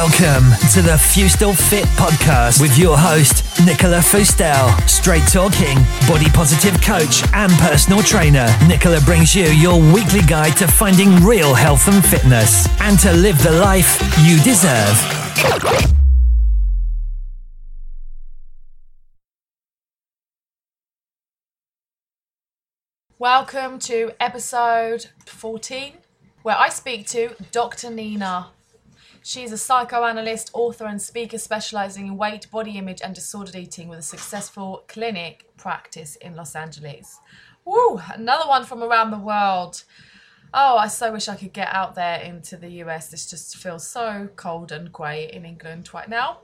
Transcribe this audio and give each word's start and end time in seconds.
Welcome 0.00 0.52
to 0.72 0.80
the 0.80 0.96
Fustel 0.96 1.54
Fit 1.54 1.84
podcast 1.88 2.58
with 2.58 2.78
your 2.78 2.96
host, 2.96 3.44
Nicola 3.66 3.98
Fustel. 3.98 4.88
Straight 4.88 5.26
talking, 5.28 5.76
body 6.08 6.24
positive 6.30 6.80
coach, 6.80 7.22
and 7.34 7.52
personal 7.60 8.02
trainer. 8.02 8.46
Nicola 8.66 8.98
brings 9.02 9.34
you 9.34 9.44
your 9.44 9.78
weekly 9.92 10.22
guide 10.22 10.56
to 10.56 10.66
finding 10.66 11.14
real 11.16 11.52
health 11.52 11.86
and 11.86 12.02
fitness 12.02 12.66
and 12.80 12.98
to 13.00 13.12
live 13.12 13.42
the 13.42 13.50
life 13.50 14.00
you 14.24 14.40
deserve. 14.40 14.96
Welcome 23.18 23.78
to 23.80 24.12
episode 24.18 25.08
14, 25.26 25.92
where 26.40 26.56
I 26.56 26.70
speak 26.70 27.06
to 27.08 27.34
Dr. 27.52 27.90
Nina. 27.90 28.46
She's 29.22 29.52
a 29.52 29.58
psychoanalyst, 29.58 30.50
author, 30.54 30.86
and 30.86 31.00
speaker 31.00 31.36
specializing 31.36 32.06
in 32.06 32.16
weight, 32.16 32.50
body 32.50 32.78
image, 32.78 33.02
and 33.02 33.14
disordered 33.14 33.54
eating 33.54 33.88
with 33.88 33.98
a 33.98 34.02
successful 34.02 34.84
clinic 34.88 35.46
practice 35.58 36.16
in 36.16 36.34
Los 36.34 36.56
Angeles. 36.56 37.18
Woo! 37.64 38.00
Another 38.14 38.48
one 38.48 38.64
from 38.64 38.82
around 38.82 39.10
the 39.10 39.18
world. 39.18 39.84
Oh, 40.54 40.78
I 40.78 40.88
so 40.88 41.12
wish 41.12 41.28
I 41.28 41.36
could 41.36 41.52
get 41.52 41.68
out 41.68 41.94
there 41.94 42.20
into 42.20 42.56
the 42.56 42.70
US. 42.82 43.08
This 43.08 43.28
just 43.28 43.56
feels 43.56 43.86
so 43.86 44.28
cold 44.36 44.72
and 44.72 44.90
grey 44.90 45.30
in 45.30 45.44
England 45.44 45.92
right 45.92 46.08
now. 46.08 46.38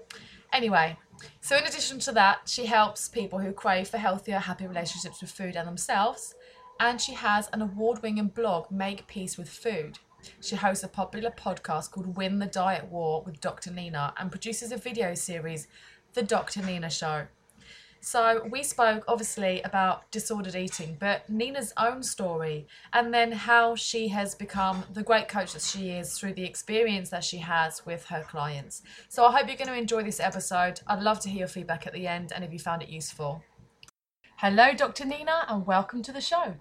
Anyway, 0.53 0.99
so 1.41 1.57
in 1.57 1.65
addition 1.65 1.99
to 2.01 2.13
that, 2.13 2.41
she 2.45 2.67
helps 2.67 3.09
people 3.09 3.39
who 3.39 3.53
crave 3.53 3.89
for 3.89 3.99
healthier, 3.99 4.39
happy 4.39 4.67
relationships 4.67 5.21
with 5.23 5.31
food 5.31 5.57
and 5.57 5.67
themselves. 5.67 6.35
And 6.79 7.01
she 7.01 7.15
has 7.15 7.49
an 7.55 7.63
award 7.63 8.03
winning 8.03 8.29
blog, 8.29 8.71
Make 8.71 9.07
Peace 9.07 9.39
with 9.39 9.49
Food. 9.49 9.99
She 10.41 10.57
hosts 10.57 10.85
a 10.85 10.89
popular 10.89 11.31
podcast 11.31 11.91
called 11.91 12.17
Win 12.17 12.39
the 12.39 12.47
Diet 12.47 12.91
War 12.91 13.23
with 13.25 13.41
Dr. 13.41 13.71
Nina 13.71 14.15
and 14.17 14.31
produces 14.31 14.73
a 14.73 14.77
video 14.77 15.15
series, 15.15 15.69
The 16.15 16.23
Dr. 16.23 16.63
Nina 16.63 16.91
Show. 16.91 17.27
So, 18.01 18.47
we 18.51 18.63
spoke 18.63 19.05
obviously 19.09 19.63
about 19.63 20.09
disordered 20.13 20.55
eating, 20.55 20.97
but 21.01 21.29
Nina's 21.29 21.73
own 21.77 22.03
story, 22.05 22.69
and 22.93 23.13
then 23.13 23.33
how 23.33 23.75
she 23.75 24.07
has 24.09 24.35
become 24.35 24.85
the 24.93 25.03
great 25.03 25.27
coach 25.27 25.55
that 25.55 25.63
she 25.63 25.91
is 25.91 26.17
through 26.17 26.35
the 26.35 26.45
experience 26.45 27.11
that 27.11 27.25
she 27.25 27.39
has 27.39 27.85
with 27.85 28.05
her 28.05 28.23
clients. 28.23 28.83
So, 29.09 29.25
I 29.25 29.33
hope 29.33 29.49
you're 29.49 29.57
going 29.57 29.69
to 29.69 29.75
enjoy 29.75 30.05
this 30.05 30.21
episode. 30.21 30.81
I'd 30.87 31.03
love 31.03 31.19
to 31.21 31.29
hear 31.29 31.41
your 31.41 31.49
feedback 31.49 31.87
at 31.87 31.95
the 31.95 32.07
end 32.07 32.33
and 32.33 32.45
if 32.45 32.53
you 32.53 32.61
found 32.61 32.83
it 32.83 32.89
useful. 32.89 33.43
Hello, 34.37 34.73
Dr. 34.73 35.05
Nina, 35.05 35.47
and 35.49 35.67
welcome 35.67 36.03
to 36.03 36.13
the 36.13 36.21
show. 36.21 36.55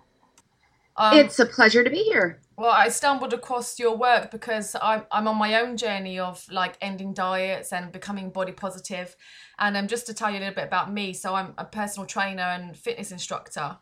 Um, 0.97 1.17
it's 1.17 1.39
a 1.39 1.45
pleasure 1.45 1.83
to 1.83 1.89
be 1.89 2.03
here. 2.03 2.41
Well, 2.57 2.71
I 2.71 2.87
stumbled 2.87 3.33
across 3.33 3.77
your 3.79 3.97
work 3.97 4.31
because 4.31 4.75
I'm 4.81 5.03
I'm 5.11 5.27
on 5.27 5.35
my 5.35 5.59
own 5.61 5.75
journey 5.75 6.19
of 6.19 6.45
like 6.49 6.77
ending 6.81 7.13
diets 7.13 7.73
and 7.73 7.91
becoming 7.91 8.29
body 8.29 8.53
positive. 8.53 9.15
and 9.59 9.75
um, 9.75 9.87
just 9.87 10.07
to 10.07 10.13
tell 10.13 10.31
you 10.31 10.37
a 10.37 10.39
little 10.39 10.55
bit 10.55 10.67
about 10.67 10.91
me, 10.91 11.13
so 11.13 11.35
I'm 11.35 11.53
a 11.57 11.65
personal 11.65 12.07
trainer 12.07 12.43
and 12.43 12.77
fitness 12.77 13.11
instructor, 13.11 13.77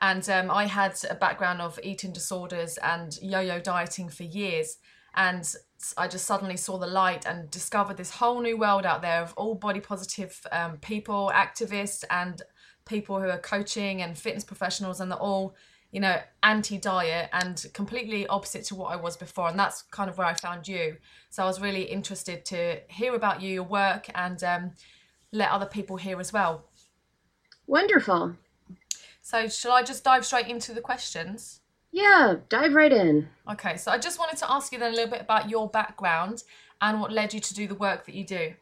and 0.00 0.28
um, 0.30 0.50
I 0.52 0.66
had 0.66 0.96
a 1.10 1.16
background 1.16 1.60
of 1.60 1.80
eating 1.82 2.12
disorders 2.12 2.78
and 2.78 3.18
yo-yo 3.20 3.58
dieting 3.58 4.08
for 4.08 4.22
years, 4.22 4.76
and 5.16 5.52
I 5.96 6.06
just 6.06 6.26
suddenly 6.26 6.56
saw 6.56 6.78
the 6.78 6.86
light 6.86 7.26
and 7.26 7.50
discovered 7.50 7.96
this 7.96 8.10
whole 8.12 8.40
new 8.40 8.56
world 8.56 8.86
out 8.86 9.02
there 9.02 9.20
of 9.20 9.34
all 9.36 9.56
body 9.56 9.80
positive 9.80 10.40
um, 10.52 10.76
people, 10.76 11.32
activists, 11.34 12.04
and 12.08 12.40
people 12.84 13.20
who 13.20 13.28
are 13.28 13.38
coaching 13.38 14.00
and 14.00 14.16
fitness 14.16 14.44
professionals, 14.44 15.00
and 15.00 15.10
they're 15.10 15.18
all 15.18 15.56
you 15.92 16.00
know, 16.00 16.16
anti 16.42 16.78
diet 16.78 17.28
and 17.32 17.64
completely 17.74 18.26
opposite 18.26 18.64
to 18.64 18.74
what 18.74 18.86
I 18.86 18.96
was 18.96 19.16
before. 19.16 19.48
And 19.48 19.58
that's 19.58 19.82
kind 19.82 20.10
of 20.10 20.18
where 20.18 20.26
I 20.26 20.34
found 20.34 20.66
you. 20.66 20.96
So 21.30 21.44
I 21.44 21.46
was 21.46 21.60
really 21.60 21.82
interested 21.82 22.44
to 22.46 22.80
hear 22.88 23.14
about 23.14 23.40
you, 23.40 23.52
your 23.52 23.62
work, 23.62 24.06
and 24.14 24.42
um, 24.42 24.72
let 25.30 25.50
other 25.50 25.66
people 25.66 25.98
hear 25.98 26.18
as 26.18 26.32
well. 26.32 26.64
Wonderful. 27.66 28.36
So, 29.20 29.48
shall 29.48 29.72
I 29.72 29.82
just 29.82 30.02
dive 30.02 30.26
straight 30.26 30.48
into 30.48 30.72
the 30.72 30.80
questions? 30.80 31.60
Yeah, 31.92 32.36
dive 32.48 32.74
right 32.74 32.92
in. 32.92 33.28
Okay, 33.50 33.76
so 33.76 33.92
I 33.92 33.98
just 33.98 34.18
wanted 34.18 34.38
to 34.38 34.50
ask 34.50 34.72
you 34.72 34.78
then 34.78 34.92
a 34.92 34.96
little 34.96 35.10
bit 35.10 35.20
about 35.20 35.48
your 35.48 35.68
background 35.68 36.42
and 36.80 37.00
what 37.00 37.12
led 37.12 37.32
you 37.32 37.38
to 37.38 37.54
do 37.54 37.68
the 37.68 37.74
work 37.74 38.06
that 38.06 38.14
you 38.14 38.24
do. 38.24 38.54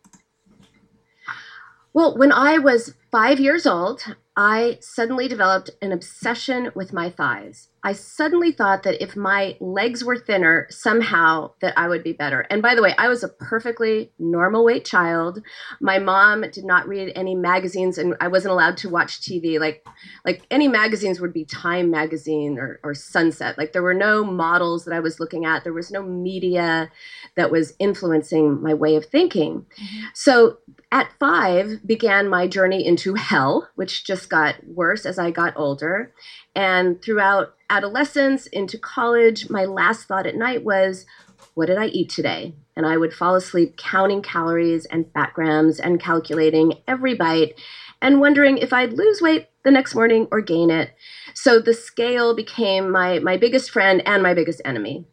Well, 1.92 2.16
when 2.16 2.32
I 2.32 2.58
was 2.58 2.94
five 3.10 3.40
years 3.40 3.66
old, 3.66 4.02
I 4.42 4.78
suddenly 4.80 5.28
developed 5.28 5.68
an 5.82 5.92
obsession 5.92 6.72
with 6.74 6.94
my 6.94 7.10
thighs. 7.10 7.68
I 7.82 7.92
suddenly 7.92 8.52
thought 8.52 8.82
that 8.82 9.02
if 9.02 9.16
my 9.16 9.56
legs 9.60 10.04
were 10.04 10.18
thinner, 10.18 10.66
somehow 10.70 11.52
that 11.60 11.78
I 11.78 11.88
would 11.88 12.02
be 12.02 12.12
better. 12.12 12.40
And 12.50 12.60
by 12.60 12.74
the 12.74 12.82
way, 12.82 12.94
I 12.98 13.08
was 13.08 13.24
a 13.24 13.28
perfectly 13.28 14.12
normal 14.18 14.64
weight 14.64 14.84
child. 14.84 15.40
My 15.80 15.98
mom 15.98 16.42
did 16.50 16.64
not 16.64 16.86
read 16.86 17.12
any 17.14 17.34
magazines 17.34 17.96
and 17.96 18.14
I 18.20 18.28
wasn't 18.28 18.52
allowed 18.52 18.76
to 18.78 18.90
watch 18.90 19.20
TV. 19.20 19.58
Like 19.58 19.84
like 20.24 20.42
any 20.50 20.68
magazines 20.68 21.20
would 21.20 21.32
be 21.32 21.44
Time 21.44 21.90
magazine 21.90 22.58
or, 22.58 22.80
or 22.82 22.94
Sunset. 22.94 23.56
Like 23.56 23.72
there 23.72 23.82
were 23.82 23.94
no 23.94 24.24
models 24.24 24.84
that 24.84 24.94
I 24.94 25.00
was 25.00 25.18
looking 25.18 25.44
at. 25.44 25.64
There 25.64 25.72
was 25.72 25.90
no 25.90 26.02
media 26.02 26.90
that 27.36 27.50
was 27.50 27.74
influencing 27.78 28.62
my 28.62 28.74
way 28.74 28.96
of 28.96 29.06
thinking. 29.06 29.66
Mm-hmm. 29.80 30.06
So 30.14 30.58
at 30.92 31.12
five 31.18 31.86
began 31.86 32.28
my 32.28 32.46
journey 32.46 32.84
into 32.84 33.14
hell, 33.14 33.68
which 33.76 34.04
just 34.04 34.28
got 34.28 34.56
worse 34.66 35.06
as 35.06 35.18
I 35.18 35.30
got 35.30 35.54
older. 35.56 36.12
And 36.54 37.00
throughout 37.00 37.54
adolescence 37.68 38.46
into 38.48 38.78
college, 38.78 39.48
my 39.48 39.64
last 39.64 40.06
thought 40.06 40.26
at 40.26 40.34
night 40.34 40.64
was, 40.64 41.06
what 41.54 41.66
did 41.66 41.78
I 41.78 41.86
eat 41.86 42.10
today? 42.10 42.54
And 42.76 42.86
I 42.86 42.96
would 42.96 43.12
fall 43.12 43.34
asleep 43.34 43.76
counting 43.76 44.22
calories 44.22 44.84
and 44.86 45.10
fat 45.12 45.32
grams 45.34 45.78
and 45.78 46.00
calculating 46.00 46.74
every 46.88 47.14
bite 47.14 47.60
and 48.02 48.20
wondering 48.20 48.58
if 48.58 48.72
I'd 48.72 48.94
lose 48.94 49.20
weight 49.20 49.48
the 49.62 49.70
next 49.70 49.94
morning 49.94 50.26
or 50.30 50.40
gain 50.40 50.70
it. 50.70 50.94
So 51.34 51.60
the 51.60 51.74
scale 51.74 52.34
became 52.34 52.90
my, 52.90 53.18
my 53.18 53.36
biggest 53.36 53.70
friend 53.70 54.02
and 54.06 54.22
my 54.22 54.34
biggest 54.34 54.62
enemy. 54.64 55.06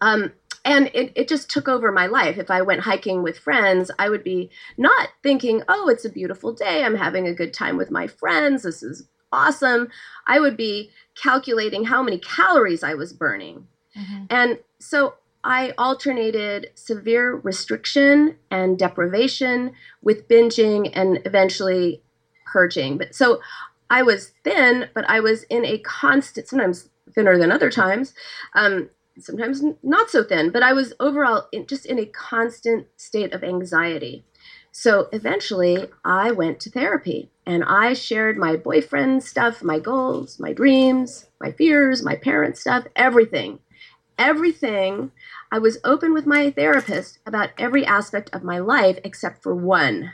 Um, 0.00 0.32
and 0.64 0.90
it, 0.94 1.12
it 1.16 1.28
just 1.28 1.50
took 1.50 1.68
over 1.68 1.90
my 1.90 2.06
life. 2.06 2.38
If 2.38 2.50
I 2.50 2.62
went 2.62 2.82
hiking 2.82 3.22
with 3.22 3.38
friends, 3.38 3.90
I 3.98 4.08
would 4.08 4.22
be 4.22 4.50
not 4.76 5.08
thinking, 5.22 5.62
oh, 5.68 5.88
it's 5.88 6.04
a 6.04 6.10
beautiful 6.10 6.52
day. 6.52 6.84
I'm 6.84 6.96
having 6.96 7.26
a 7.26 7.34
good 7.34 7.52
time 7.52 7.76
with 7.76 7.90
my 7.90 8.06
friends. 8.06 8.62
This 8.62 8.82
is 8.82 9.08
awesome. 9.32 9.88
I 10.26 10.40
would 10.40 10.56
be 10.56 10.90
calculating 11.20 11.84
how 11.84 12.02
many 12.02 12.18
calories 12.18 12.82
I 12.82 12.94
was 12.94 13.12
burning. 13.12 13.66
Mm-hmm. 13.96 14.24
And 14.30 14.58
so 14.78 15.14
I 15.42 15.72
alternated 15.78 16.70
severe 16.74 17.36
restriction 17.36 18.36
and 18.50 18.78
deprivation 18.78 19.72
with 20.02 20.28
binging 20.28 20.90
and 20.94 21.20
eventually 21.24 22.02
purging. 22.46 22.98
But 22.98 23.14
so 23.14 23.40
I 23.88 24.02
was 24.02 24.32
thin, 24.44 24.88
but 24.94 25.08
I 25.08 25.20
was 25.20 25.44
in 25.44 25.64
a 25.64 25.78
constant, 25.78 26.46
sometimes 26.46 26.88
thinner 27.14 27.38
than 27.38 27.50
other 27.50 27.70
times, 27.70 28.14
um, 28.54 28.90
sometimes 29.18 29.62
not 29.82 30.10
so 30.10 30.22
thin, 30.22 30.50
but 30.50 30.62
I 30.62 30.72
was 30.72 30.92
overall 31.00 31.48
in, 31.52 31.66
just 31.66 31.86
in 31.86 31.98
a 31.98 32.06
constant 32.06 32.86
state 32.96 33.32
of 33.32 33.42
anxiety. 33.42 34.24
So 34.82 35.10
eventually, 35.12 35.90
I 36.06 36.30
went 36.30 36.58
to 36.60 36.70
therapy 36.70 37.28
and 37.44 37.62
I 37.64 37.92
shared 37.92 38.38
my 38.38 38.56
boyfriend 38.56 39.22
stuff, 39.22 39.62
my 39.62 39.78
goals, 39.78 40.40
my 40.40 40.54
dreams, 40.54 41.26
my 41.38 41.52
fears, 41.52 42.02
my 42.02 42.16
parents' 42.16 42.62
stuff, 42.62 42.86
everything. 42.96 43.58
Everything. 44.18 45.12
I 45.52 45.58
was 45.58 45.76
open 45.84 46.14
with 46.14 46.24
my 46.24 46.50
therapist 46.50 47.18
about 47.26 47.50
every 47.58 47.84
aspect 47.84 48.30
of 48.32 48.42
my 48.42 48.58
life 48.58 48.98
except 49.04 49.42
for 49.42 49.54
one. 49.54 50.12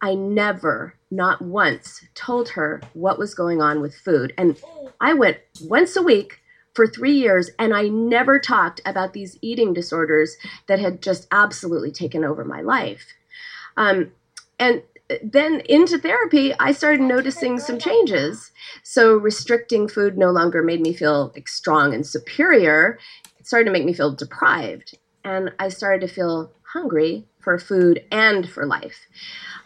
I 0.00 0.16
never, 0.16 0.94
not 1.12 1.40
once, 1.40 2.04
told 2.16 2.48
her 2.48 2.80
what 2.94 3.20
was 3.20 3.36
going 3.36 3.62
on 3.62 3.80
with 3.80 3.94
food. 3.94 4.34
And 4.36 4.60
I 5.00 5.14
went 5.14 5.36
once 5.60 5.94
a 5.94 6.02
week 6.02 6.40
for 6.74 6.88
three 6.88 7.14
years 7.14 7.50
and 7.56 7.72
I 7.72 7.86
never 7.86 8.40
talked 8.40 8.80
about 8.84 9.12
these 9.12 9.38
eating 9.42 9.72
disorders 9.72 10.36
that 10.66 10.80
had 10.80 11.02
just 11.02 11.28
absolutely 11.30 11.92
taken 11.92 12.24
over 12.24 12.44
my 12.44 12.62
life. 12.62 13.14
Um, 13.76 14.12
and 14.58 14.82
then 15.22 15.60
into 15.68 15.98
therapy, 15.98 16.54
I 16.58 16.72
started 16.72 17.00
noticing 17.00 17.58
some 17.58 17.78
changes. 17.78 18.50
So 18.82 19.16
restricting 19.16 19.88
food 19.88 20.16
no 20.16 20.30
longer 20.30 20.62
made 20.62 20.80
me 20.80 20.94
feel 20.94 21.32
like 21.34 21.48
strong 21.48 21.92
and 21.94 22.06
superior. 22.06 22.98
It 23.38 23.46
started 23.46 23.66
to 23.66 23.72
make 23.72 23.84
me 23.84 23.92
feel 23.92 24.14
deprived. 24.14 24.96
And 25.24 25.52
I 25.58 25.68
started 25.68 26.06
to 26.06 26.12
feel 26.12 26.52
hungry 26.72 27.26
for 27.40 27.58
food 27.58 28.04
and 28.10 28.48
for 28.48 28.66
life. 28.66 29.06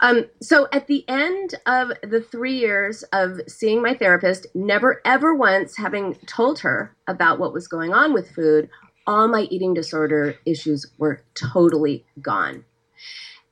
Um, 0.01 0.27
so 0.41 0.67
at 0.73 0.87
the 0.87 1.05
end 1.09 1.55
of 1.67 1.93
the 2.03 2.21
three 2.21 2.59
years 2.59 3.03
of 3.13 3.41
seeing 3.47 3.83
my 3.83 3.95
therapist, 3.95 4.47
never 4.55 5.01
ever 5.05 5.35
once 5.35 5.77
having 5.77 6.15
told 6.27 6.61
her 6.61 6.95
about 7.07 7.39
what 7.39 7.53
was 7.53 7.69
going 7.69 7.93
on 7.93 8.13
with 8.13 8.31
food, 8.31 8.69
all 9.07 9.29
my 9.29 9.43
eating 9.43 9.73
disorder 9.73 10.35
issues 10.45 10.87
were 10.99 11.23
totally 11.35 12.05
gone. 12.21 12.65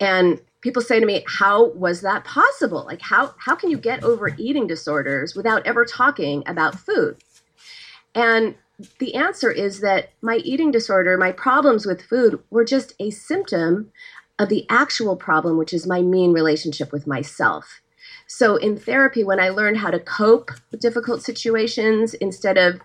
And 0.05 0.39
people 0.61 0.83
say 0.83 1.01
to 1.01 1.07
me, 1.07 1.25
"How 1.27 1.57
was 1.85 2.03
that 2.03 2.25
possible? 2.25 2.83
Like 2.91 3.01
how 3.01 3.35
how 3.39 3.55
can 3.55 3.71
you 3.71 3.79
get 3.79 4.05
over 4.05 4.27
eating 4.37 4.67
disorders 4.67 5.35
without 5.35 5.67
ever 5.67 5.85
talking 5.85 6.43
about 6.47 6.79
food?" 6.89 7.17
And 8.15 8.55
the 8.99 9.15
answer 9.15 9.51
is 9.51 9.81
that 9.81 10.11
my 10.21 10.37
eating 10.37 10.71
disorder, 10.71 11.17
my 11.17 11.33
problems 11.33 11.87
with 11.87 12.03
food, 12.03 12.33
were 12.51 12.65
just 12.65 12.93
a 12.99 13.11
symptom 13.11 13.91
of 14.39 14.49
the 14.49 14.67
actual 14.69 15.17
problem, 15.17 15.57
which 15.57 15.73
is 15.73 15.87
my 15.87 16.03
mean 16.03 16.33
relationship 16.33 16.93
with 16.93 17.07
myself. 17.07 17.81
So 18.27 18.57
in 18.57 18.77
therapy, 18.77 19.23
when 19.25 19.41
I 19.41 19.51
learned 19.51 19.79
how 19.79 19.91
to 19.91 20.01
cope 20.01 20.51
with 20.71 20.81
difficult 20.81 21.23
situations 21.23 22.15
instead 22.15 22.59
of 22.59 22.81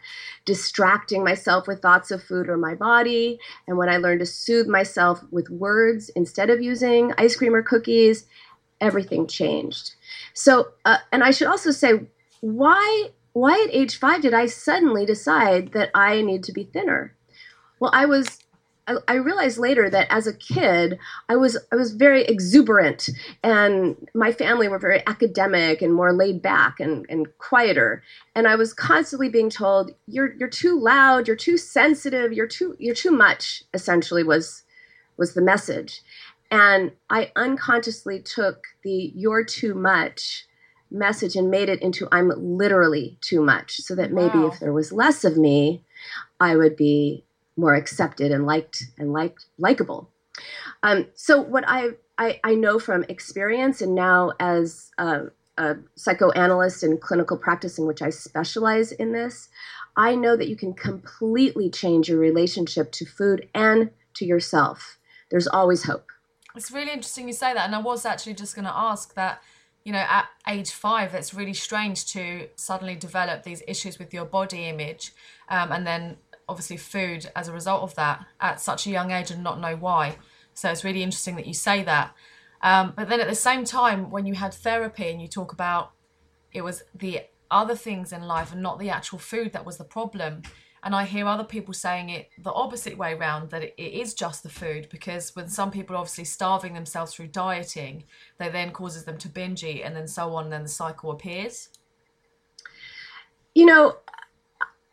distracting 0.46 1.24
myself 1.24 1.68
with 1.68 1.82
thoughts 1.82 2.12
of 2.12 2.24
food 2.24 2.50
or 2.50 2.58
my 2.58 2.76
body, 2.76 3.40
and 3.68 3.78
when 3.78 3.90
I 3.90 3.98
learned 3.98 4.22
to 4.22 4.26
soothe 4.26 4.68
myself 4.68 5.24
with 5.32 5.50
words 5.50 6.10
instead 6.16 6.50
of 6.50 6.62
using 6.62 7.14
ice 7.18 7.36
cream 7.36 7.56
or 7.56 7.62
cookies, 7.62 8.26
everything 8.82 9.28
changed. 9.28 9.96
So, 10.34 10.70
uh, 10.86 10.98
and 11.12 11.24
I 11.24 11.32
should 11.32 11.48
also 11.48 11.72
say, 11.72 12.08
why 12.42 13.10
why 13.34 13.54
at 13.64 13.74
age 13.74 13.98
five 13.98 14.22
did 14.22 14.34
I 14.34 14.48
suddenly 14.48 15.06
decide 15.06 15.72
that 15.74 15.92
I 15.94 16.22
need 16.22 16.44
to 16.46 16.52
be 16.52 16.64
thinner? 16.64 17.16
Well, 17.80 17.92
I 17.94 18.06
was 18.06 18.40
I, 19.08 19.16
realized 19.16 19.58
later 19.58 19.90
that 19.90 20.08
as 20.10 20.28
a 20.28 20.34
kid, 20.34 20.98
I 21.28 21.36
was 21.36 21.58
I 21.72 21.76
was 21.76 21.94
very 21.94 22.24
exuberant, 22.26 23.10
and 23.44 24.10
my 24.14 24.32
family 24.32 24.68
were 24.68 24.80
very 24.80 25.06
academic 25.06 25.82
and 25.82 25.94
more 25.94 26.14
laid 26.14 26.42
back 26.42 26.80
and, 26.80 27.06
and 27.10 27.28
quieter. 27.38 28.04
And 28.36 28.48
I 28.48 28.56
was 28.56 28.74
constantly 28.74 29.30
being 29.30 29.50
told, 29.50 29.92
"You're 30.08 30.34
you're 30.38 30.50
too 30.50 30.80
loud. 30.80 31.28
You're 31.28 31.36
too 31.36 31.58
sensitive. 31.58 32.34
You're 32.34 32.48
too 32.48 32.76
you're 32.80 32.96
too 32.96 33.12
much." 33.12 33.64
Essentially, 33.74 34.24
was 34.24 34.64
was 35.18 35.34
the 35.34 35.42
message, 35.42 36.02
and 36.50 36.92
I 37.10 37.32
unconsciously 37.36 38.22
took 38.22 38.64
the 38.84 39.12
"you're 39.16 39.44
too 39.44 39.74
much." 39.74 40.46
message 40.92 41.36
and 41.36 41.52
made 41.52 41.70
it 41.70 41.80
into 41.84 42.08
I'm 42.12 42.32
literally 42.36 43.20
too 43.22 43.44
much 43.44 43.78
so 43.78 43.94
that 43.94 44.12
maybe 44.12 44.40
wow. 44.40 44.48
if 44.48 44.60
there 44.60 44.74
was 44.74 44.92
less 44.92 45.24
of 45.24 45.38
me 45.38 45.84
I 46.40 46.56
would 46.56 46.76
be 46.76 47.26
more 47.58 47.76
accepted 47.76 48.32
and 48.32 48.46
liked 48.46 48.84
and 48.98 49.12
liked 49.12 49.46
likable. 49.58 50.10
Um, 50.84 51.08
so 51.16 51.42
what 51.42 51.66
I, 51.68 51.90
I, 52.18 52.40
I 52.44 52.56
know 52.56 52.80
from 52.80 53.04
experience 53.10 53.82
and 53.82 53.96
now 53.96 54.32
as 54.40 54.92
a, 54.98 55.24
a 55.58 55.76
psychoanalyst 55.96 56.84
in 56.84 56.98
clinical 56.98 57.38
practice 57.38 57.78
in 57.78 57.86
which 57.86 58.02
I 58.02 58.10
specialize 58.10 58.92
in 58.94 59.12
this, 59.12 59.50
I 59.98 60.16
know 60.16 60.38
that 60.38 60.48
you 60.48 60.56
can 60.56 60.74
completely 60.74 61.70
change 61.70 62.08
your 62.08 62.20
relationship 62.20 62.92
to 62.94 63.06
food 63.06 63.50
and 63.54 63.90
to 64.16 64.26
yourself. 64.26 64.98
There's 65.30 65.48
always 65.48 65.84
hope. 65.84 66.08
It's 66.56 66.72
really 66.72 66.92
interesting 66.92 67.28
you 67.28 67.34
say 67.34 67.54
that, 67.54 67.66
and 67.66 67.76
I 67.76 67.80
was 67.80 68.06
actually 68.06 68.34
just 68.34 68.56
going 68.56 68.66
to 68.66 68.76
ask 68.76 69.14
that. 69.16 69.42
You 69.86 69.94
know, 69.94 70.00
at 70.00 70.28
age 70.46 70.72
five, 70.72 71.16
it's 71.16 71.34
really 71.34 71.54
strange 71.54 72.06
to 72.08 72.50
suddenly 72.56 72.96
develop 72.96 73.44
these 73.44 73.64
issues 73.66 73.98
with 73.98 74.14
your 74.14 74.26
body 74.26 74.68
image, 74.68 75.14
um, 75.48 75.72
and 75.72 75.88
then 75.88 76.18
obviously 76.50 76.78
food 76.78 77.30
as 77.36 77.48
a 77.48 77.54
result 77.54 77.84
of 77.84 77.96
that 77.96 78.26
at 78.42 78.60
such 78.60 78.88
a 78.88 78.90
young 78.90 79.12
age 79.12 79.32
and 79.32 79.44
not 79.44 79.60
know 79.60 79.76
why. 79.76 80.18
So 80.54 80.70
it's 80.70 80.84
really 80.84 81.04
interesting 81.04 81.36
that 81.38 81.48
you 81.48 81.54
say 81.54 81.84
that. 81.84 82.14
Um, 82.62 82.94
but 82.96 83.08
then 83.08 83.22
at 83.22 83.28
the 83.28 83.36
same 83.36 83.64
time, 83.64 84.10
when 84.10 84.26
you 84.26 84.34
had 84.34 84.54
therapy 84.54 85.10
and 85.10 85.22
you 85.22 85.28
talk 85.28 85.54
about 85.54 85.92
it 86.52 86.62
was 86.62 86.84
the 86.94 87.22
other 87.52 87.76
things 87.76 88.12
in 88.12 88.24
life 88.24 88.52
and 88.52 88.62
not 88.62 88.80
the 88.80 88.90
actual 88.90 89.20
food 89.20 89.54
that 89.54 89.66
was 89.66 89.78
the 89.78 89.84
problem. 89.84 90.42
And 90.82 90.96
I 90.96 91.04
hear 91.06 91.28
other 91.28 91.44
people 91.44 91.74
saying 91.74 92.10
it 92.10 92.30
the 92.38 92.54
opposite 92.54 92.98
way 92.98 93.14
around 93.14 93.50
that 93.50 93.64
it 93.64 93.76
is 93.78 94.14
just 94.14 94.44
the 94.44 94.50
food 94.50 94.88
because 94.90 95.36
when 95.36 95.50
some 95.50 95.72
people 95.72 95.96
are 95.96 96.00
obviously 96.00 96.24
starving 96.24 96.74
themselves 96.74 97.14
through 97.14 97.28
dieting, 97.28 98.06
that 98.38 98.54
then 98.54 98.72
causes 98.72 99.04
them 99.04 99.18
to 99.18 99.30
binge 99.30 99.64
eat 99.64 99.84
and 99.84 99.96
then 99.96 100.08
so 100.08 100.34
on, 100.36 100.46
and 100.46 100.54
then 100.54 100.64
the 100.64 100.70
cycle 100.70 101.12
appears. 101.12 101.70
You 103.54 103.66
know, 103.66 103.98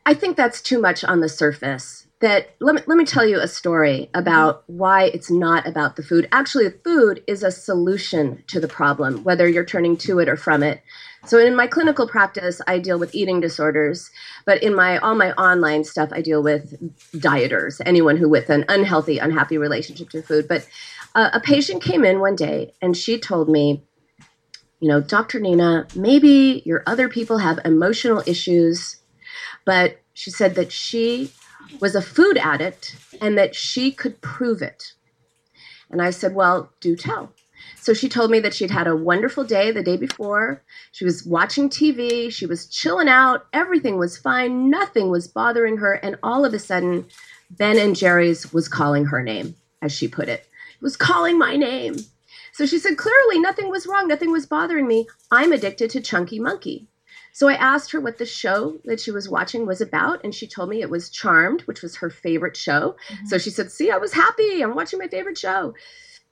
I 0.07 0.15
think 0.15 0.37
that's 0.37 0.63
too 0.63 0.81
much 0.81 1.03
on 1.03 1.19
the 1.19 1.29
surface. 1.29 2.07
That 2.21 2.55
let 2.61 2.77
me, 2.77 2.81
let 2.87 2.97
me 2.97 3.05
tell 3.05 3.27
you 3.27 3.41
a 3.41 3.49
story 3.49 4.09
about 4.15 4.63
why 4.69 5.03
it's 5.03 5.31
not 5.31 5.67
about 5.67 5.97
the 5.97 6.03
food. 6.03 6.27
Actually, 6.33 6.69
the 6.69 6.79
food 6.83 7.23
is 7.27 7.43
a 7.43 7.51
solution 7.51 8.43
to 8.47 8.59
the 8.59 8.69
problem, 8.69 9.23
whether 9.23 9.47
you're 9.47 9.67
turning 9.67 9.99
to 9.99 10.19
it 10.21 10.29
or 10.29 10.37
from 10.37 10.63
it. 10.63 10.81
So 11.27 11.39
in 11.39 11.55
my 11.55 11.67
clinical 11.67 12.09
practice, 12.09 12.63
I 12.67 12.79
deal 12.79 12.99
with 12.99 13.15
eating 13.15 13.41
disorders, 13.41 14.11
but 14.47 14.63
in 14.63 14.75
my 14.75 14.97
all 14.99 15.15
my 15.15 15.33
online 15.33 15.85
stuff, 15.85 16.09
I 16.13 16.23
deal 16.23 16.43
with 16.43 16.73
dieters, 17.13 17.83
anyone 17.85 18.17
who 18.17 18.31
with 18.31 18.49
an 18.49 18.65
unhealthy, 18.69 19.19
unhappy 19.19 19.59
relationship 19.59 20.09
to 20.11 20.23
food. 20.23 20.49
But 20.49 20.67
uh, 21.15 21.31
a 21.35 21.41
patient 21.41 21.83
came 21.83 22.05
in 22.05 22.21
one 22.21 22.37
day 22.37 22.73
and 22.81 22.97
she 22.97 23.19
told 23.19 23.51
me, 23.51 23.83
you 24.81 24.89
know, 24.89 25.03
Dr. 25.03 25.39
Nina, 25.41 25.87
maybe 25.95 26.63
your 26.65 26.83
other 26.87 27.09
people 27.11 27.39
have 27.39 27.59
emotional 27.65 28.23
issues 28.25 29.03
but 29.67 30.01
she 30.15 30.31
said 30.31 30.55
that 30.55 30.73
she 30.73 31.31
was 31.81 31.95
a 31.95 32.01
food 32.01 32.39
addict 32.39 32.97
and 33.21 33.37
that 33.37 33.55
she 33.55 33.93
could 33.93 34.23
prove 34.23 34.63
it. 34.63 34.95
And 35.91 36.01
I 36.01 36.09
said, 36.11 36.35
Well, 36.35 36.73
do 36.81 36.97
tell. 36.97 37.33
So 37.81 37.93
she 37.93 38.09
told 38.09 38.31
me 38.31 38.41
that 38.41 38.55
she'd 38.55 38.71
had 38.71 38.87
a 38.87 38.97
wonderful 38.97 39.45
day 39.45 39.71
the 39.71 39.83
day 39.83 39.97
before. 39.97 40.63
She 40.93 41.05
was 41.05 41.27
watching 41.27 41.69
TV, 41.69 42.33
she 42.33 42.47
was 42.47 42.67
chilling 42.67 43.09
out, 43.09 43.47
everything 43.53 43.99
was 43.99 44.17
fine, 44.17 44.71
nothing 44.71 45.11
was 45.11 45.29
bothering 45.29 45.77
her. 45.79 45.95
And 45.95 46.17
all 46.23 46.45
of 46.45 46.55
a 46.55 46.59
sudden, 46.59 47.07
Ben 47.51 47.79
and 47.79 47.95
Jerry's 47.95 48.53
was 48.53 48.69
calling 48.69 49.07
her 49.07 49.23
name, 49.23 49.55
as 49.83 49.93
she 49.93 50.09
put 50.09 50.29
it. 50.29 50.47
It 50.75 50.83
was 50.83 50.97
calling 50.97 51.39
my 51.39 51.57
name. 51.57 51.97
So 52.53 52.67
she 52.67 52.79
said, 52.79 52.97
Clearly, 52.97 53.39
nothing 53.39 53.71
was 53.71 53.87
wrong, 53.87 54.09
nothing 54.09 54.33
was 54.33 54.47
bothering 54.47 54.87
me. 54.87 55.07
I'm 55.31 55.53
addicted 55.53 55.91
to 55.91 56.01
Chunky 56.01 56.39
Monkey. 56.39 56.89
So 57.37 57.49
I 57.51 57.53
asked 57.53 57.93
her 57.93 58.01
what 58.01 58.17
the 58.17 58.25
show 58.25 58.79
that 58.87 58.99
she 58.99 59.11
was 59.11 59.29
watching 59.29 59.67
was 59.67 59.83
about, 59.83 60.25
and 60.25 60.35
she 60.35 60.47
told 60.47 60.71
me 60.71 60.81
it 60.81 60.89
was 60.89 61.11
Charmed, 61.11 61.61
which 61.67 61.83
was 61.83 61.97
her 61.97 62.09
favorite 62.09 62.57
show. 62.57 62.97
Mm-hmm. 63.11 63.27
So 63.27 63.37
she 63.37 63.51
said, 63.51 63.71
See, 63.71 63.91
I 63.91 63.99
was 63.99 64.15
happy. 64.15 64.63
I'm 64.63 64.75
watching 64.75 64.99
my 64.99 65.07
favorite 65.07 65.37
show. 65.37 65.75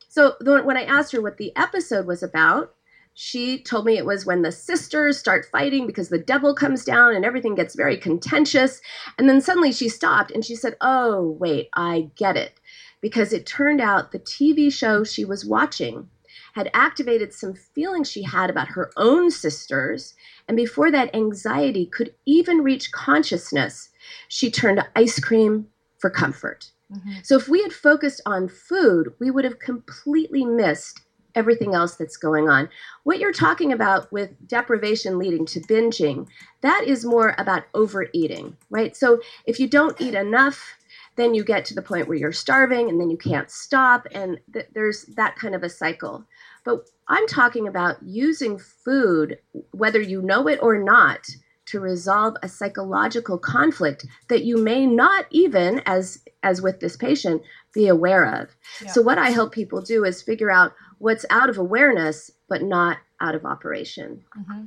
So 0.08 0.34
when 0.40 0.78
I 0.78 0.84
asked 0.84 1.12
her 1.12 1.20
what 1.20 1.36
the 1.36 1.54
episode 1.56 2.06
was 2.06 2.22
about, 2.22 2.74
she 3.12 3.62
told 3.62 3.84
me 3.84 3.98
it 3.98 4.06
was 4.06 4.24
when 4.24 4.40
the 4.40 4.50
sisters 4.50 5.18
start 5.18 5.44
fighting 5.44 5.86
because 5.86 6.08
the 6.08 6.16
devil 6.16 6.54
comes 6.54 6.86
down 6.86 7.14
and 7.14 7.22
everything 7.22 7.54
gets 7.54 7.74
very 7.74 7.98
contentious. 7.98 8.80
And 9.18 9.28
then 9.28 9.42
suddenly 9.42 9.72
she 9.72 9.90
stopped 9.90 10.30
and 10.30 10.42
she 10.42 10.56
said, 10.56 10.74
Oh, 10.80 11.36
wait, 11.38 11.68
I 11.74 12.08
get 12.16 12.38
it. 12.38 12.58
Because 13.02 13.34
it 13.34 13.44
turned 13.44 13.82
out 13.82 14.12
the 14.12 14.20
TV 14.20 14.72
show 14.72 15.04
she 15.04 15.26
was 15.26 15.44
watching 15.44 16.08
had 16.54 16.70
activated 16.72 17.32
some 17.32 17.54
feelings 17.54 18.10
she 18.10 18.22
had 18.22 18.48
about 18.48 18.68
her 18.68 18.90
own 18.96 19.30
sisters. 19.30 20.14
And 20.48 20.56
before 20.56 20.90
that 20.90 21.14
anxiety 21.14 21.86
could 21.86 22.14
even 22.26 22.62
reach 22.62 22.92
consciousness, 22.92 23.90
she 24.28 24.50
turned 24.50 24.78
to 24.78 24.86
ice 24.94 25.18
cream 25.18 25.66
for 25.98 26.10
comfort. 26.10 26.70
Mm-hmm. 26.92 27.12
So 27.22 27.36
if 27.36 27.48
we 27.48 27.62
had 27.62 27.72
focused 27.72 28.20
on 28.24 28.48
food, 28.48 29.14
we 29.18 29.30
would 29.30 29.44
have 29.44 29.58
completely 29.58 30.44
missed 30.44 31.00
everything 31.34 31.74
else 31.74 31.96
that's 31.96 32.16
going 32.16 32.48
on. 32.48 32.68
What 33.02 33.18
you're 33.18 33.32
talking 33.32 33.72
about 33.72 34.12
with 34.12 34.30
deprivation 34.46 35.18
leading 35.18 35.46
to 35.46 35.60
binging, 35.60 36.28
that 36.60 36.84
is 36.86 37.04
more 37.04 37.34
about 37.38 37.64
overeating, 37.74 38.56
right? 38.70 38.96
So 38.96 39.20
if 39.44 39.58
you 39.58 39.66
don't 39.66 40.00
eat 40.00 40.14
enough, 40.14 40.76
then 41.16 41.34
you 41.34 41.44
get 41.44 41.64
to 41.64 41.74
the 41.74 41.82
point 41.82 42.08
where 42.08 42.16
you're 42.16 42.32
starving 42.32 42.88
and 42.88 43.00
then 43.00 43.10
you 43.10 43.16
can't 43.16 43.50
stop 43.50 44.06
and 44.12 44.38
th- 44.52 44.66
there's 44.74 45.04
that 45.16 45.36
kind 45.36 45.54
of 45.54 45.62
a 45.62 45.68
cycle. 45.68 46.24
But 46.64 46.86
I'm 47.08 47.26
talking 47.26 47.68
about 47.68 47.96
using 48.02 48.58
food, 48.58 49.38
whether 49.72 50.00
you 50.00 50.22
know 50.22 50.48
it 50.48 50.58
or 50.62 50.82
not, 50.82 51.26
to 51.66 51.80
resolve 51.80 52.34
a 52.42 52.48
psychological 52.48 53.38
conflict 53.38 54.06
that 54.28 54.44
you 54.44 54.58
may 54.58 54.86
not 54.86 55.26
even 55.30 55.80
as 55.86 56.22
as 56.42 56.60
with 56.60 56.80
this 56.80 56.96
patient 56.96 57.42
be 57.72 57.88
aware 57.88 58.42
of. 58.42 58.54
Yeah. 58.82 58.90
So 58.90 59.02
what 59.02 59.18
I 59.18 59.30
help 59.30 59.52
people 59.52 59.80
do 59.80 60.04
is 60.04 60.22
figure 60.22 60.50
out 60.50 60.72
what's 60.98 61.24
out 61.30 61.48
of 61.48 61.58
awareness 61.58 62.30
but 62.48 62.62
not 62.62 62.98
out 63.20 63.34
of 63.34 63.46
operation. 63.46 64.22
Mm-hmm. 64.38 64.64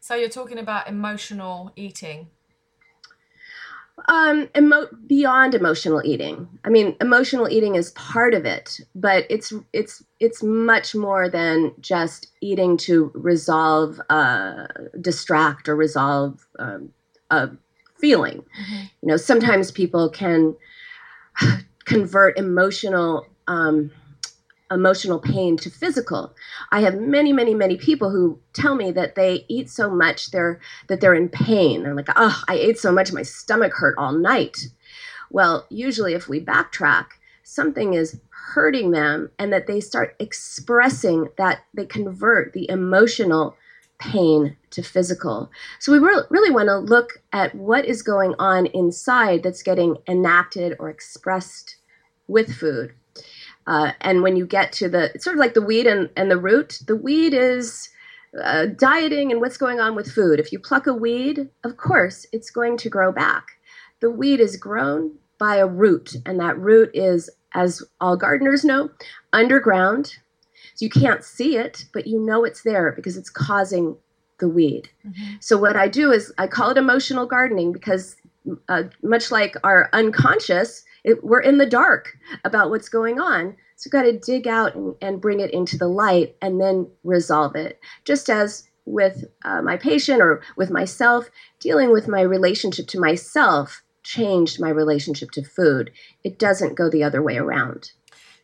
So 0.00 0.14
you're 0.14 0.28
talking 0.28 0.58
about 0.58 0.88
emotional 0.88 1.72
eating 1.76 2.28
um 4.08 4.48
emo- 4.56 4.88
beyond 5.06 5.54
emotional 5.54 6.02
eating 6.04 6.48
i 6.64 6.68
mean 6.68 6.96
emotional 7.00 7.48
eating 7.48 7.76
is 7.76 7.92
part 7.92 8.34
of 8.34 8.44
it 8.44 8.80
but 8.94 9.24
it's 9.30 9.52
it's 9.72 10.02
it's 10.18 10.42
much 10.42 10.94
more 10.94 11.28
than 11.28 11.72
just 11.80 12.28
eating 12.40 12.76
to 12.76 13.10
resolve 13.14 14.00
uh 14.10 14.66
distract 15.00 15.68
or 15.68 15.76
resolve 15.76 16.46
um, 16.58 16.92
a 17.30 17.48
feeling 17.96 18.38
mm-hmm. 18.60 18.82
you 19.02 19.08
know 19.08 19.16
sometimes 19.16 19.70
people 19.70 20.08
can 20.08 20.56
convert 21.84 22.36
emotional 22.36 23.26
um 23.46 23.90
emotional 24.70 25.18
pain 25.18 25.56
to 25.58 25.70
physical. 25.70 26.34
I 26.72 26.80
have 26.80 26.98
many, 26.98 27.32
many, 27.32 27.54
many 27.54 27.76
people 27.76 28.10
who 28.10 28.38
tell 28.52 28.74
me 28.74 28.90
that 28.92 29.14
they 29.14 29.44
eat 29.48 29.68
so 29.70 29.90
much 29.90 30.30
they're 30.30 30.60
that 30.88 31.00
they're 31.00 31.14
in 31.14 31.28
pain. 31.28 31.82
They're 31.82 31.94
like, 31.94 32.08
oh, 32.16 32.42
I 32.48 32.54
ate 32.54 32.78
so 32.78 32.90
much 32.92 33.12
my 33.12 33.22
stomach 33.22 33.74
hurt 33.74 33.94
all 33.98 34.12
night. 34.12 34.68
Well, 35.30 35.66
usually 35.68 36.14
if 36.14 36.28
we 36.28 36.44
backtrack, 36.44 37.06
something 37.42 37.94
is 37.94 38.18
hurting 38.30 38.90
them 38.90 39.30
and 39.38 39.52
that 39.52 39.66
they 39.66 39.80
start 39.80 40.16
expressing 40.18 41.28
that 41.36 41.60
they 41.74 41.86
convert 41.86 42.52
the 42.52 42.68
emotional 42.70 43.56
pain 43.98 44.56
to 44.70 44.82
physical. 44.82 45.50
So 45.78 45.92
we 45.92 45.98
re- 45.98 46.24
really 46.30 46.50
want 46.50 46.68
to 46.68 46.78
look 46.78 47.22
at 47.32 47.54
what 47.54 47.84
is 47.84 48.02
going 48.02 48.34
on 48.38 48.66
inside 48.66 49.42
that's 49.42 49.62
getting 49.62 49.96
enacted 50.08 50.76
or 50.78 50.90
expressed 50.90 51.76
with 52.26 52.54
food. 52.54 52.92
Uh, 53.66 53.92
and 54.00 54.22
when 54.22 54.36
you 54.36 54.46
get 54.46 54.72
to 54.72 54.88
the, 54.88 55.10
it's 55.14 55.24
sort 55.24 55.36
of 55.36 55.40
like 55.40 55.54
the 55.54 55.62
weed 55.62 55.86
and, 55.86 56.10
and 56.16 56.30
the 56.30 56.38
root, 56.38 56.80
the 56.86 56.96
weed 56.96 57.32
is 57.32 57.88
uh, 58.42 58.66
dieting 58.66 59.30
and 59.30 59.40
what's 59.40 59.56
going 59.56 59.80
on 59.80 59.94
with 59.94 60.10
food. 60.10 60.40
If 60.40 60.52
you 60.52 60.58
pluck 60.58 60.86
a 60.86 60.94
weed, 60.94 61.48
of 61.64 61.76
course, 61.76 62.26
it's 62.32 62.50
going 62.50 62.76
to 62.78 62.88
grow 62.88 63.12
back. 63.12 63.46
The 64.00 64.10
weed 64.10 64.40
is 64.40 64.56
grown 64.56 65.12
by 65.38 65.56
a 65.56 65.66
root, 65.66 66.14
and 66.26 66.38
that 66.40 66.58
root 66.58 66.90
is, 66.94 67.30
as 67.54 67.82
all 68.00 68.16
gardeners 68.16 68.64
know, 68.64 68.90
underground. 69.32 70.16
So 70.74 70.84
you 70.84 70.90
can't 70.90 71.24
see 71.24 71.56
it, 71.56 71.84
but 71.92 72.06
you 72.06 72.18
know 72.18 72.44
it's 72.44 72.62
there 72.62 72.92
because 72.92 73.16
it's 73.16 73.30
causing 73.30 73.96
the 74.38 74.48
weed. 74.48 74.88
Mm-hmm. 75.06 75.34
So 75.40 75.56
what 75.56 75.76
I 75.76 75.88
do 75.88 76.12
is 76.12 76.32
I 76.38 76.46
call 76.46 76.70
it 76.70 76.76
emotional 76.76 77.26
gardening 77.26 77.72
because 77.72 78.16
uh, 78.68 78.84
much 79.02 79.30
like 79.30 79.56
our 79.64 79.88
unconscious, 79.92 80.84
it, 81.04 81.22
we're 81.22 81.40
in 81.40 81.58
the 81.58 81.66
dark 81.66 82.16
about 82.44 82.70
what's 82.70 82.88
going 82.88 83.20
on. 83.20 83.56
So 83.76 83.88
we've 83.88 83.92
got 83.92 84.02
to 84.02 84.18
dig 84.18 84.48
out 84.48 84.74
and, 84.74 84.94
and 85.00 85.20
bring 85.20 85.40
it 85.40 85.52
into 85.52 85.76
the 85.76 85.88
light 85.88 86.36
and 86.40 86.60
then 86.60 86.88
resolve 87.04 87.54
it. 87.54 87.78
Just 88.04 88.30
as 88.30 88.68
with 88.86 89.24
uh, 89.44 89.62
my 89.62 89.76
patient 89.76 90.20
or 90.20 90.42
with 90.56 90.70
myself, 90.70 91.28
dealing 91.60 91.90
with 91.92 92.08
my 92.08 92.20
relationship 92.20 92.86
to 92.88 93.00
myself 93.00 93.82
changed 94.02 94.60
my 94.60 94.68
relationship 94.68 95.30
to 95.32 95.42
food. 95.42 95.90
It 96.22 96.38
doesn't 96.38 96.74
go 96.74 96.90
the 96.90 97.02
other 97.02 97.22
way 97.22 97.36
around. 97.36 97.92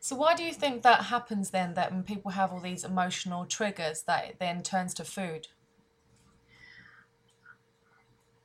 So 0.01 0.17
why 0.17 0.35
do 0.35 0.43
you 0.43 0.53
think 0.55 0.83
that 0.83 1.05
happens 1.05 1.51
then 1.51 1.75
that 1.75 1.93
when 1.93 2.03
people 2.03 2.31
have 2.31 2.53
all 2.53 2.61
these 2.61 2.85
emotional 2.85 3.45
triggers 3.45 4.03
that 4.03 4.25
it 4.25 4.37
then 4.39 4.63
turns 4.63 4.95
to 4.95 5.05
food? 5.05 5.49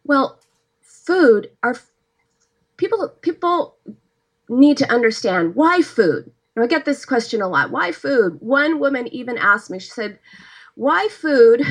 Well, 0.03 0.39
food 0.81 1.51
are 1.63 1.75
people 2.77 3.07
people 3.21 3.77
need 4.49 4.77
to 4.77 4.91
understand 4.91 5.55
why 5.55 5.81
food. 5.81 6.31
Now, 6.55 6.63
I 6.63 6.67
get 6.67 6.85
this 6.85 7.05
question 7.05 7.41
a 7.41 7.47
lot. 7.47 7.71
Why 7.71 7.91
food? 7.91 8.37
One 8.39 8.79
woman 8.79 9.07
even 9.07 9.37
asked 9.37 9.69
me, 9.69 9.79
she 9.79 9.89
said, 9.89 10.19
why 10.75 11.07
food? 11.09 11.63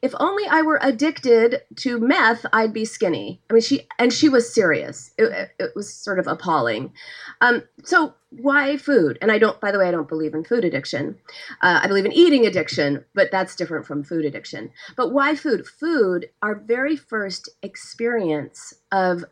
If 0.00 0.14
only 0.20 0.44
I 0.48 0.62
were 0.62 0.78
addicted 0.80 1.62
to 1.76 1.98
meth, 1.98 2.46
I'd 2.52 2.72
be 2.72 2.84
skinny. 2.84 3.40
I 3.50 3.52
mean, 3.52 3.62
she 3.62 3.86
and 3.98 4.12
she 4.12 4.28
was 4.28 4.52
serious. 4.52 5.10
It, 5.18 5.50
it 5.58 5.72
was 5.74 5.92
sort 5.92 6.18
of 6.18 6.26
appalling. 6.26 6.92
Um, 7.40 7.64
so 7.82 8.14
why 8.30 8.76
food? 8.76 9.18
And 9.20 9.32
I 9.32 9.38
don't. 9.38 9.60
By 9.60 9.72
the 9.72 9.78
way, 9.78 9.88
I 9.88 9.90
don't 9.90 10.08
believe 10.08 10.34
in 10.34 10.44
food 10.44 10.64
addiction. 10.64 11.16
Uh, 11.62 11.80
I 11.82 11.88
believe 11.88 12.04
in 12.04 12.12
eating 12.12 12.46
addiction, 12.46 13.04
but 13.14 13.30
that's 13.32 13.56
different 13.56 13.86
from 13.86 14.04
food 14.04 14.24
addiction. 14.24 14.70
But 14.96 15.12
why 15.12 15.34
food? 15.34 15.66
Food, 15.66 16.30
our 16.42 16.54
very 16.54 16.96
first 16.96 17.48
experience 17.62 18.72
of 18.92 19.24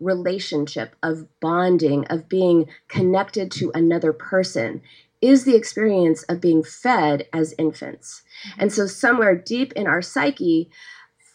relationship, 0.00 0.96
of 1.02 1.26
bonding, 1.40 2.06
of 2.06 2.28
being 2.28 2.68
connected 2.88 3.50
to 3.52 3.70
another 3.74 4.12
person 4.12 4.82
is 5.20 5.44
the 5.44 5.56
experience 5.56 6.22
of 6.24 6.40
being 6.40 6.62
fed 6.62 7.26
as 7.32 7.54
infants. 7.58 8.22
Mm-hmm. 8.48 8.60
And 8.62 8.72
so, 8.72 8.86
somewhere 8.86 9.34
deep 9.34 9.72
in 9.74 9.86
our 9.86 10.02
psyche, 10.02 10.70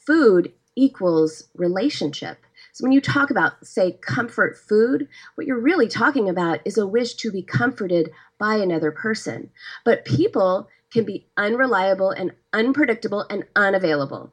food 0.06 0.52
equals 0.76 1.48
relationship. 1.56 2.40
So, 2.74 2.84
when 2.84 2.92
you 2.92 3.02
talk 3.02 3.30
about, 3.30 3.66
say, 3.66 3.94
comfort 4.02 4.58
food, 4.58 5.08
what 5.36 5.48
you're 5.48 5.60
really 5.60 5.88
talking 5.88 6.28
about 6.28 6.60
is 6.66 6.78
a 6.78 6.88
wish 6.88 7.14
to 7.16 7.32
be 7.32 7.44
comforted 7.44 8.12
by 8.38 8.56
another 8.56 8.92
person. 8.92 9.50
But 9.84 10.06
people 10.06 10.68
can 10.92 11.06
be 11.06 11.28
unreliable 11.38 12.10
and 12.10 12.32
unpredictable 12.54 13.26
and 13.30 13.44
unavailable. 13.56 14.32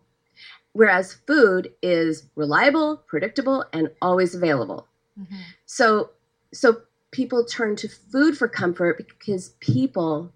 Whereas 0.73 1.15
food 1.27 1.73
is 1.83 2.27
reliable, 2.35 3.03
predictable, 3.07 3.65
and 3.73 3.91
always 4.01 4.35
available. 4.35 4.89
Mm-hmm. 5.21 5.37
So, 5.67 6.11
so 6.53 6.83
people 7.11 7.45
turn 7.45 7.77
to 7.77 7.89
food 7.89 8.39
for 8.39 8.49
comfort 8.49 8.97
because 8.97 9.51
people 9.61 10.33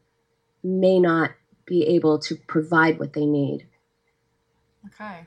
may 0.62 1.00
not 1.00 1.32
be 1.64 1.84
able 1.84 2.18
to 2.18 2.36
provide 2.36 2.98
what 2.98 3.14
they 3.14 3.26
need. 3.26 3.66
Okay. 4.86 5.26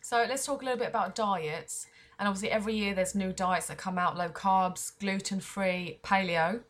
So 0.00 0.26
let's 0.28 0.44
talk 0.44 0.62
a 0.62 0.64
little 0.64 0.78
bit 0.78 0.88
about 0.88 1.14
diets. 1.14 1.86
And 2.18 2.28
obviously, 2.28 2.50
every 2.50 2.74
year 2.74 2.94
there's 2.94 3.14
new 3.14 3.32
diets 3.32 3.66
that 3.68 3.78
come 3.78 3.98
out 3.98 4.16
low 4.16 4.28
carbs, 4.28 4.92
gluten 5.00 5.40
free, 5.40 5.98
paleo. 6.02 6.60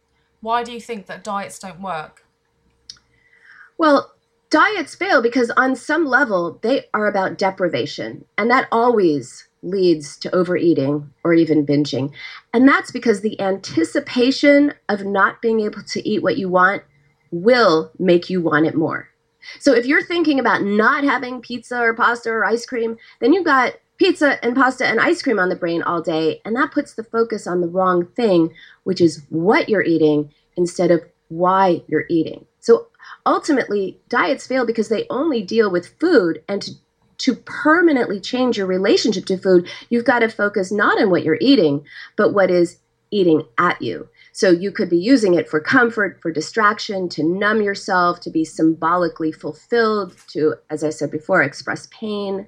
Why 0.40 0.62
do 0.62 0.72
you 0.72 0.80
think 0.80 1.06
that 1.06 1.24
diets 1.24 1.58
don't 1.58 1.80
work? 1.80 2.24
Well, 3.76 4.14
diets 4.54 4.94
fail 4.94 5.20
because 5.20 5.50
on 5.56 5.74
some 5.74 6.06
level 6.06 6.60
they 6.62 6.84
are 6.94 7.08
about 7.08 7.38
deprivation. 7.38 8.24
And 8.38 8.48
that 8.52 8.68
always 8.70 9.48
leads 9.64 10.16
to 10.18 10.32
overeating 10.32 11.10
or 11.24 11.34
even 11.34 11.66
binging. 11.66 12.12
And 12.52 12.68
that's 12.68 12.92
because 12.92 13.20
the 13.20 13.40
anticipation 13.40 14.72
of 14.88 15.04
not 15.04 15.42
being 15.42 15.58
able 15.58 15.82
to 15.82 16.08
eat 16.08 16.22
what 16.22 16.38
you 16.38 16.48
want 16.48 16.84
will 17.32 17.90
make 17.98 18.30
you 18.30 18.40
want 18.40 18.66
it 18.66 18.76
more. 18.76 19.08
So 19.58 19.74
if 19.74 19.86
you're 19.86 20.04
thinking 20.04 20.38
about 20.38 20.62
not 20.62 21.02
having 21.02 21.40
pizza 21.40 21.80
or 21.80 21.92
pasta 21.92 22.30
or 22.30 22.44
ice 22.44 22.64
cream, 22.64 22.96
then 23.20 23.32
you've 23.32 23.44
got 23.44 23.74
pizza 23.98 24.38
and 24.44 24.54
pasta 24.54 24.86
and 24.86 25.00
ice 25.00 25.20
cream 25.20 25.40
on 25.40 25.48
the 25.48 25.56
brain 25.56 25.82
all 25.82 26.00
day, 26.00 26.40
and 26.44 26.54
that 26.54 26.70
puts 26.70 26.94
the 26.94 27.02
focus 27.02 27.48
on 27.48 27.60
the 27.60 27.66
wrong 27.66 28.06
thing, 28.14 28.54
which 28.84 29.00
is 29.00 29.24
what 29.30 29.68
you're 29.68 29.82
eating 29.82 30.32
instead 30.56 30.92
of 30.92 31.02
why 31.28 31.82
you're 31.88 32.06
eating. 32.08 32.46
So 32.60 32.86
ultimately, 33.26 33.98
diets 34.08 34.46
fail 34.46 34.66
because 34.66 34.88
they 34.88 35.06
only 35.10 35.42
deal 35.42 35.70
with 35.70 35.98
food, 36.00 36.42
and 36.48 36.62
to 36.62 36.72
to 37.16 37.36
permanently 37.36 38.20
change 38.20 38.58
your 38.58 38.66
relationship 38.66 39.24
to 39.26 39.38
food, 39.38 39.68
you've 39.88 40.04
got 40.04 40.18
to 40.18 40.28
focus 40.28 40.72
not 40.72 41.00
on 41.00 41.10
what 41.10 41.22
you're 41.22 41.38
eating, 41.40 41.84
but 42.16 42.34
what 42.34 42.50
is 42.50 42.78
eating 43.10 43.46
at 43.56 43.80
you. 43.80 44.08
So 44.32 44.50
you 44.50 44.72
could 44.72 44.90
be 44.90 44.98
using 44.98 45.34
it 45.34 45.48
for 45.48 45.60
comfort, 45.60 46.20
for 46.20 46.32
distraction, 46.32 47.08
to 47.10 47.22
numb 47.22 47.62
yourself, 47.62 48.18
to 48.22 48.30
be 48.30 48.44
symbolically 48.44 49.30
fulfilled, 49.30 50.16
to, 50.32 50.56
as 50.70 50.82
I 50.82 50.90
said 50.90 51.12
before, 51.12 51.40
express 51.40 51.86
pain. 51.92 52.46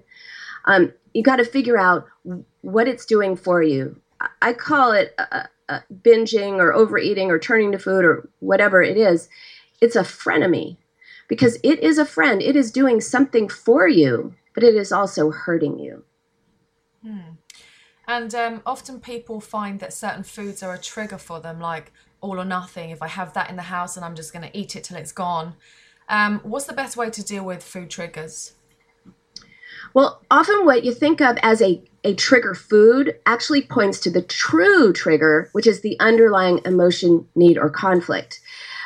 Um, 0.64 0.92
you 1.14 1.22
got 1.22 1.36
to 1.36 1.44
figure 1.44 1.78
out 1.78 2.06
what 2.62 2.88
it's 2.88 3.06
doing 3.06 3.36
for 3.36 3.62
you. 3.62 4.00
I 4.42 4.52
call 4.52 4.90
it 4.90 5.14
uh, 5.18 5.44
uh, 5.68 5.80
binging 6.02 6.58
or 6.58 6.72
overeating 6.72 7.30
or 7.30 7.38
turning 7.38 7.70
to 7.72 7.78
food 7.78 8.04
or 8.04 8.28
whatever 8.40 8.82
it 8.82 8.96
is. 8.96 9.28
It's 9.80 9.96
a 9.96 10.02
frenemy 10.02 10.76
because 11.28 11.58
it 11.62 11.80
is 11.80 11.98
a 11.98 12.04
friend. 12.04 12.42
It 12.42 12.56
is 12.56 12.70
doing 12.70 13.00
something 13.00 13.48
for 13.48 13.88
you 13.88 14.34
but 14.56 14.64
it 14.64 14.74
is 14.74 14.90
also 14.90 15.30
hurting 15.30 15.78
you. 15.78 16.02
Hmm. 17.02 17.36
And 18.08 18.34
um, 18.34 18.62
often 18.64 19.00
people 19.00 19.40
find 19.40 19.78
that 19.80 19.92
certain 19.92 20.22
foods 20.22 20.62
are 20.62 20.74
a 20.74 20.78
trigger 20.78 21.18
for 21.18 21.40
them, 21.40 21.60
like 21.60 21.92
all 22.22 22.40
or 22.40 22.44
nothing. 22.44 22.90
If 22.90 23.02
I 23.02 23.08
have 23.08 23.34
that 23.34 23.50
in 23.50 23.56
the 23.56 23.62
house 23.62 23.96
and 23.96 24.04
I'm 24.04 24.16
just 24.16 24.32
going 24.32 24.48
to 24.48 24.58
eat 24.58 24.74
it 24.74 24.84
till 24.84 24.96
it's 24.96 25.12
gone. 25.12 25.54
Um, 26.08 26.40
what's 26.42 26.64
the 26.64 26.72
best 26.72 26.96
way 26.96 27.10
to 27.10 27.22
deal 27.22 27.44
with 27.44 27.62
food 27.62 27.90
triggers? 27.90 28.54
Well, 29.92 30.22
often 30.30 30.64
what 30.64 30.84
you 30.84 30.94
think 30.94 31.20
of 31.20 31.36
as 31.42 31.60
a, 31.60 31.82
a 32.02 32.14
trigger 32.14 32.54
food 32.54 33.18
actually 33.26 33.62
points 33.62 34.00
to 34.00 34.10
the 34.10 34.22
true 34.22 34.92
trigger, 34.94 35.50
which 35.52 35.66
is 35.66 35.82
the 35.82 35.98
underlying 36.00 36.60
emotion, 36.64 37.28
need, 37.34 37.58
or 37.58 37.68
conflict 37.68 38.40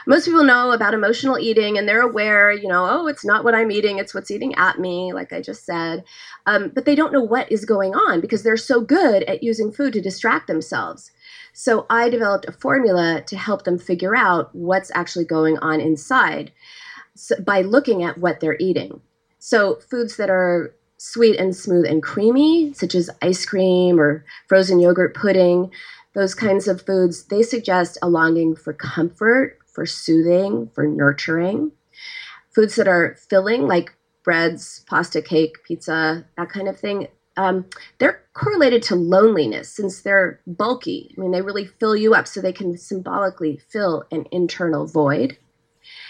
most 0.07 0.25
people 0.25 0.45
know 0.45 0.73
about 0.73 0.95
emotional 0.95 1.39
eating 1.39 1.77
and 1.79 1.89
they're 1.89 2.03
aware, 2.03 2.53
you 2.53 2.69
know, 2.69 2.87
oh, 2.89 3.07
it's 3.07 3.25
not 3.25 3.45
what 3.45 3.55
I'm 3.55 3.71
eating, 3.71 3.99
it's 3.99 4.15
what's 4.15 4.31
eating 4.31 4.55
at 4.55 4.79
me, 4.79 5.13
like 5.13 5.33
I 5.33 5.41
just 5.41 5.65
said. 5.65 6.05
Um, 6.47 6.71
but 6.75 6.85
they 6.85 6.95
don't 6.95 7.13
know 7.13 7.23
what 7.23 7.51
is 7.51 7.65
going 7.65 7.95
on 7.95 8.21
because 8.21 8.43
they're 8.43 8.57
so 8.57 8.81
good 8.81 9.23
at 9.25 9.43
using 9.43 9.71
food 9.73 9.93
to 9.95 10.01
distract 10.01 10.47
themselves. 10.47 11.11
So 11.53 11.87
I 11.91 12.09
developed 12.09 12.47
a 12.49 12.53
formula 12.53 13.23
to 13.27 13.37
help 13.37 13.65
them 13.65 13.79
figure 13.79 14.17
out 14.17 14.55
what's 14.55 14.91
actually 14.95 15.25
going 15.25 15.59
on 15.59 15.81
inside 15.81 16.53
by 17.45 17.63
looking 17.63 18.03
at 18.03 18.19
what 18.19 18.41
they're 18.41 18.57
eating. 18.59 19.01
So 19.39 19.77
foods 19.77 20.17
that 20.17 20.31
are 20.31 20.75
sweet 20.97 21.39
and 21.39 21.57
smooth 21.57 21.87
and 21.87 22.03
creamy, 22.03 22.73
such 22.75 22.95
as 22.95 23.11
ice 23.23 23.45
cream 23.47 23.99
or 23.99 24.25
frozen 24.49 24.81
yogurt 24.81 25.15
pudding, 25.15 25.71
those 26.15 26.35
kinds 26.35 26.69
of 26.69 26.83
foods, 26.83 27.25
they 27.25 27.43
suggest 27.43 27.97
a 28.03 28.09
longing 28.09 28.55
for 28.55 28.73
comfort 28.73 29.60
for 29.73 29.87
soothing, 29.87 30.71
for 30.75 30.87
nurturing. 30.87 31.73
Foods 32.55 32.77
that 32.77 32.89
are 32.89 33.17
filling, 33.29 33.67
like 33.67 33.95
breads, 34.25 34.85
pasta, 34.87 35.23
cake, 35.23 35.57
pizza, 35.65 36.27
that 36.37 36.51
kind 36.51 36.69
of 36.69 36.79
thing, 36.79 37.09
um, 37.37 37.65
they're 37.99 38.23
correlated 38.35 38.83
to 38.83 38.97
loneliness 38.97 39.71
since 39.71 40.03
they're 40.03 40.41
bulky. 40.47 41.15
I 41.17 41.21
mean, 41.21 41.31
they 41.31 41.43
really 41.43 41.67
fill 41.67 41.97
you 41.97 42.15
up 42.15 42.27
so 42.27 42.41
they 42.41 42.53
can 42.53 42.77
symbolically 42.77 43.61
fill 43.71 44.05
an 44.11 44.27
internal 44.31 44.87
void. 44.87 45.39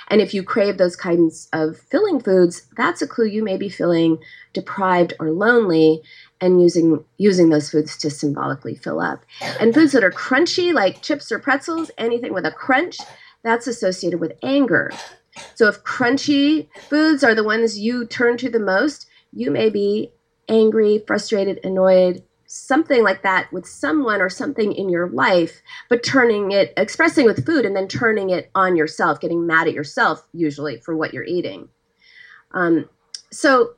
And 0.09 0.21
if 0.21 0.35
you 0.35 0.43
crave 0.43 0.77
those 0.77 0.97
kinds 0.97 1.49
of 1.53 1.79
filling 1.79 2.21
foods, 2.21 2.67
that's 2.77 3.01
a 3.01 3.07
clue 3.07 3.27
you 3.27 3.45
may 3.45 3.57
be 3.57 3.69
feeling 3.69 4.19
deprived 4.53 5.15
or 5.21 5.31
lonely 5.31 6.03
and 6.41 6.61
using 6.61 7.05
using 7.17 7.51
those 7.51 7.71
foods 7.71 7.97
to 7.99 8.11
symbolically 8.11 8.75
fill 8.75 9.01
up. 9.01 9.25
And 9.61 9.73
foods 9.73 9.93
that 9.93 10.03
are 10.03 10.11
crunchy 10.11 10.75
like 10.75 11.03
chips 11.03 11.31
or 11.31 11.39
pretzels, 11.39 11.91
anything 11.97 12.33
with 12.33 12.45
a 12.45 12.51
crunch, 12.51 12.99
that's 13.43 13.67
associated 13.67 14.21
with 14.21 14.33
anger. 14.43 14.91
So 15.55 15.69
if 15.69 15.83
crunchy 15.85 16.69
foods 16.89 17.23
are 17.25 17.35
the 17.35 17.45
ones 17.45 17.79
you 17.79 18.07
turn 18.07 18.37
to 18.39 18.51
the 18.51 18.59
most, 18.59 19.07
you 19.33 19.51
may 19.51 19.71
be 19.71 20.13
angry, 20.49 21.03
frustrated, 21.07 21.61
annoyed, 21.65 22.23
something 22.47 23.05
like 23.05 23.23
that 23.23 23.53
with 23.53 23.65
someone 23.65 24.21
or 24.21 24.29
something 24.29 24.73
in 24.73 24.89
your 24.89 25.09
life, 25.09 25.63
but 25.89 26.03
turning 26.03 26.51
it, 26.51 26.73
expressing 26.77 27.25
with 27.25 27.47
food 27.47 27.65
and 27.65 27.77
then 27.77 27.87
turning 27.87 28.31
it 28.31 28.51
on 28.57 28.75
yourself, 28.75 29.21
getting 29.21 29.47
mad 29.47 29.69
at 29.69 29.73
yourself 29.73 30.27
usually 30.33 30.79
for 30.79 30.97
what 30.97 31.15
you're 31.15 31.23
eating. 31.23 31.69
Um, 32.51 32.89
so 33.31 33.75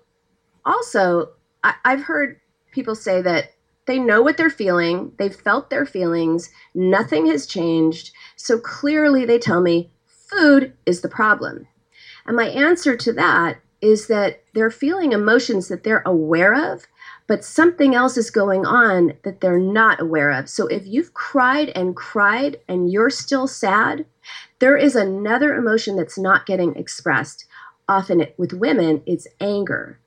also, 0.64 1.32
I, 1.62 1.74
I've 1.84 2.02
heard 2.02 2.40
people 2.70 2.94
say 2.94 3.20
that 3.20 3.52
they 3.86 3.98
know 3.98 4.22
what 4.22 4.36
they're 4.36 4.50
feeling, 4.50 5.12
they've 5.18 5.34
felt 5.34 5.70
their 5.70 5.86
feelings, 5.86 6.50
nothing 6.74 7.26
has 7.26 7.46
changed. 7.46 8.12
So 8.36 8.58
clearly 8.58 9.24
they 9.24 9.38
tell 9.38 9.60
me 9.60 9.90
food 10.06 10.72
is 10.86 11.00
the 11.00 11.08
problem. 11.08 11.66
And 12.26 12.36
my 12.36 12.48
answer 12.48 12.96
to 12.96 13.12
that 13.14 13.58
is 13.80 14.06
that 14.06 14.42
they're 14.54 14.70
feeling 14.70 15.12
emotions 15.12 15.66
that 15.68 15.82
they're 15.82 16.04
aware 16.06 16.72
of, 16.72 16.86
but 17.26 17.44
something 17.44 17.94
else 17.94 18.16
is 18.16 18.30
going 18.30 18.64
on 18.64 19.14
that 19.24 19.40
they're 19.40 19.58
not 19.58 20.00
aware 20.00 20.30
of. 20.30 20.48
So 20.48 20.68
if 20.68 20.86
you've 20.86 21.14
cried 21.14 21.70
and 21.70 21.96
cried 21.96 22.58
and 22.68 22.92
you're 22.92 23.10
still 23.10 23.48
sad, 23.48 24.06
there 24.60 24.76
is 24.76 24.94
another 24.94 25.54
emotion 25.54 25.96
that's 25.96 26.18
not 26.18 26.46
getting 26.46 26.76
expressed. 26.76 27.46
Often 27.88 28.26
with 28.38 28.52
women, 28.52 29.02
it's 29.06 29.26
anger. 29.40 29.98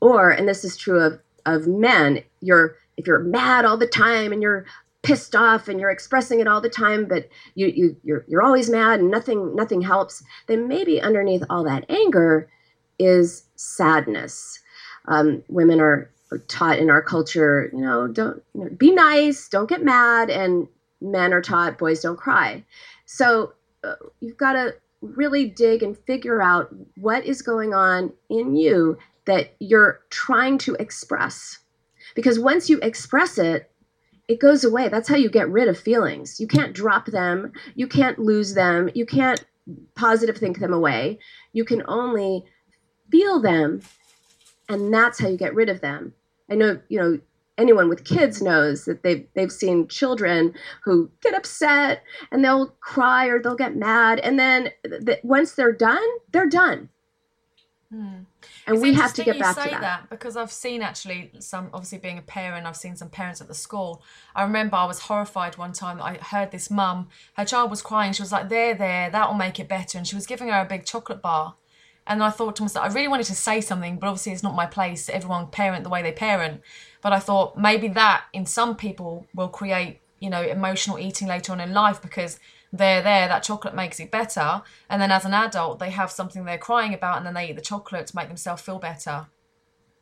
Or, 0.00 0.30
and 0.30 0.48
this 0.48 0.64
is 0.64 0.76
true 0.76 1.00
of, 1.00 1.20
of 1.44 1.66
men, 1.66 2.22
you're 2.40 2.76
if 2.98 3.06
you're 3.06 3.20
mad 3.20 3.64
all 3.64 3.78
the 3.78 3.86
time 3.86 4.32
and 4.32 4.42
you're 4.42 4.66
pissed 5.02 5.34
off 5.34 5.68
and 5.68 5.80
you're 5.80 5.90
expressing 5.90 6.40
it 6.40 6.48
all 6.48 6.60
the 6.60 6.68
time, 6.68 7.06
but 7.06 7.28
you, 7.54 7.68
you 7.68 7.96
you're 8.02 8.24
you're 8.28 8.42
always 8.42 8.68
mad 8.68 9.00
and 9.00 9.10
nothing 9.10 9.54
nothing 9.54 9.80
helps, 9.80 10.22
then 10.48 10.68
maybe 10.68 11.00
underneath 11.00 11.44
all 11.48 11.64
that 11.64 11.86
anger 11.88 12.50
is 12.98 13.44
sadness. 13.54 14.58
Um, 15.06 15.42
women 15.48 15.80
are, 15.80 16.10
are, 16.32 16.38
taught 16.48 16.78
in 16.78 16.90
our 16.90 17.00
culture, 17.00 17.70
you 17.72 17.80
know, 17.80 18.08
don't 18.08 18.42
you 18.54 18.64
know, 18.64 18.70
be 18.76 18.90
nice, 18.90 19.48
don't 19.48 19.68
get 19.68 19.82
mad, 19.82 20.28
and 20.28 20.68
men 21.00 21.32
are 21.32 21.40
taught 21.40 21.78
boys 21.78 22.00
don't 22.00 22.18
cry. 22.18 22.64
So 23.06 23.52
uh, 23.84 23.94
you've 24.20 24.36
got 24.36 24.54
to 24.54 24.74
really 25.00 25.46
dig 25.46 25.82
and 25.82 25.96
figure 25.96 26.42
out 26.42 26.74
what 26.96 27.24
is 27.24 27.40
going 27.40 27.72
on 27.72 28.12
in 28.28 28.56
you 28.56 28.98
that 29.26 29.54
you're 29.60 30.00
trying 30.10 30.58
to 30.58 30.74
express. 30.74 31.58
Because 32.18 32.36
once 32.36 32.68
you 32.68 32.80
express 32.80 33.38
it, 33.38 33.70
it 34.26 34.40
goes 34.40 34.64
away. 34.64 34.88
That's 34.88 35.08
how 35.08 35.14
you 35.14 35.30
get 35.30 35.48
rid 35.48 35.68
of 35.68 35.78
feelings. 35.78 36.40
You 36.40 36.48
can't 36.48 36.72
drop 36.72 37.06
them, 37.06 37.52
you 37.76 37.86
can't 37.86 38.18
lose 38.18 38.54
them, 38.54 38.90
you 38.92 39.06
can't 39.06 39.44
positive 39.94 40.36
think 40.36 40.58
them 40.58 40.72
away. 40.72 41.20
You 41.52 41.64
can 41.64 41.84
only 41.86 42.44
feel 43.08 43.40
them, 43.40 43.82
and 44.68 44.92
that's 44.92 45.20
how 45.20 45.28
you 45.28 45.36
get 45.36 45.54
rid 45.54 45.68
of 45.68 45.80
them. 45.80 46.12
I 46.50 46.56
know, 46.56 46.80
you 46.88 46.98
know, 46.98 47.20
anyone 47.56 47.88
with 47.88 48.04
kids 48.04 48.42
knows 48.42 48.84
that 48.86 49.04
they've 49.04 49.24
they've 49.34 49.52
seen 49.52 49.86
children 49.86 50.54
who 50.82 51.12
get 51.22 51.34
upset 51.34 52.02
and 52.32 52.44
they'll 52.44 52.70
cry 52.80 53.26
or 53.26 53.40
they'll 53.40 53.54
get 53.54 53.76
mad, 53.76 54.18
and 54.18 54.40
then 54.40 54.70
th- 54.84 55.20
once 55.22 55.52
they're 55.52 55.70
done, 55.70 56.08
they're 56.32 56.48
done. 56.48 56.88
Hmm. 57.92 58.22
And 58.66 58.80
we 58.80 58.94
have 58.94 59.14
to 59.14 59.24
get 59.24 59.38
back 59.38 59.56
you 59.56 59.62
to 59.62 59.68
say 59.70 59.76
that. 59.80 60.10
because 60.10 60.36
I've 60.36 60.52
seen 60.52 60.82
actually 60.82 61.32
some 61.40 61.70
obviously 61.72 61.98
being 61.98 62.18
a 62.18 62.22
parent, 62.22 62.66
I've 62.66 62.76
seen 62.76 62.96
some 62.96 63.08
parents 63.08 63.40
at 63.40 63.48
the 63.48 63.54
school. 63.54 64.02
I 64.34 64.42
remember 64.42 64.76
I 64.76 64.84
was 64.84 65.00
horrified 65.00 65.56
one 65.56 65.72
time. 65.72 66.00
I 66.00 66.18
heard 66.18 66.50
this 66.50 66.70
mum, 66.70 67.08
her 67.34 67.44
child 67.44 67.70
was 67.70 67.82
crying. 67.82 68.12
She 68.12 68.22
was 68.22 68.32
like, 68.32 68.48
"There, 68.48 68.74
there, 68.74 69.10
that 69.10 69.28
will 69.28 69.36
make 69.36 69.58
it 69.58 69.68
better," 69.68 69.98
and 69.98 70.06
she 70.06 70.14
was 70.14 70.26
giving 70.26 70.48
her 70.48 70.60
a 70.60 70.64
big 70.64 70.84
chocolate 70.84 71.22
bar. 71.22 71.54
And 72.06 72.22
I 72.22 72.30
thought 72.30 72.56
to 72.56 72.62
myself, 72.62 72.86
I 72.86 72.94
really 72.94 73.08
wanted 73.08 73.26
to 73.26 73.34
say 73.34 73.60
something, 73.60 73.98
but 73.98 74.06
obviously 74.06 74.32
it's 74.32 74.42
not 74.42 74.54
my 74.54 74.64
place. 74.64 75.10
Everyone 75.10 75.48
parent 75.48 75.84
the 75.84 75.90
way 75.90 76.02
they 76.02 76.12
parent. 76.12 76.62
But 77.02 77.12
I 77.12 77.18
thought 77.18 77.58
maybe 77.58 77.88
that 77.88 78.24
in 78.32 78.46
some 78.46 78.76
people 78.76 79.26
will 79.34 79.48
create, 79.48 80.00
you 80.18 80.30
know, 80.30 80.40
emotional 80.42 80.98
eating 80.98 81.28
later 81.28 81.52
on 81.52 81.60
in 81.60 81.74
life 81.74 82.00
because 82.00 82.40
they're 82.72 83.02
there, 83.02 83.28
that 83.28 83.42
chocolate 83.42 83.74
makes 83.74 83.98
it 84.00 84.10
better. 84.10 84.62
And 84.88 85.00
then 85.00 85.10
as 85.10 85.24
an 85.24 85.34
adult, 85.34 85.78
they 85.78 85.90
have 85.90 86.10
something 86.10 86.44
they're 86.44 86.58
crying 86.58 86.94
about 86.94 87.18
and 87.18 87.26
then 87.26 87.34
they 87.34 87.50
eat 87.50 87.56
the 87.56 87.62
chocolate 87.62 88.06
to 88.08 88.16
make 88.16 88.28
themselves 88.28 88.62
feel 88.62 88.78
better. 88.78 89.26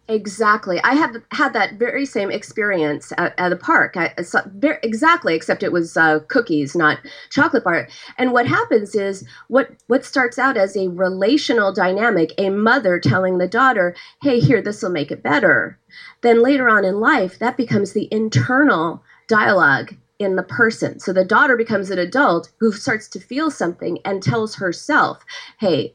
Exactly. 0.09 0.81
I 0.85 0.95
have 0.95 1.17
had 1.33 1.53
that 1.55 1.75
very 1.75 2.07
same 2.07 2.31
experience 2.31 3.13
at, 3.19 3.35
at 3.39 3.51
a 3.51 3.57
park. 3.57 3.97
I, 3.97 4.15
saw, 4.23 4.43
very, 4.55 4.79
exactly, 4.85 5.35
except 5.35 5.65
it 5.65 5.73
was 5.73 5.97
uh, 5.97 6.21
cookies, 6.29 6.77
not 6.77 6.99
chocolate 7.31 7.65
bar. 7.65 7.89
And 8.17 8.33
what 8.33 8.47
happens 8.47 8.95
is 8.95 9.27
what 9.49 9.71
what 9.89 10.05
starts 10.05 10.39
out 10.39 10.57
as 10.57 10.77
a 10.77 10.89
relational 10.89 11.73
dynamic, 11.73 12.33
a 12.39 12.51
mother 12.51 13.01
telling 13.01 13.39
the 13.39 13.49
daughter, 13.49 13.97
"Hey, 14.23 14.39
here, 14.39 14.63
this 14.63 14.81
will 14.81 14.91
make 14.91 15.11
it 15.11 15.25
better." 15.25 15.77
Then 16.21 16.41
later 16.41 16.69
on 16.69 16.85
in 16.85 17.01
life, 17.01 17.41
that 17.41 17.57
becomes 17.57 17.93
the 17.93 18.09
internal 18.13 19.03
dialogue 19.27 19.97
in 20.19 20.37
the 20.37 20.43
person. 20.43 20.99
So 20.99 21.13
the 21.13 21.25
daughter 21.25 21.57
becomes 21.57 21.91
an 21.91 21.99
adult 21.99 22.51
who 22.59 22.73
starts 22.73 23.09
to 23.09 23.21
feel 23.21 23.51
something 23.51 23.99
and 24.05 24.23
tells 24.23 24.57
herself, 24.57 25.25
"Hey, 25.59 25.95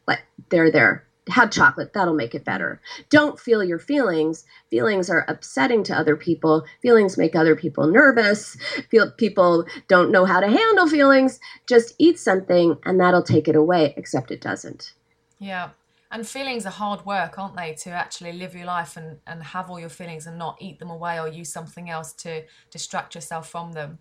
there, 0.50 0.72
there." 0.72 1.06
have 1.30 1.52
chocolate 1.52 1.94
that'll 1.94 2.16
make 2.16 2.34
it 2.34 2.44
better 2.44 2.82
don't 3.12 3.40
feel 3.40 3.64
your 3.64 3.78
feelings 3.78 4.44
feelings 4.72 5.08
are 5.08 5.24
upsetting 5.28 5.84
to 5.84 5.96
other 5.96 6.16
people 6.16 6.66
feelings 6.82 7.16
make 7.16 7.36
other 7.36 7.56
people 7.56 7.86
nervous 7.86 8.58
feel 8.90 9.12
people 9.12 9.64
don't 9.88 10.12
know 10.12 10.26
how 10.26 10.40
to 10.40 10.48
handle 10.48 10.90
feelings 10.90 11.40
just 11.68 11.94
eat 12.00 12.20
something 12.20 12.76
and 12.86 13.00
that'll 13.00 13.22
take 13.22 13.48
it 13.48 13.56
away 13.56 13.94
except 13.96 14.32
it 14.32 14.42
doesn't 14.42 14.94
Yeah. 15.42 15.72
And 16.12 16.28
feelings 16.28 16.66
are 16.66 16.72
hard 16.72 17.06
work, 17.06 17.40
aren't 17.40 17.56
they? 17.56 17.74
To 17.74 17.90
actually 17.90 18.34
live 18.34 18.54
your 18.54 18.66
life 18.66 18.96
and, 18.96 19.20
and 19.26 19.42
have 19.42 19.70
all 19.70 19.80
your 19.80 19.90
feelings 19.90 20.28
and 20.28 20.38
not 20.38 20.58
eat 20.60 20.78
them 20.78 20.92
away 20.92 21.20
or 21.20 21.28
use 21.28 21.52
something 21.52 21.90
else 21.90 22.14
to 22.14 22.44
distract 22.70 23.16
yourself 23.16 23.50
from 23.50 23.72
them. 23.72 23.98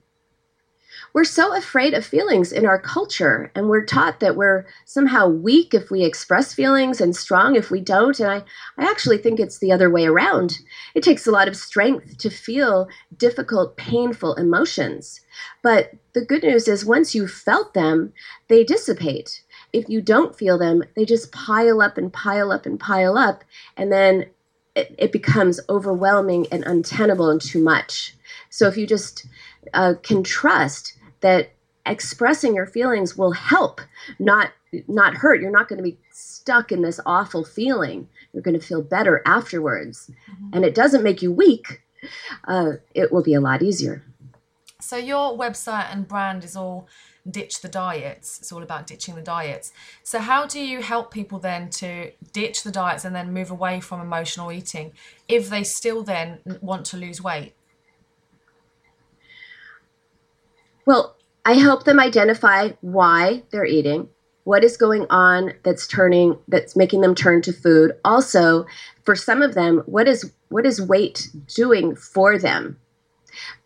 We're 1.12 1.24
so 1.24 1.56
afraid 1.56 1.94
of 1.94 2.04
feelings 2.04 2.52
in 2.52 2.66
our 2.66 2.78
culture 2.78 3.50
and 3.54 3.68
we're 3.68 3.84
taught 3.84 4.20
that 4.20 4.36
we're 4.36 4.66
somehow 4.84 5.26
weak 5.28 5.74
if 5.74 5.90
we 5.90 6.04
express 6.04 6.54
feelings 6.54 7.00
and 7.00 7.16
strong 7.16 7.56
if 7.56 7.70
we 7.70 7.80
don't 7.80 8.20
and 8.20 8.30
I, 8.30 8.42
I 8.78 8.90
actually 8.90 9.18
think 9.18 9.38
it's 9.38 9.58
the 9.58 9.72
other 9.72 9.90
way 9.90 10.06
around. 10.06 10.58
It 10.94 11.02
takes 11.02 11.26
a 11.26 11.30
lot 11.30 11.48
of 11.48 11.56
strength 11.56 12.18
to 12.18 12.30
feel 12.30 12.88
difficult 13.16 13.76
painful 13.76 14.34
emotions. 14.34 15.20
But 15.62 15.92
the 16.12 16.24
good 16.24 16.42
news 16.42 16.68
is 16.68 16.84
once 16.84 17.14
you've 17.14 17.30
felt 17.30 17.74
them 17.74 18.12
they 18.48 18.64
dissipate. 18.64 19.42
If 19.72 19.88
you 19.88 20.00
don't 20.00 20.36
feel 20.36 20.58
them 20.58 20.82
they 20.96 21.04
just 21.04 21.32
pile 21.32 21.80
up 21.80 21.98
and 21.98 22.12
pile 22.12 22.52
up 22.52 22.66
and 22.66 22.78
pile 22.78 23.16
up 23.16 23.44
and 23.76 23.92
then 23.92 24.26
it, 24.74 24.94
it 24.98 25.12
becomes 25.12 25.60
overwhelming 25.68 26.46
and 26.52 26.64
untenable 26.64 27.28
and 27.28 27.40
too 27.40 27.62
much 27.62 28.14
so 28.50 28.66
if 28.66 28.76
you 28.76 28.86
just 28.86 29.26
uh, 29.72 29.94
can 30.02 30.22
trust 30.22 30.94
that 31.20 31.52
expressing 31.86 32.54
your 32.54 32.66
feelings 32.66 33.16
will 33.16 33.32
help, 33.32 33.80
not 34.18 34.52
not 34.86 35.14
hurt. 35.14 35.40
You're 35.40 35.50
not 35.50 35.68
going 35.68 35.78
to 35.78 35.82
be 35.82 35.98
stuck 36.10 36.70
in 36.70 36.82
this 36.82 37.00
awful 37.06 37.44
feeling. 37.44 38.08
You're 38.32 38.42
going 38.42 38.58
to 38.58 38.64
feel 38.64 38.82
better 38.82 39.22
afterwards, 39.24 40.10
and 40.52 40.64
it 40.64 40.74
doesn't 40.74 41.02
make 41.02 41.22
you 41.22 41.32
weak. 41.32 41.82
Uh, 42.46 42.72
it 42.94 43.12
will 43.12 43.22
be 43.22 43.34
a 43.34 43.40
lot 43.40 43.62
easier. 43.62 44.02
So 44.80 44.96
your 44.96 45.36
website 45.36 45.92
and 45.92 46.08
brand 46.08 46.44
is 46.44 46.56
all 46.56 46.88
ditch 47.28 47.60
the 47.60 47.68
diets. 47.68 48.38
It's 48.40 48.52
all 48.52 48.62
about 48.62 48.86
ditching 48.86 49.14
the 49.14 49.22
diets. 49.22 49.72
So 50.02 50.18
how 50.18 50.46
do 50.46 50.60
you 50.60 50.82
help 50.82 51.12
people 51.12 51.38
then 51.38 51.70
to 51.70 52.12
ditch 52.32 52.62
the 52.62 52.70
diets 52.70 53.04
and 53.04 53.14
then 53.14 53.32
move 53.32 53.50
away 53.50 53.80
from 53.80 54.00
emotional 54.00 54.52
eating 54.52 54.92
if 55.28 55.50
they 55.50 55.64
still 55.64 56.02
then 56.02 56.40
want 56.60 56.86
to 56.86 56.96
lose 56.96 57.22
weight? 57.22 57.54
Well, 60.86 61.16
I 61.44 61.54
help 61.54 61.84
them 61.84 62.00
identify 62.00 62.70
why 62.80 63.42
they're 63.50 63.64
eating, 63.64 64.08
what 64.44 64.64
is 64.64 64.76
going 64.76 65.06
on 65.10 65.52
that's 65.62 65.86
turning 65.86 66.36
that's 66.48 66.76
making 66.76 67.00
them 67.00 67.14
turn 67.14 67.42
to 67.42 67.52
food. 67.52 67.92
Also, 68.04 68.66
for 69.04 69.14
some 69.14 69.42
of 69.42 69.54
them, 69.54 69.82
what 69.86 70.08
is 70.08 70.32
what 70.48 70.66
is 70.66 70.80
weight 70.80 71.28
doing 71.54 71.94
for 71.94 72.38
them? 72.38 72.78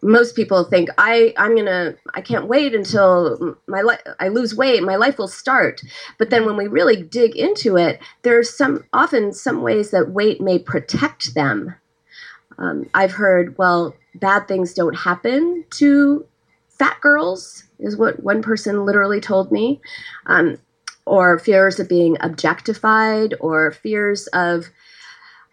Most 0.03 0.37
people 0.37 0.65
think 0.65 0.89
I 0.99 1.35
I'm 1.37 1.57
gonna 1.57 1.95
I 2.15 2.21
can't 2.21 2.47
wait 2.47 2.75
until 2.75 3.57
my 3.67 3.81
life 3.81 4.01
I 4.21 4.29
lose 4.29 4.55
weight 4.55 4.83
my 4.83 4.97
life 4.97 5.19
will 5.19 5.29
start. 5.29 5.83
But 6.19 6.31
then 6.31 6.45
when 6.47 6.57
we 6.57 6.67
really 6.67 7.03
dig 7.03 7.37
into 7.37 7.77
it, 7.77 8.01
there's 8.23 8.57
some 8.57 8.85
often 8.93 9.33
some 9.33 9.63
ways 9.63 9.91
that 9.91 10.11
weight 10.11 10.41
may 10.41 10.59
protect 10.59 11.35
them. 11.35 11.75
Um, 12.59 12.89
I've 12.95 13.13
heard 13.13 13.59
well 13.59 13.95
bad 14.15 14.47
things 14.47 14.75
don't 14.75 14.95
happen 14.97 15.65
to 15.71 16.27
fat 16.69 17.01
girls 17.01 17.65
is 17.79 17.97
what 17.97 18.23
one 18.23 18.43
person 18.43 18.85
literally 18.85 19.21
told 19.21 19.51
me 19.53 19.81
um, 20.27 20.59
or 21.07 21.39
fears 21.39 21.79
of 21.79 21.89
being 21.89 22.17
objectified 22.21 23.35
or 23.41 23.73
fears 23.73 24.27
of 24.29 24.67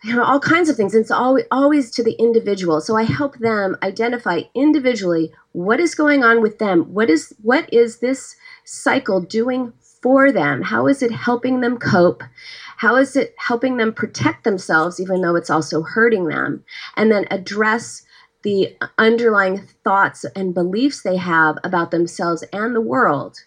you 0.04 0.16
know 0.16 0.24
all 0.24 0.40
kinds 0.40 0.70
of 0.70 0.76
things 0.76 0.96
it's 0.96 1.12
always 1.12 1.46
always 1.52 1.92
to 1.92 2.04
the 2.04 2.14
individual 2.14 2.82
so 2.82 2.96
i 2.96 3.04
help 3.04 3.38
them 3.38 3.76
identify 3.84 4.42
individually 4.56 5.32
what 5.52 5.80
is 5.80 5.96
going 5.96 6.24
on 6.24 6.42
with 6.42 6.58
them 6.60 6.82
what 6.94 7.10
is 7.10 7.34
what 7.42 7.72
is 7.74 8.00
this 8.00 8.36
cycle 8.64 9.22
doing 9.22 9.74
for 10.02 10.32
them? 10.32 10.62
How 10.62 10.88
is 10.88 11.02
it 11.02 11.12
helping 11.12 11.62
them 11.62 11.78
cope? 11.78 12.24
How 12.78 12.96
is 12.96 13.16
it 13.16 13.36
helping 13.38 13.78
them 13.78 13.94
protect 13.94 14.44
themselves, 14.44 15.00
even 15.00 15.22
though 15.22 15.36
it's 15.36 15.50
also 15.50 15.84
hurting 15.84 16.28
them? 16.28 16.64
And 16.98 17.12
then 17.12 17.28
address 17.30 18.04
the 18.44 18.76
underlying 18.98 19.68
thoughts 19.84 20.26
and 20.36 20.54
beliefs 20.54 21.04
they 21.04 21.18
have 21.18 21.60
about 21.64 21.92
themselves 21.92 22.44
and 22.52 22.76
the 22.76 22.82
world. 22.82 23.38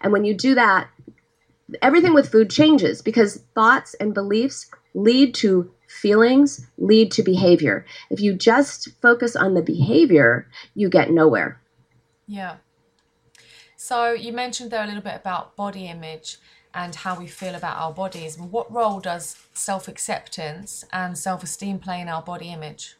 And 0.00 0.12
when 0.12 0.24
you 0.24 0.34
do 0.34 0.54
that, 0.54 0.88
everything 1.82 2.14
with 2.14 2.30
food 2.30 2.50
changes 2.50 3.02
because 3.02 3.42
thoughts 3.54 3.94
and 3.94 4.14
beliefs 4.14 4.70
lead 4.94 5.34
to 5.34 5.72
feelings, 5.88 6.66
lead 6.78 7.10
to 7.12 7.22
behavior. 7.22 7.84
If 8.10 8.20
you 8.20 8.34
just 8.34 8.88
focus 9.02 9.34
on 9.34 9.54
the 9.54 9.62
behavior, 9.62 10.46
you 10.74 10.88
get 10.88 11.10
nowhere. 11.10 11.60
Yeah. 12.26 12.56
So 13.76 14.12
you 14.12 14.32
mentioned 14.32 14.70
there 14.70 14.84
a 14.84 14.86
little 14.86 15.02
bit 15.02 15.16
about 15.16 15.56
body 15.56 15.86
image 15.86 16.38
and 16.74 16.94
how 16.94 17.18
we 17.18 17.26
feel 17.26 17.54
about 17.54 17.78
our 17.78 17.92
bodies. 17.92 18.38
What 18.38 18.72
role 18.72 19.00
does 19.00 19.36
self 19.54 19.88
acceptance 19.88 20.84
and 20.92 21.16
self 21.16 21.42
esteem 21.42 21.78
play 21.78 22.00
in 22.00 22.08
our 22.08 22.22
body 22.22 22.52
image? 22.52 22.96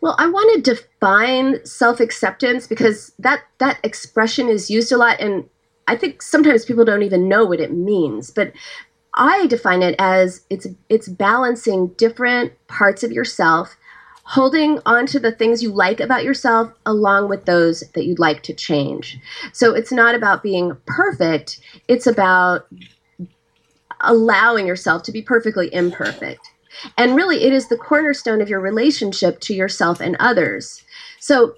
Well, 0.00 0.16
I 0.18 0.28
want 0.28 0.64
to 0.64 0.74
define 0.74 1.64
self-acceptance 1.64 2.66
because 2.66 3.14
that 3.20 3.40
that 3.56 3.78
expression 3.82 4.50
is 4.50 4.70
used 4.70 4.92
a 4.92 4.98
lot 4.98 5.18
and 5.18 5.48
I 5.86 5.96
think 5.96 6.20
sometimes 6.20 6.66
people 6.66 6.84
don't 6.84 7.02
even 7.02 7.26
know 7.26 7.46
what 7.46 7.60
it 7.60 7.72
means, 7.72 8.30
but 8.30 8.52
I 9.14 9.46
define 9.46 9.82
it 9.82 9.94
as 9.98 10.44
it's 10.50 10.66
it's 10.88 11.08
balancing 11.08 11.88
different 11.96 12.52
parts 12.66 13.02
of 13.02 13.12
yourself, 13.12 13.76
holding 14.24 14.80
on 14.86 15.06
to 15.06 15.20
the 15.20 15.32
things 15.32 15.62
you 15.62 15.70
like 15.70 16.00
about 16.00 16.24
yourself 16.24 16.72
along 16.84 17.28
with 17.28 17.44
those 17.44 17.84
that 17.94 18.04
you'd 18.04 18.18
like 18.18 18.42
to 18.44 18.54
change. 18.54 19.18
So 19.52 19.74
it's 19.74 19.92
not 19.92 20.14
about 20.14 20.42
being 20.42 20.76
perfect, 20.86 21.60
it's 21.86 22.06
about 22.06 22.66
allowing 24.00 24.66
yourself 24.66 25.02
to 25.04 25.12
be 25.12 25.22
perfectly 25.22 25.72
imperfect. 25.72 26.50
And 26.98 27.14
really, 27.14 27.44
it 27.44 27.52
is 27.52 27.68
the 27.68 27.76
cornerstone 27.76 28.40
of 28.40 28.48
your 28.48 28.60
relationship 28.60 29.40
to 29.40 29.54
yourself 29.54 30.00
and 30.00 30.16
others. 30.18 30.82
So, 31.20 31.54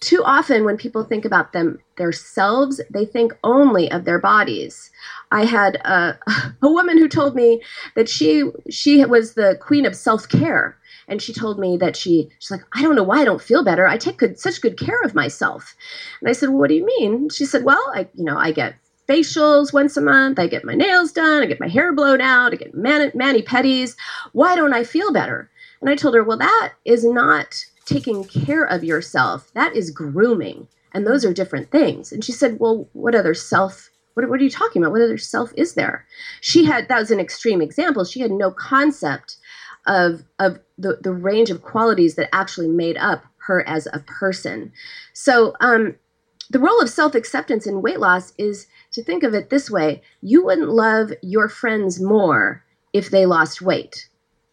too 0.00 0.22
often 0.24 0.64
when 0.64 0.78
people 0.78 1.04
think 1.04 1.24
about 1.24 1.52
them 1.52 1.78
themselves, 1.96 2.80
they 2.90 3.04
think 3.04 3.32
only 3.44 3.90
of 3.90 4.04
their 4.04 4.18
bodies. 4.18 4.90
I 5.30 5.44
had 5.44 5.76
a, 5.76 6.18
a 6.62 6.70
woman 6.70 6.98
who 6.98 7.08
told 7.08 7.34
me 7.34 7.62
that 7.94 8.08
she 8.08 8.44
she 8.70 9.04
was 9.04 9.34
the 9.34 9.58
queen 9.60 9.84
of 9.86 9.94
self 9.94 10.28
care, 10.28 10.76
and 11.06 11.20
she 11.20 11.32
told 11.32 11.58
me 11.58 11.76
that 11.76 11.96
she 11.96 12.30
she's 12.38 12.50
like 12.50 12.64
I 12.72 12.82
don't 12.82 12.96
know 12.96 13.02
why 13.02 13.20
I 13.20 13.24
don't 13.24 13.42
feel 13.42 13.62
better. 13.62 13.86
I 13.86 13.98
take 13.98 14.18
good, 14.18 14.38
such 14.38 14.62
good 14.62 14.78
care 14.78 15.02
of 15.02 15.14
myself, 15.14 15.76
and 16.20 16.30
I 16.30 16.32
said, 16.32 16.48
well, 16.48 16.58
what 16.58 16.68
do 16.68 16.74
you 16.74 16.86
mean? 16.86 17.28
She 17.28 17.44
said, 17.44 17.64
well, 17.64 17.84
I 17.94 18.08
you 18.14 18.24
know 18.24 18.38
I 18.38 18.52
get 18.52 18.76
facials 19.06 19.72
once 19.72 19.96
a 19.96 20.00
month. 20.00 20.38
I 20.38 20.46
get 20.46 20.64
my 20.64 20.74
nails 20.74 21.12
done. 21.12 21.42
I 21.42 21.46
get 21.46 21.60
my 21.60 21.68
hair 21.68 21.92
blown 21.92 22.20
out. 22.20 22.52
I 22.52 22.56
get 22.56 22.74
mani, 22.74 23.10
mani 23.14 23.42
pedis. 23.42 23.96
Why 24.32 24.56
don't 24.56 24.72
I 24.72 24.84
feel 24.84 25.12
better? 25.12 25.50
And 25.80 25.90
I 25.90 25.96
told 25.96 26.14
her, 26.14 26.22
well, 26.22 26.36
that 26.38 26.72
is 26.84 27.04
not 27.04 27.64
taking 27.84 28.24
care 28.24 28.64
of 28.64 28.84
yourself. 28.84 29.50
That 29.54 29.74
is 29.74 29.90
grooming. 29.90 30.68
And 30.92 31.06
those 31.06 31.24
are 31.24 31.32
different 31.32 31.70
things. 31.70 32.12
And 32.12 32.24
she 32.24 32.32
said, 32.32 32.58
well, 32.58 32.88
what 32.92 33.14
other 33.14 33.34
self, 33.34 33.90
what, 34.14 34.28
what 34.28 34.40
are 34.40 34.44
you 34.44 34.50
talking 34.50 34.82
about? 34.82 34.92
What 34.92 35.02
other 35.02 35.18
self 35.18 35.52
is 35.56 35.74
there? 35.74 36.06
She 36.40 36.64
had, 36.64 36.88
that 36.88 36.98
was 36.98 37.10
an 37.10 37.20
extreme 37.20 37.62
example. 37.62 38.04
She 38.04 38.20
had 38.20 38.32
no 38.32 38.50
concept 38.50 39.36
of, 39.86 40.24
of 40.38 40.58
the, 40.78 40.98
the 41.00 41.12
range 41.12 41.50
of 41.50 41.62
qualities 41.62 42.16
that 42.16 42.34
actually 42.34 42.68
made 42.68 42.96
up 42.96 43.24
her 43.46 43.66
as 43.68 43.86
a 43.92 44.00
person. 44.00 44.72
So, 45.14 45.54
um, 45.60 45.96
the 46.50 46.58
role 46.58 46.80
of 46.80 46.90
self 46.90 47.14
acceptance 47.14 47.66
in 47.66 47.80
weight 47.80 48.00
loss 48.00 48.32
is 48.36 48.66
to 48.92 49.04
think 49.04 49.22
of 49.22 49.34
it 49.34 49.50
this 49.50 49.70
way 49.70 50.02
you 50.20 50.44
wouldn't 50.44 50.68
love 50.68 51.12
your 51.22 51.48
friends 51.48 52.00
more 52.00 52.64
if 52.92 53.10
they 53.10 53.24
lost 53.24 53.62
weight, 53.62 54.08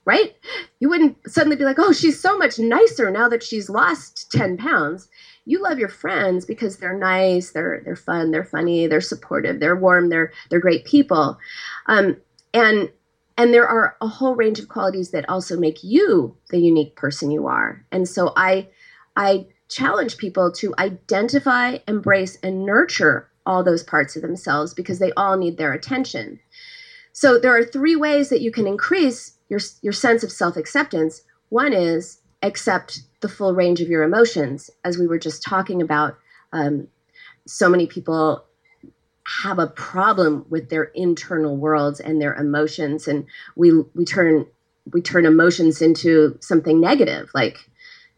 right? 0.07 0.33
You 0.79 0.87
wouldn't 0.89 1.17
suddenly 1.29 1.57
be 1.57 1.65
like, 1.65 1.77
oh, 1.77 1.91
she's 1.91 2.19
so 2.19 2.37
much 2.37 2.57
nicer 2.57 3.11
now 3.11 3.27
that 3.27 3.43
she's 3.43 3.69
lost 3.69 4.31
10 4.31 4.55
pounds. 4.57 5.09
You 5.45 5.61
love 5.61 5.79
your 5.79 5.89
friends 5.89 6.45
because 6.45 6.77
they're 6.77 6.97
nice, 6.97 7.51
they're 7.51 7.81
they're 7.83 7.95
fun, 7.95 8.31
they're 8.31 8.43
funny, 8.43 8.87
they're 8.87 9.01
supportive, 9.01 9.59
they're 9.59 9.75
warm, 9.75 10.09
they're 10.09 10.31
they're 10.49 10.59
great 10.59 10.85
people, 10.85 11.37
um, 11.85 12.17
and 12.53 12.89
and 13.37 13.53
there 13.53 13.67
are 13.67 13.95
a 14.01 14.07
whole 14.07 14.35
range 14.35 14.59
of 14.59 14.67
qualities 14.67 15.11
that 15.11 15.29
also 15.29 15.57
make 15.57 15.83
you 15.83 16.35
the 16.49 16.59
unique 16.59 16.95
person 16.95 17.31
you 17.31 17.47
are. 17.47 17.85
And 17.91 18.09
so 18.09 18.33
I 18.35 18.67
I 19.15 19.47
challenge 19.69 20.17
people 20.17 20.51
to 20.53 20.73
identify, 20.79 21.77
embrace, 21.87 22.37
and 22.43 22.65
nurture 22.65 23.29
all 23.45 23.63
those 23.63 23.83
parts 23.83 24.15
of 24.15 24.21
themselves 24.21 24.73
because 24.73 24.99
they 24.99 25.11
all 25.15 25.37
need 25.37 25.57
their 25.57 25.71
attention. 25.71 26.39
So 27.13 27.39
there 27.39 27.55
are 27.57 27.63
three 27.63 27.95
ways 27.95 28.29
that 28.29 28.41
you 28.41 28.51
can 28.51 28.67
increase 28.67 29.36
your, 29.49 29.59
your 29.81 29.93
sense 29.93 30.23
of 30.23 30.31
self 30.31 30.57
acceptance. 30.57 31.21
One 31.49 31.73
is 31.73 32.19
accept 32.43 33.01
the 33.21 33.29
full 33.29 33.53
range 33.53 33.81
of 33.81 33.87
your 33.87 34.03
emotions, 34.03 34.69
as 34.83 34.97
we 34.97 35.07
were 35.07 35.19
just 35.19 35.43
talking 35.43 35.81
about. 35.81 36.17
Um, 36.53 36.87
so 37.45 37.69
many 37.69 37.87
people 37.87 38.43
have 39.43 39.59
a 39.59 39.67
problem 39.67 40.45
with 40.49 40.69
their 40.69 40.85
internal 40.95 41.57
worlds 41.57 41.99
and 41.99 42.21
their 42.21 42.33
emotions, 42.35 43.07
and 43.07 43.25
we 43.55 43.71
we 43.95 44.05
turn 44.05 44.45
we 44.93 45.01
turn 45.01 45.25
emotions 45.25 45.81
into 45.81 46.37
something 46.41 46.79
negative, 46.79 47.29
like 47.33 47.69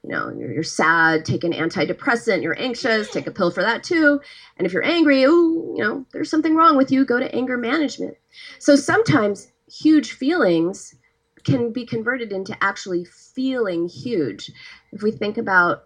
you 0.04 0.12
know, 0.12 0.34
you're, 0.38 0.54
you're, 0.54 0.63
sad, 0.63 1.26
take 1.26 1.44
an 1.44 1.52
antidepressant, 1.52 2.42
you're 2.42 2.58
anxious, 2.58 3.12
take 3.12 3.28
a 3.28 3.32
pill 3.32 3.52
for 3.52 3.62
that 3.62 3.84
too. 3.84 4.22
And 4.56 4.65
if 4.65 4.72
you're 4.72 4.86
angry, 4.86 5.26
oh, 5.26 5.74
you 5.76 5.84
know, 5.84 6.06
there's 6.13 6.30
something 6.30 6.56
wrong 6.56 6.78
with 6.78 6.89
you, 6.89 7.04
go 7.04 7.20
to 7.20 7.36
anger 7.36 7.58
management. 7.58 8.15
So 8.60 8.78
sometimes 8.78 9.52
huge 9.68 10.13
feelings 10.13 10.96
can 11.43 11.71
be 11.71 11.86
converted 11.86 12.32
into 12.32 12.58
actually 12.62 13.06
feeling 13.06 13.88
huge. 13.88 14.52
If 14.91 15.02
we 15.02 15.12
think 15.12 15.38
about 15.38 15.86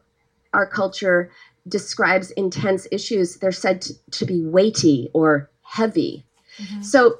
our 0.53 0.67
culture 0.67 1.31
describes 1.67 2.31
intense 2.31 2.87
issues, 2.91 3.37
they're 3.37 3.51
said 3.51 3.81
to, 3.81 3.93
to 4.11 4.25
be 4.25 4.45
weighty 4.45 5.09
or 5.13 5.49
heavy. 5.61 6.25
Mm-hmm. 6.57 6.81
So 6.81 7.19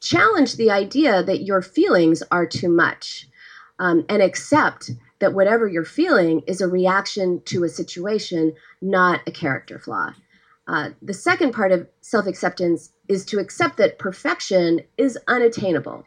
challenge 0.00 0.56
the 0.56 0.70
idea 0.70 1.22
that 1.22 1.42
your 1.42 1.62
feelings 1.62 2.22
are 2.30 2.46
too 2.46 2.68
much 2.68 3.28
um, 3.78 4.04
and 4.08 4.22
accept 4.22 4.90
that 5.20 5.34
whatever 5.34 5.66
you're 5.66 5.84
feeling 5.84 6.42
is 6.46 6.60
a 6.60 6.68
reaction 6.68 7.42
to 7.46 7.64
a 7.64 7.68
situation, 7.68 8.54
not 8.80 9.20
a 9.26 9.32
character 9.32 9.78
flaw. 9.78 10.12
Uh, 10.68 10.90
the 11.00 11.14
second 11.14 11.52
part 11.52 11.72
of 11.72 11.88
self 12.02 12.26
acceptance 12.26 12.92
is 13.08 13.24
to 13.24 13.38
accept 13.38 13.78
that 13.78 13.98
perfection 13.98 14.80
is 14.98 15.18
unattainable. 15.26 16.04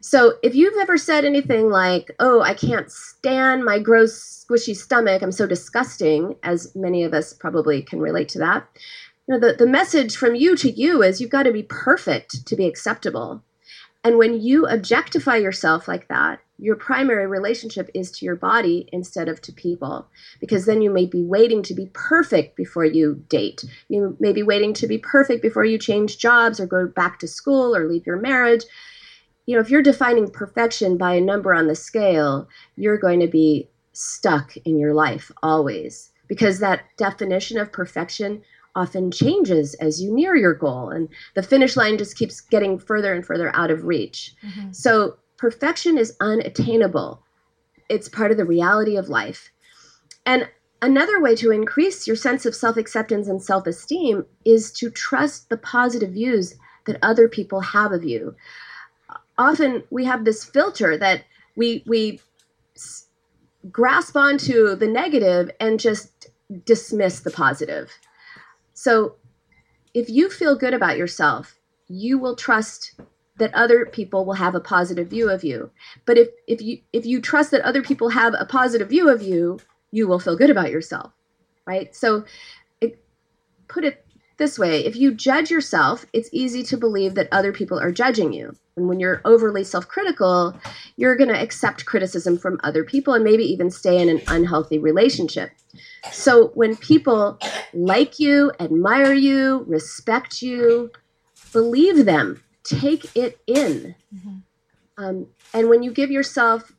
So 0.00 0.34
if 0.42 0.54
you've 0.54 0.78
ever 0.80 0.96
said 0.96 1.24
anything 1.24 1.70
like, 1.70 2.10
oh, 2.20 2.40
I 2.40 2.54
can't 2.54 2.90
stand 2.90 3.64
my 3.64 3.78
gross, 3.78 4.44
squishy 4.48 4.76
stomach, 4.76 5.22
I'm 5.22 5.32
so 5.32 5.46
disgusting, 5.46 6.36
as 6.42 6.74
many 6.74 7.02
of 7.02 7.12
us 7.12 7.32
probably 7.32 7.82
can 7.82 8.00
relate 8.00 8.28
to 8.30 8.38
that, 8.38 8.68
you 9.26 9.34
know, 9.34 9.40
the, 9.40 9.54
the 9.54 9.66
message 9.66 10.16
from 10.16 10.34
you 10.34 10.56
to 10.56 10.70
you 10.70 11.02
is 11.02 11.20
you've 11.20 11.30
got 11.30 11.42
to 11.42 11.52
be 11.52 11.64
perfect 11.64 12.46
to 12.46 12.56
be 12.56 12.66
acceptable. 12.66 13.42
And 14.04 14.16
when 14.16 14.40
you 14.40 14.66
objectify 14.66 15.36
yourself 15.36 15.86
like 15.86 16.08
that, 16.08 16.40
your 16.60 16.76
primary 16.76 17.26
relationship 17.26 17.90
is 17.94 18.10
to 18.12 18.24
your 18.24 18.36
body 18.36 18.88
instead 18.92 19.28
of 19.28 19.40
to 19.42 19.52
people 19.52 20.08
because 20.40 20.66
then 20.66 20.82
you 20.82 20.90
may 20.90 21.06
be 21.06 21.22
waiting 21.22 21.62
to 21.64 21.74
be 21.74 21.90
perfect 21.92 22.56
before 22.56 22.84
you 22.84 23.22
date. 23.28 23.64
You 23.88 24.16
may 24.18 24.32
be 24.32 24.42
waiting 24.42 24.72
to 24.74 24.86
be 24.86 24.98
perfect 24.98 25.42
before 25.42 25.64
you 25.64 25.78
change 25.78 26.18
jobs 26.18 26.58
or 26.58 26.66
go 26.66 26.86
back 26.86 27.18
to 27.20 27.28
school 27.28 27.76
or 27.76 27.86
leave 27.86 28.06
your 28.06 28.16
marriage 28.16 28.64
you 29.48 29.54
know 29.54 29.60
if 29.60 29.70
you're 29.70 29.82
defining 29.82 30.30
perfection 30.30 30.96
by 30.96 31.14
a 31.14 31.20
number 31.20 31.54
on 31.54 31.66
the 31.66 31.74
scale 31.74 32.48
you're 32.76 32.98
going 32.98 33.20
to 33.20 33.28
be 33.28 33.68
stuck 33.92 34.56
in 34.58 34.78
your 34.78 34.94
life 34.94 35.32
always 35.42 36.12
because 36.28 36.58
that 36.58 36.84
definition 36.96 37.58
of 37.58 37.72
perfection 37.72 38.42
often 38.76 39.10
changes 39.10 39.74
as 39.74 40.00
you 40.00 40.14
near 40.14 40.36
your 40.36 40.54
goal 40.54 40.90
and 40.90 41.08
the 41.34 41.42
finish 41.42 41.76
line 41.76 41.98
just 41.98 42.16
keeps 42.16 42.40
getting 42.40 42.78
further 42.78 43.12
and 43.12 43.26
further 43.26 43.50
out 43.56 43.70
of 43.70 43.84
reach 43.84 44.34
mm-hmm. 44.44 44.70
so 44.70 45.16
perfection 45.38 45.96
is 45.96 46.16
unattainable. 46.20 47.22
It's 47.88 48.08
part 48.08 48.30
of 48.30 48.36
the 48.36 48.44
reality 48.44 48.96
of 48.96 49.08
life. 49.08 49.50
And 50.26 50.46
another 50.82 51.22
way 51.22 51.34
to 51.36 51.50
increase 51.50 52.06
your 52.06 52.16
sense 52.16 52.44
of 52.44 52.54
self 52.54 52.76
acceptance 52.76 53.28
and 53.28 53.42
self 53.42 53.66
esteem 53.66 54.26
is 54.44 54.70
to 54.72 54.90
trust 54.90 55.48
the 55.48 55.56
positive 55.56 56.10
views 56.10 56.56
that 56.84 56.98
other 57.00 57.28
people 57.28 57.60
have 57.60 57.92
of 57.92 58.04
you. 58.04 58.34
Often 59.38 59.84
we 59.90 60.04
have 60.04 60.24
this 60.24 60.44
filter 60.44 60.96
that 60.98 61.24
we, 61.56 61.84
we 61.86 62.20
grasp 63.70 64.16
onto 64.16 64.74
the 64.74 64.86
negative 64.86 65.50
and 65.60 65.80
just 65.80 66.28
dismiss 66.64 67.20
the 67.20 67.30
positive. 67.30 67.90
So 68.74 69.16
if 69.94 70.08
you 70.08 70.30
feel 70.30 70.56
good 70.56 70.74
about 70.74 70.96
yourself, 70.96 71.56
you 71.88 72.18
will 72.18 72.36
trust 72.36 73.00
that 73.38 73.54
other 73.54 73.86
people 73.86 74.24
will 74.24 74.34
have 74.34 74.54
a 74.54 74.60
positive 74.60 75.08
view 75.08 75.30
of 75.30 75.44
you. 75.44 75.70
But 76.04 76.18
if 76.18 76.28
if 76.46 76.60
you 76.60 76.80
if 76.92 77.06
you 77.06 77.20
trust 77.20 77.50
that 77.52 77.62
other 77.62 77.82
people 77.82 78.08
have 78.10 78.34
a 78.38 78.44
positive 78.44 78.88
view 78.88 79.08
of 79.08 79.22
you, 79.22 79.58
you 79.90 80.08
will 80.08 80.18
feel 80.18 80.36
good 80.36 80.50
about 80.50 80.70
yourself, 80.70 81.12
right? 81.66 81.94
So 81.94 82.24
it, 82.80 83.02
put 83.68 83.84
it 83.84 84.04
this 84.38 84.58
way 84.58 84.84
if 84.84 84.96
you 84.96 85.12
judge 85.12 85.50
yourself, 85.50 86.06
it's 86.12 86.30
easy 86.32 86.62
to 86.64 86.76
believe 86.76 87.14
that 87.14 87.28
other 87.32 87.52
people 87.52 87.78
are 87.78 87.92
judging 87.92 88.32
you. 88.32 88.56
And 88.76 88.88
when 88.88 89.00
you're 89.00 89.20
overly 89.24 89.64
self 89.64 89.88
critical, 89.88 90.56
you're 90.96 91.16
going 91.16 91.28
to 91.28 91.40
accept 91.40 91.84
criticism 91.84 92.38
from 92.38 92.60
other 92.62 92.84
people 92.84 93.14
and 93.14 93.24
maybe 93.24 93.44
even 93.44 93.70
stay 93.70 94.00
in 94.00 94.08
an 94.08 94.22
unhealthy 94.28 94.78
relationship. 94.78 95.50
So 96.12 96.48
when 96.54 96.76
people 96.76 97.38
like 97.74 98.18
you, 98.18 98.52
admire 98.60 99.12
you, 99.12 99.64
respect 99.66 100.40
you, 100.40 100.90
believe 101.52 102.04
them, 102.04 102.42
take 102.62 103.16
it 103.16 103.40
in. 103.46 103.94
Mm-hmm. 104.14 104.36
Um, 104.96 105.26
and 105.52 105.68
when 105.68 105.82
you 105.82 105.92
give 105.92 106.10
yourself 106.10 106.72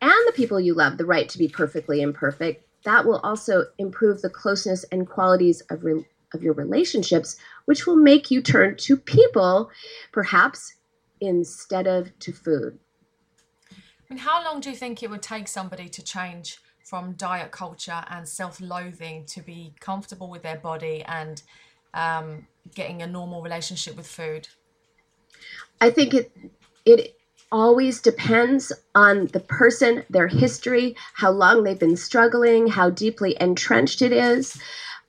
and 0.00 0.12
the 0.26 0.32
people 0.32 0.60
you 0.60 0.74
love 0.74 0.98
the 0.98 1.06
right 1.06 1.28
to 1.28 1.38
be 1.38 1.48
perfectly 1.48 2.00
imperfect, 2.00 2.64
that 2.84 3.04
will 3.04 3.18
also 3.18 3.66
improve 3.78 4.22
the 4.22 4.30
closeness 4.30 4.84
and 4.90 5.08
qualities 5.08 5.60
of, 5.70 5.84
re- 5.84 6.06
of 6.34 6.42
your 6.42 6.54
relationships, 6.54 7.36
which 7.64 7.86
will 7.86 7.96
make 7.96 8.30
you 8.30 8.40
turn 8.42 8.76
to 8.76 8.96
people, 8.96 9.70
perhaps 10.12 10.74
instead 11.20 11.86
of 11.86 12.16
to 12.20 12.32
food. 12.32 12.78
I 13.72 14.14
mean, 14.14 14.18
how 14.18 14.44
long 14.44 14.60
do 14.60 14.70
you 14.70 14.76
think 14.76 15.02
it 15.02 15.10
would 15.10 15.22
take 15.22 15.48
somebody 15.48 15.88
to 15.88 16.02
change 16.02 16.58
from 16.84 17.12
diet 17.12 17.52
culture 17.52 18.04
and 18.08 18.28
self 18.28 18.60
loathing 18.60 19.24
to 19.26 19.40
be 19.40 19.74
comfortable 19.80 20.28
with 20.28 20.42
their 20.42 20.56
body 20.56 21.04
and 21.06 21.42
um, 21.94 22.46
getting 22.74 23.02
a 23.02 23.06
normal 23.06 23.42
relationship 23.42 23.96
with 23.96 24.06
food? 24.06 24.48
I 25.80 25.90
think 25.90 26.14
it 26.14 26.32
it 26.84 27.16
always 27.52 28.00
depends 28.00 28.72
on 28.94 29.26
the 29.28 29.40
person, 29.40 30.04
their 30.08 30.28
history, 30.28 30.96
how 31.14 31.30
long 31.30 31.62
they've 31.62 31.78
been 31.78 31.96
struggling, 31.96 32.68
how 32.68 32.90
deeply 32.90 33.36
entrenched 33.40 34.02
it 34.02 34.12
is. 34.12 34.60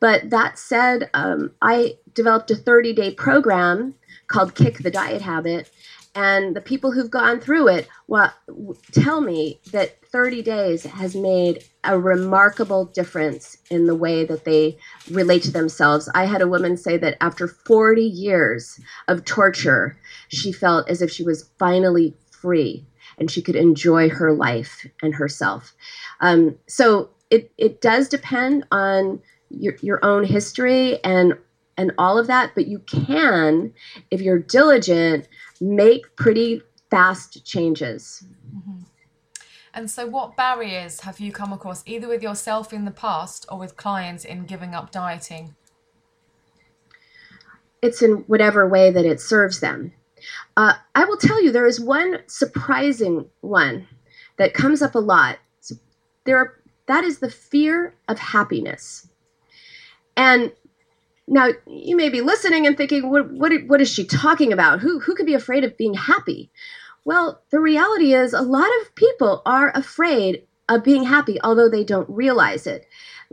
But 0.01 0.31
that 0.31 0.59
said, 0.59 1.09
um, 1.13 1.51
I 1.61 1.97
developed 2.13 2.51
a 2.51 2.55
30 2.55 2.91
day 2.91 3.13
program 3.13 3.95
called 4.27 4.55
Kick 4.55 4.79
the 4.79 4.91
Diet 4.91 5.21
Habit. 5.21 5.71
And 6.13 6.53
the 6.57 6.61
people 6.61 6.91
who've 6.91 7.09
gone 7.09 7.39
through 7.39 7.69
it 7.69 7.87
well, 8.07 8.33
tell 8.91 9.21
me 9.21 9.61
that 9.71 10.03
30 10.11 10.41
days 10.41 10.83
has 10.83 11.15
made 11.15 11.63
a 11.85 11.97
remarkable 11.97 12.85
difference 12.85 13.57
in 13.69 13.85
the 13.85 13.95
way 13.95 14.25
that 14.25 14.43
they 14.43 14.77
relate 15.09 15.43
to 15.43 15.51
themselves. 15.51 16.09
I 16.13 16.25
had 16.25 16.41
a 16.41 16.49
woman 16.49 16.75
say 16.75 16.97
that 16.97 17.15
after 17.21 17.47
40 17.47 18.01
years 18.01 18.77
of 19.07 19.23
torture, 19.23 19.97
she 20.27 20.51
felt 20.51 20.89
as 20.89 21.01
if 21.01 21.09
she 21.09 21.23
was 21.23 21.49
finally 21.57 22.13
free 22.29 22.85
and 23.17 23.31
she 23.31 23.41
could 23.41 23.55
enjoy 23.55 24.09
her 24.09 24.33
life 24.33 24.85
and 25.01 25.15
herself. 25.15 25.73
Um, 26.19 26.57
so 26.67 27.11
it, 27.29 27.51
it 27.57 27.79
does 27.79 28.09
depend 28.09 28.65
on 28.71 29.21
your, 29.53 29.75
your 29.81 30.03
own 30.03 30.23
history 30.23 31.03
and 31.03 31.35
and 31.77 31.93
all 31.97 32.17
of 32.17 32.27
that, 32.27 32.51
but 32.53 32.67
you 32.67 32.79
can, 32.79 33.73
if 34.11 34.21
you're 34.21 34.39
diligent, 34.39 35.27
make 35.59 36.15
pretty 36.15 36.61
fast 36.89 37.45
changes. 37.45 38.23
Mm-hmm. 38.53 38.83
And 39.73 39.89
so, 39.89 40.05
what 40.05 40.35
barriers 40.35 40.99
have 41.01 41.19
you 41.19 41.31
come 41.31 41.53
across, 41.53 41.81
either 41.85 42.07
with 42.07 42.21
yourself 42.21 42.73
in 42.73 42.85
the 42.85 42.91
past 42.91 43.45
or 43.49 43.57
with 43.57 43.77
clients 43.77 44.25
in 44.25 44.45
giving 44.45 44.75
up 44.75 44.91
dieting? 44.91 45.55
It's 47.81 48.01
in 48.01 48.25
whatever 48.27 48.67
way 48.67 48.91
that 48.91 49.05
it 49.05 49.21
serves 49.21 49.59
them. 49.59 49.93
Uh, 50.57 50.73
I 50.93 51.05
will 51.05 51.17
tell 51.17 51.41
you, 51.41 51.51
there 51.51 51.65
is 51.65 51.79
one 51.79 52.19
surprising 52.27 53.25
one 53.39 53.87
that 54.37 54.53
comes 54.53 54.81
up 54.81 54.93
a 54.93 54.99
lot. 54.99 55.39
So 55.61 55.75
there 56.25 56.37
are, 56.37 56.59
that 56.87 57.03
is 57.05 57.19
the 57.19 57.31
fear 57.31 57.95
of 58.07 58.19
happiness. 58.19 59.07
And 60.21 60.51
now 61.27 61.47
you 61.65 61.97
may 61.97 62.09
be 62.09 62.21
listening 62.21 62.67
and 62.67 62.77
thinking, 62.77 63.09
what, 63.09 63.31
what, 63.31 63.51
what 63.65 63.81
is 63.81 63.91
she 63.91 64.05
talking 64.05 64.53
about? 64.53 64.79
Who, 64.79 64.99
who 64.99 65.15
could 65.15 65.25
be 65.25 65.33
afraid 65.33 65.63
of 65.63 65.77
being 65.77 65.95
happy? 65.95 66.51
Well, 67.05 67.41
the 67.49 67.59
reality 67.59 68.13
is 68.13 68.31
a 68.31 68.43
lot 68.43 68.69
of 68.81 68.93
people 68.93 69.41
are 69.47 69.75
afraid 69.75 70.43
of 70.69 70.83
being 70.83 71.03
happy, 71.03 71.41
although 71.43 71.69
they 71.69 71.83
don't 71.83 72.07
realize 72.07 72.67
it. 72.67 72.85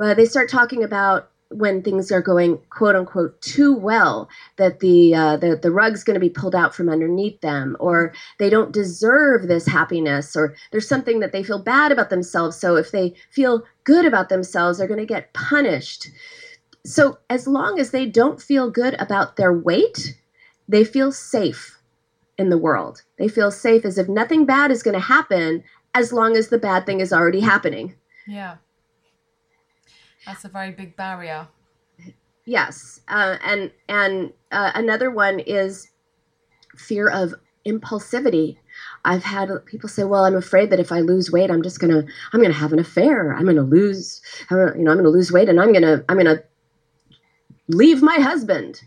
Uh, 0.02 0.14
they 0.14 0.24
start 0.24 0.48
talking 0.48 0.82
about 0.82 1.30
when 1.50 1.82
things 1.82 2.10
are 2.10 2.22
going 2.22 2.58
quote 2.70 2.96
unquote 2.96 3.38
too 3.42 3.74
well 3.74 4.28
that 4.56 4.80
the 4.80 5.14
uh, 5.14 5.36
the, 5.36 5.56
the 5.56 5.70
rug's 5.70 6.04
going 6.04 6.14
to 6.14 6.20
be 6.20 6.28
pulled 6.28 6.54
out 6.54 6.74
from 6.74 6.88
underneath 6.90 7.40
them 7.40 7.76
or 7.80 8.12
they 8.38 8.50
don't 8.50 8.72
deserve 8.72 9.48
this 9.48 9.66
happiness 9.66 10.36
or 10.36 10.54
there's 10.72 10.88
something 10.88 11.20
that 11.20 11.32
they 11.32 11.42
feel 11.42 11.62
bad 11.62 11.90
about 11.90 12.10
themselves 12.10 12.54
so 12.54 12.76
if 12.76 12.90
they 12.90 13.14
feel 13.30 13.64
good 13.84 14.04
about 14.04 14.28
themselves 14.28 14.76
they're 14.76 14.86
going 14.86 15.00
to 15.00 15.06
get 15.06 15.32
punished 15.32 16.08
so 16.84 17.18
as 17.28 17.46
long 17.46 17.78
as 17.78 17.90
they 17.90 18.06
don't 18.06 18.40
feel 18.40 18.70
good 18.70 18.94
about 19.00 19.36
their 19.36 19.52
weight 19.52 20.16
they 20.68 20.84
feel 20.84 21.12
safe 21.12 21.78
in 22.36 22.50
the 22.50 22.58
world 22.58 23.02
they 23.18 23.28
feel 23.28 23.50
safe 23.50 23.84
as 23.84 23.98
if 23.98 24.08
nothing 24.08 24.46
bad 24.46 24.70
is 24.70 24.82
going 24.82 24.94
to 24.94 25.00
happen 25.00 25.62
as 25.94 26.12
long 26.12 26.36
as 26.36 26.48
the 26.48 26.58
bad 26.58 26.86
thing 26.86 27.00
is 27.00 27.12
already 27.12 27.40
happening 27.40 27.94
yeah 28.26 28.56
that's 30.28 30.44
a 30.44 30.48
very 30.48 30.72
big 30.72 30.94
barrier. 30.94 31.48
Yes, 32.44 33.00
uh, 33.08 33.38
and 33.42 33.70
and 33.88 34.32
uh, 34.52 34.72
another 34.74 35.10
one 35.10 35.40
is 35.40 35.88
fear 36.76 37.08
of 37.08 37.34
impulsivity. 37.66 38.58
I've 39.06 39.24
had 39.24 39.48
people 39.64 39.88
say, 39.88 40.04
"Well, 40.04 40.26
I'm 40.26 40.36
afraid 40.36 40.68
that 40.68 40.80
if 40.80 40.92
I 40.92 41.00
lose 41.00 41.32
weight, 41.32 41.50
I'm 41.50 41.62
just 41.62 41.80
gonna 41.80 42.04
I'm 42.32 42.42
gonna 42.42 42.52
have 42.52 42.74
an 42.74 42.78
affair. 42.78 43.32
I'm 43.32 43.46
gonna 43.46 43.62
lose, 43.62 44.20
you 44.50 44.56
know, 44.56 44.90
I'm 44.90 44.98
gonna 44.98 45.08
lose 45.08 45.32
weight, 45.32 45.48
and 45.48 45.58
I'm 45.58 45.72
gonna 45.72 46.04
I'm 46.10 46.18
gonna 46.18 46.42
leave 47.68 48.02
my 48.02 48.16
husband." 48.16 48.82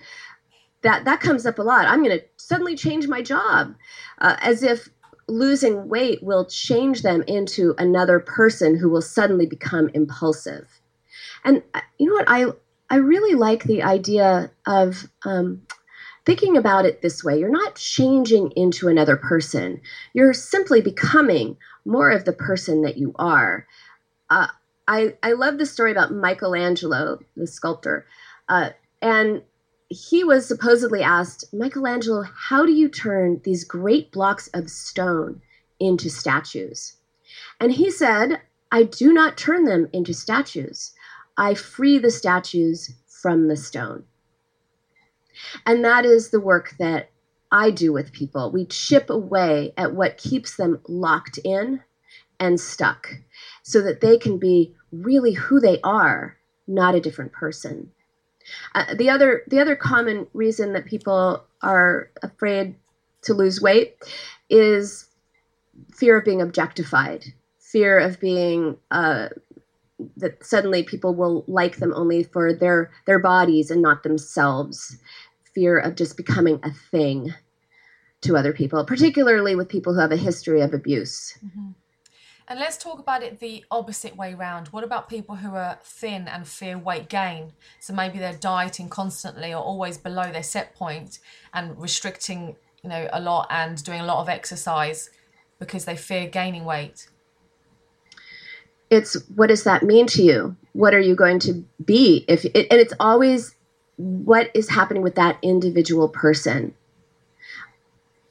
That 0.84 1.06
that 1.06 1.22
comes 1.22 1.46
up 1.46 1.60
a 1.60 1.64
lot. 1.64 1.88
I'm 1.88 2.04
gonna 2.04 2.22
suddenly 2.38 2.76
change 2.76 3.08
my 3.08 3.22
job, 3.22 3.76
uh, 4.20 4.38
as 4.42 4.64
if 4.64 4.90
losing 5.28 5.88
weight 5.88 6.24
will 6.24 6.46
change 6.46 7.04
them 7.04 7.24
into 7.28 7.76
another 7.78 8.20
person 8.20 8.76
who 8.78 8.90
will 8.90 9.02
suddenly 9.02 9.46
become 9.46 9.90
impulsive. 9.94 10.68
And 11.44 11.64
uh, 11.74 11.82
you 12.00 12.08
know 12.08 12.16
what? 12.16 12.26
I 12.28 12.48
I 12.90 12.98
really 12.98 13.36
like 13.36 13.64
the 13.64 13.84
idea 13.84 14.52
of 14.66 15.08
um, 15.24 15.62
thinking 16.26 16.58
about 16.58 16.86
it 16.86 17.02
this 17.02 17.24
way. 17.24 17.40
You're 17.40 17.50
not 17.50 17.76
changing 17.76 18.52
into 18.56 18.88
another 18.88 19.18
person. 19.18 19.82
You're 20.14 20.34
simply 20.34 20.82
becoming 20.82 21.58
more 21.86 22.12
of 22.12 22.26
the 22.26 22.34
person 22.34 22.82
that 22.84 22.98
you 22.98 23.14
are. 23.18 23.66
Uh, 24.30 24.48
I 24.88 25.16
I 25.24 25.34
love 25.34 25.58
the 25.58 25.66
story 25.66 25.92
about 25.92 26.14
Michelangelo, 26.14 27.20
the 27.36 27.48
sculptor, 27.48 28.06
uh, 28.52 28.70
and 29.02 29.42
he 29.88 30.26
was 30.26 30.46
supposedly 30.46 31.02
asked, 31.02 31.46
Michelangelo, 31.54 32.24
how 32.24 32.66
do 32.66 32.74
you 32.74 32.90
turn 32.90 33.40
these 33.46 33.64
great 33.64 34.12
blocks 34.12 34.50
of 34.54 34.70
stone 34.70 35.42
into 35.80 36.10
statues? 36.10 36.98
And 37.62 37.72
he 37.72 37.90
said, 37.90 38.42
I 38.70 38.84
do 38.84 39.14
not 39.14 39.38
turn 39.38 39.64
them 39.64 39.88
into 39.94 40.14
statues. 40.14 40.92
I 41.38 41.54
free 41.54 41.98
the 41.98 42.12
statues 42.12 42.92
from 43.08 43.48
the 43.48 43.56
stone. 43.56 44.04
And 45.66 45.84
that 45.86 46.06
is 46.06 46.30
the 46.30 46.42
work 46.42 46.74
that 46.78 47.10
I 47.54 47.72
do 47.72 47.94
with 47.94 48.12
people. 48.12 48.52
We 48.52 48.66
chip 48.66 49.10
away 49.10 49.74
at 49.78 49.94
what 49.94 50.18
keeps 50.18 50.58
them 50.58 50.82
locked 50.90 51.40
in 51.46 51.82
and 52.38 52.60
stuck 52.60 53.08
so 53.64 53.82
that 53.82 54.02
they 54.02 54.18
can 54.18 54.38
be 54.38 54.76
really 54.92 55.34
who 55.34 55.62
they 55.62 55.80
are, 55.86 56.38
not 56.68 56.96
a 56.96 57.02
different 57.02 57.32
person. 57.32 57.92
Uh, 58.76 58.94
the 58.96 59.10
other 59.10 59.44
the 59.48 59.60
other 59.60 59.76
common 59.76 60.28
reason 60.34 60.74
that 60.74 60.86
people 60.86 61.44
are 61.62 62.10
afraid 62.24 62.76
to 63.24 63.34
lose 63.34 63.62
weight 63.62 63.98
is 64.50 65.08
fear 65.94 66.18
of 66.18 66.26
being 66.26 66.42
objectified, 66.42 67.26
fear 67.60 68.00
of 68.00 68.20
being 68.20 68.78
uh, 68.92 69.30
that 70.18 70.44
suddenly 70.44 70.84
people 70.84 71.14
will 71.14 71.44
like 71.48 71.78
them 71.78 71.94
only 71.96 72.24
for 72.24 72.54
their 72.54 72.92
their 73.06 73.20
bodies 73.20 73.72
and 73.72 73.82
not 73.82 74.04
themselves 74.04 74.98
fear 75.54 75.78
of 75.78 75.96
just 75.96 76.18
becoming 76.18 76.60
a 76.64 76.72
thing 76.72 77.34
to 78.22 78.38
other 78.38 78.54
people 78.54 78.86
particularly 78.86 79.56
with 79.56 79.68
people 79.68 79.94
who 79.94 80.00
have 80.00 80.12
a 80.12 80.18
history 80.18 80.62
of 80.62 80.74
abuse 80.74 81.38
mm-hmm. 81.44 81.72
And 82.52 82.60
let's 82.60 82.76
talk 82.76 83.00
about 83.00 83.24
it 83.24 83.40
the 83.40 83.64
opposite 83.72 84.18
way 84.18 84.34
round 84.34 84.68
what 84.68 84.84
about 84.84 85.08
people 85.08 85.36
who 85.36 85.56
are 85.56 85.80
thin 85.84 86.28
and 86.28 86.46
fear 86.46 86.78
weight 86.78 87.08
gain 87.08 87.54
so 87.80 87.94
maybe 87.94 88.20
they're 88.20 88.34
dieting 88.34 88.90
constantly 88.90 89.54
or 89.54 89.64
always 89.64 89.98
below 89.98 90.30
their 90.34 90.44
set 90.44 90.76
point 90.76 91.20
and 91.54 91.82
restricting 91.82 92.58
you 92.84 92.90
know 92.90 93.08
a 93.14 93.22
lot 93.22 93.48
and 93.50 93.82
doing 93.86 94.02
a 94.02 94.06
lot 94.06 94.20
of 94.20 94.28
exercise 94.28 95.10
because 95.60 95.86
they 95.86 95.96
fear 95.96 96.28
gaining 96.28 96.66
weight 96.66 97.08
it's 98.90 99.16
what 99.36 99.48
does 99.48 99.64
that 99.64 99.84
mean 99.84 100.06
to 100.08 100.22
you? 100.22 100.56
What 100.74 100.94
are 100.94 101.00
you 101.00 101.16
going 101.16 101.40
to 101.40 101.64
be 101.84 102.26
if 102.28 102.44
and 102.44 102.68
it's 102.70 102.94
always 103.00 103.56
what 103.96 104.52
is 104.54 104.70
happening 104.70 105.02
with 105.02 105.16
that 105.16 105.38
individual 105.42 106.10
person. 106.10 106.74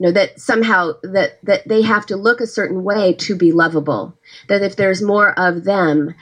You 0.01 0.07
know 0.07 0.13
that 0.13 0.41
somehow 0.41 0.93
that 1.03 1.39
that 1.45 1.69
they 1.69 1.83
have 1.83 2.07
to 2.07 2.17
look 2.17 2.41
a 2.41 2.47
certain 2.47 2.85
way 2.85 3.13
to 3.13 3.37
be 3.37 3.53
lovable. 3.53 4.17
That 4.49 4.63
if 4.63 4.77
there's 4.77 5.03
more 5.03 5.39
of 5.39 5.65
them 5.65 6.15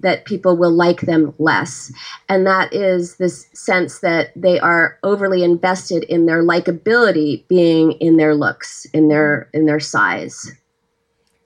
that 0.00 0.24
people 0.24 0.56
will 0.56 0.72
like 0.72 1.02
them 1.02 1.32
less. 1.38 1.92
And 2.28 2.44
that 2.48 2.74
is 2.74 3.18
this 3.18 3.46
sense 3.52 4.00
that 4.00 4.32
they 4.34 4.58
are 4.58 4.98
overly 5.04 5.44
invested 5.44 6.02
in 6.04 6.26
their 6.26 6.42
likability 6.42 7.46
being 7.46 7.92
in 7.92 8.16
their 8.16 8.34
looks 8.34 8.86
in 8.86 9.06
their 9.06 9.48
in 9.52 9.66
their 9.66 9.78
size. 9.80 10.50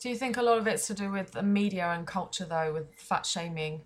Do 0.01 0.09
you 0.09 0.17
think 0.17 0.39
a 0.39 0.43
lot 0.43 0.57
of 0.57 0.67
it's 0.67 0.87
to 0.87 0.95
do 0.95 1.11
with 1.11 1.33
the 1.33 1.43
media 1.43 1.89
and 1.89 2.07
culture 2.07 2.47
though 2.47 2.73
with 2.73 2.95
fat 2.97 3.27
shaming 3.27 3.83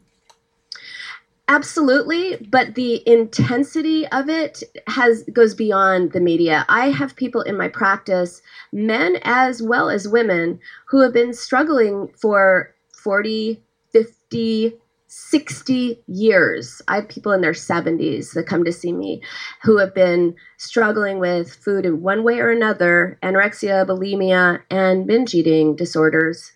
absolutely 1.51 2.37
but 2.49 2.77
the 2.77 3.03
intensity 3.09 4.07
of 4.09 4.29
it 4.29 4.63
has 4.87 5.25
goes 5.33 5.53
beyond 5.53 6.13
the 6.13 6.21
media 6.21 6.65
i 6.69 6.91
have 6.91 7.17
people 7.17 7.43
in 7.43 7.57
my 7.57 7.67
practice 7.67 8.41
men 8.73 9.19
as 9.23 9.61
well 9.61 9.91
as 9.91 10.07
women 10.07 10.61
who 10.87 11.01
have 11.01 11.13
been 11.13 11.35
struggling 11.35 12.09
for 12.17 12.73
40 12.95 13.61
50 13.93 14.79
60 15.13 16.01
years. 16.07 16.81
I 16.87 16.95
have 16.95 17.09
people 17.09 17.33
in 17.33 17.41
their 17.41 17.51
70s 17.51 18.33
that 18.35 18.47
come 18.47 18.63
to 18.63 18.71
see 18.71 18.93
me 18.93 19.21
who 19.65 19.79
have 19.79 19.93
been 19.93 20.37
struggling 20.57 21.19
with 21.19 21.53
food 21.53 21.85
in 21.85 22.01
one 22.01 22.23
way 22.23 22.39
or 22.39 22.51
another 22.51 23.19
anorexia, 23.21 23.85
bulimia, 23.85 24.63
and 24.71 25.09
binge 25.09 25.35
eating 25.35 25.75
disorders 25.75 26.53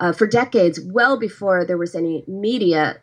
uh, 0.00 0.12
for 0.12 0.26
decades, 0.26 0.78
well 0.80 1.18
before 1.18 1.64
there 1.64 1.78
was 1.78 1.94
any 1.94 2.24
media 2.26 3.00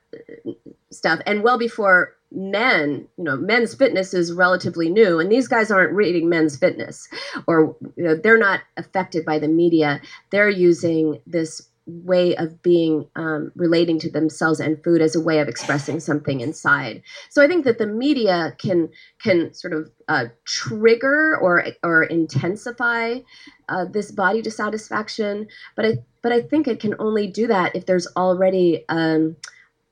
stuff. 0.92 1.20
And 1.26 1.44
well 1.44 1.58
before 1.58 2.16
men 2.34 3.06
you 3.18 3.24
know 3.26 3.36
men's 3.36 3.76
fitness 3.76 4.14
is 4.14 4.32
relatively 4.32 4.90
new 4.90 5.20
and 5.20 5.30
these 5.30 5.50
guys 5.50 5.70
aren't 5.70 5.92
reading 5.92 6.30
men's 6.30 6.56
fitness 6.56 7.10
or 7.46 7.76
you 7.98 8.04
know, 8.06 8.16
they're 8.16 8.38
not 8.38 8.62
affected 8.78 9.26
by 9.26 9.38
the 9.40 9.48
media. 9.48 10.02
They're 10.32 10.50
using 10.50 11.22
this 11.28 11.68
way 11.88 12.36
of 12.36 12.62
being 12.62 13.08
um, 13.16 13.52
relating 13.56 14.00
to 14.00 14.10
themselves 14.10 14.60
and 14.60 14.82
food 14.84 15.02
as 15.02 15.16
a 15.16 15.22
way 15.22 15.40
of 15.40 15.48
expressing 15.48 16.00
something 16.00 16.40
inside. 16.40 17.02
So 17.30 17.44
i 17.44 17.48
think 17.48 17.66
that 17.66 17.80
the 17.80 17.88
media 17.88 18.56
can 18.58 18.90
can 19.20 19.54
sort 19.54 19.74
of 19.74 19.92
uh, 20.08 20.26
trigger 20.46 21.38
or 21.42 21.66
or 21.84 22.04
intensify 22.04 23.20
uh, 23.68 23.86
this 23.86 24.12
body 24.12 24.42
dissatisfaction 24.42 25.48
but 25.76 25.86
i 25.86 25.98
but 26.22 26.32
i 26.32 26.42
think 26.42 26.68
it 26.68 26.80
can 26.80 26.96
only 27.00 27.28
do 27.28 27.48
that 27.48 27.76
if 27.76 27.86
there's 27.86 28.08
already 28.16 28.86
um, 28.90 29.36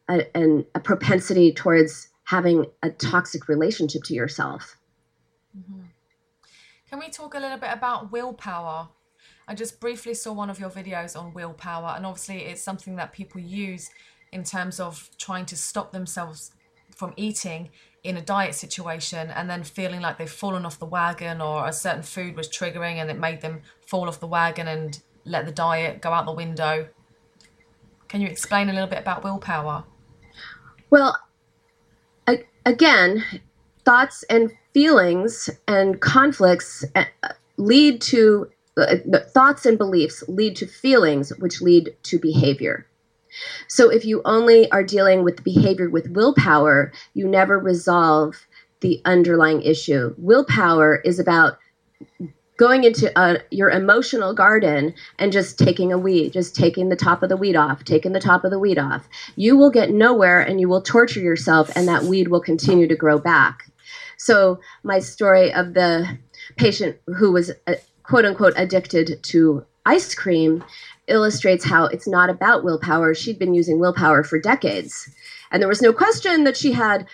a, 0.10 0.36
an, 0.36 0.66
a 0.76 0.80
propensity 0.80 1.54
towards 1.54 2.10
having 2.26 2.66
a 2.84 2.90
toxic 2.90 3.48
relationship 3.48 4.04
to 4.04 4.14
yourself. 4.14 4.78
Mm-hmm. 5.58 5.82
Can 6.90 7.00
we 7.00 7.10
talk 7.10 7.36
a 7.36 7.40
little 7.40 7.58
bit 7.58 7.70
about 7.72 8.12
willpower? 8.12 8.90
I 9.48 9.56
just 9.56 9.80
briefly 9.80 10.14
saw 10.14 10.34
one 10.34 10.50
of 10.50 10.60
your 10.60 10.70
videos 10.70 11.20
on 11.20 11.34
willpower, 11.34 11.94
and 11.96 12.06
obviously, 12.06 12.44
it's 12.46 12.62
something 12.62 12.96
that 12.98 13.14
people 13.14 13.42
use 13.42 13.90
in 14.32 14.44
terms 14.44 14.80
of 14.80 15.10
trying 15.18 15.46
to 15.48 15.56
stop 15.56 15.92
themselves 15.92 16.52
from 16.96 17.14
eating 17.16 17.70
in 18.04 18.18
a 18.18 18.22
diet 18.22 18.56
situation 18.56 19.30
and 19.32 19.50
then 19.50 19.64
feeling 19.64 20.02
like 20.02 20.18
they've 20.18 20.30
fallen 20.30 20.66
off 20.66 20.80
the 20.80 20.86
wagon 20.86 21.42
or 21.42 21.68
a 21.68 21.74
certain 21.74 22.04
food 22.04 22.36
was 22.36 22.48
triggering 22.48 22.96
and 22.96 23.10
it 23.10 23.18
made 23.18 23.42
them 23.42 23.62
fall 23.88 24.08
off 24.08 24.20
the 24.20 24.28
wagon 24.28 24.68
and 24.68 25.02
let 25.26 25.46
the 25.46 25.52
diet 25.52 26.02
go 26.02 26.12
out 26.12 26.26
the 26.26 26.32
window. 26.32 26.88
Can 28.08 28.22
you 28.22 28.28
explain 28.28 28.70
a 28.70 28.74
little 28.74 28.88
bit 28.88 29.00
about 29.00 29.24
willpower? 29.24 29.84
Well, 30.90 31.18
again, 32.66 33.24
thoughts 33.86 34.24
and 34.30 34.52
feelings 34.74 35.50
and 35.68 36.00
conflicts 36.00 36.86
uh, 36.96 37.06
lead 37.58 38.02
to 38.02 38.50
uh, 38.78 38.96
thoughts 39.34 39.66
and 39.66 39.78
beliefs 39.78 40.24
lead 40.28 40.56
to 40.56 40.68
feelings, 40.68 41.32
which 41.40 41.62
lead 41.62 41.96
to 42.04 42.20
behavior. 42.20 42.86
So 43.68 43.90
if 43.90 44.06
you 44.06 44.22
only 44.26 44.72
are 44.72 44.84
dealing 44.84 45.24
with 45.24 45.44
behavior 45.44 45.90
with 45.90 46.10
willpower, 46.12 46.92
you 47.14 47.28
never 47.28 47.60
resolve 47.60 48.48
the 48.82 49.02
underlying 49.06 49.62
issue. 49.62 50.16
Willpower 50.18 51.02
is 51.04 51.20
about 51.20 51.58
going 52.60 52.84
into 52.84 53.10
a, 53.18 53.40
your 53.52 53.70
emotional 53.70 54.34
garden 54.34 54.94
and 55.18 55.32
just 55.32 55.58
taking 55.58 55.94
a 55.94 55.98
weed, 55.98 56.34
just 56.34 56.54
taking 56.54 56.90
the 56.90 56.96
top 56.96 57.24
of 57.24 57.30
the 57.30 57.38
weed 57.38 57.56
off, 57.56 57.86
taking 57.86 58.12
the 58.12 58.20
top 58.20 58.44
of 58.44 58.52
the 58.52 58.60
weed 58.60 58.78
off. 58.78 59.08
You 59.38 59.56
will 59.56 59.70
get 59.72 59.92
nowhere 59.92 60.42
and 60.42 60.60
you 60.60 60.68
will 60.68 60.82
torture 60.82 61.22
yourself, 61.22 61.72
and 61.76 61.88
that 61.88 62.04
weed 62.04 62.28
will 62.28 62.42
continue 62.42 62.86
to 62.90 62.98
grow 62.98 63.18
back. 63.18 63.72
So, 64.18 64.60
my 64.84 65.00
story 65.00 65.54
of 65.54 65.74
the 65.74 66.20
patient 66.58 66.98
who 67.08 67.32
was 67.32 67.50
uh, 67.66 67.76
quote 68.04 68.26
unquote 68.26 68.54
addicted 68.58 69.24
to 69.24 69.66
ice 69.86 70.14
cream 70.14 70.62
illustrates 71.08 71.64
how 71.64 71.86
it's 71.86 72.08
not 72.08 72.30
about 72.30 72.66
willpower. 72.66 73.16
She'd 73.16 73.40
been 73.40 73.54
using 73.54 73.80
willpower 73.80 74.22
for 74.22 74.38
decades. 74.38 75.10
And 75.50 75.62
there 75.62 75.70
was 75.70 75.82
no 75.82 75.94
question 75.94 76.44
that 76.44 76.58
she 76.58 76.74
had 76.74 77.08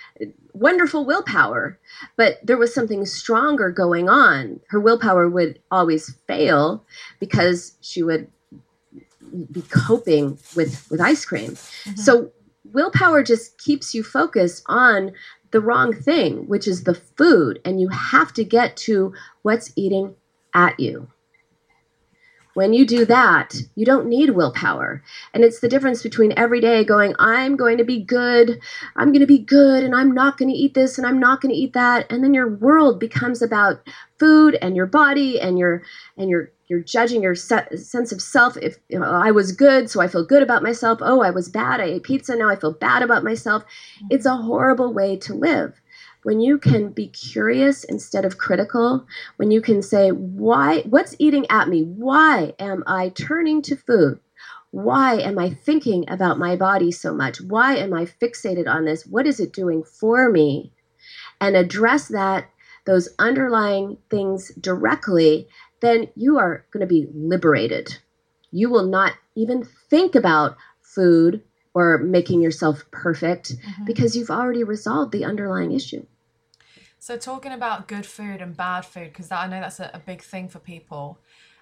wonderful 0.56 1.06
willpower, 1.06 1.78
but 2.16 2.40
there 2.44 2.58
was 2.58 2.74
something 2.74 3.06
stronger 3.06 3.70
going 3.70 4.10
on. 4.10 4.60
Her 4.70 4.80
willpower 4.80 5.30
would 5.30 5.60
always 5.70 6.16
fail 6.28 6.84
because 7.20 7.78
she 7.82 8.02
would 8.02 8.28
be 9.52 9.62
coping 9.64 10.38
with 10.56 10.90
with 10.90 11.02
ice 11.02 11.26
cream. 11.26 11.52
Mm-hmm. 11.52 11.96
So 11.96 12.32
willpower 12.72 13.24
just 13.24 13.58
keeps 13.58 13.94
you 13.94 14.04
focused 14.04 14.64
on 14.68 15.12
the 15.52 15.62
wrong 15.62 15.94
thing, 15.94 16.48
which 16.48 16.68
is 16.68 16.84
the 16.84 16.96
food, 16.96 17.60
and 17.64 17.80
you 17.80 17.90
have 17.90 18.34
to 18.34 18.44
get 18.44 18.76
to 18.78 19.14
what's 19.44 19.72
eating 19.76 20.16
at 20.54 20.80
you. 20.80 21.08
When 22.56 22.74
you 22.74 22.86
do 22.86 23.06
that, 23.06 23.54
you 23.76 23.86
don't 23.86 24.08
need 24.08 24.32
willpower. 24.32 25.04
And 25.34 25.44
it's 25.44 25.60
the 25.60 25.68
difference 25.68 26.02
between 26.02 26.34
every 26.38 26.62
day 26.62 26.86
going, 26.86 27.14
I'm 27.20 27.58
going 27.58 27.78
to 27.78 27.84
be 27.84 28.02
good, 28.02 28.60
I'm 28.96 29.10
going 29.10 29.20
to 29.20 29.28
be 29.28 29.40
good, 29.40 29.84
and 29.84 29.94
I'm 29.94 30.14
not 30.14 30.38
going 30.38 30.50
to 30.50 30.58
eat 30.58 30.74
this, 30.74 30.98
and 30.98 31.06
I'm 31.06 31.20
not 31.20 31.42
going 31.42 31.54
to 31.54 31.60
eat 31.60 31.74
that. 31.74 32.10
And 32.10 32.24
then 32.24 32.34
your 32.34 32.50
world 32.50 33.00
becomes 33.00 33.42
about 33.42 33.82
food 34.20 34.58
and 34.62 34.76
your 34.76 34.86
body 34.86 35.40
and 35.40 35.60
your 35.60 35.84
and 36.18 36.30
your 36.30 36.50
you're 36.68 36.80
judging 36.80 37.22
your 37.22 37.36
se- 37.36 37.76
sense 37.76 38.12
of 38.12 38.22
self 38.22 38.58
if 38.58 38.78
you 38.90 38.98
know, 38.98 39.06
i 39.06 39.30
was 39.30 39.52
good 39.52 39.90
so 39.90 40.02
i 40.02 40.08
feel 40.08 40.26
good 40.26 40.42
about 40.42 40.64
myself 40.64 41.00
oh 41.02 41.22
i 41.22 41.30
was 41.30 41.50
bad 41.50 41.82
i 41.82 41.84
ate 41.84 42.04
pizza 42.04 42.36
now 42.36 42.50
i 42.50 42.56
feel 42.56 42.72
bad 42.72 43.04
about 43.04 43.24
myself 43.24 43.64
it's 44.10 44.26
a 44.26 44.38
horrible 44.38 44.94
way 44.94 45.18
to 45.18 45.34
live 45.34 45.74
when 46.26 46.40
you 46.40 46.58
can 46.58 46.90
be 46.90 47.08
curious 47.08 47.84
instead 47.84 48.26
of 48.26 48.40
critical, 48.40 49.06
when 49.36 49.52
you 49.52 49.62
can 49.62 49.84
say, 49.84 50.10
why, 50.10 50.82
what's 50.82 51.16
eating 51.20 51.46
at 51.52 51.70
me? 51.70 51.84
Why 51.84 52.56
am 52.58 52.84
I 52.88 53.10
turning 53.10 53.62
to 53.62 53.76
food? 53.76 54.20
Why 54.72 55.18
am 55.18 55.38
I 55.38 55.52
thinking 55.52 56.04
about 56.10 56.40
my 56.40 56.56
body 56.56 56.92
so 56.92 57.14
much? 57.14 57.42
Why 57.42 57.76
am 57.76 57.94
I 57.94 58.06
fixated 58.06 58.68
on 58.68 58.86
this? 58.86 59.06
What 59.06 59.28
is 59.28 59.40
it 59.40 59.54
doing 59.54 59.84
for 59.84 60.32
me? 60.32 60.74
And 61.40 61.56
address 61.56 62.08
that, 62.08 62.50
those 62.88 63.08
underlying 63.20 64.00
things 64.10 64.52
directly, 64.56 65.48
then 65.82 66.08
you 66.16 66.40
are 66.40 66.66
going 66.72 66.82
to 66.82 66.88
be 66.88 67.08
liberated. 67.14 68.00
You 68.50 68.72
will 68.72 68.88
not 68.88 69.14
even 69.36 69.64
think 69.92 70.16
about 70.16 70.58
food 70.82 71.44
or 71.76 72.00
making 72.00 72.42
yourself 72.42 72.84
perfect 72.90 73.56
mm-hmm. 73.56 73.86
because 73.86 74.16
you've 74.16 74.32
already 74.32 74.64
resolved 74.64 75.12
the 75.12 75.26
underlying 75.26 75.72
issue. 75.72 76.04
So 77.00 77.18
talking 77.18 77.52
about 77.52 77.88
good 77.88 78.06
food 78.06 78.42
and 78.42 78.58
bad 78.58 78.82
food, 78.82 79.12
because 79.14 79.32
I 79.32 79.48
know 79.48 79.60
that's 79.60 79.80
a, 79.80 79.92
a 79.94 80.00
big 80.00 80.22
thing 80.22 80.50
for 80.50 80.60
people, 80.60 81.20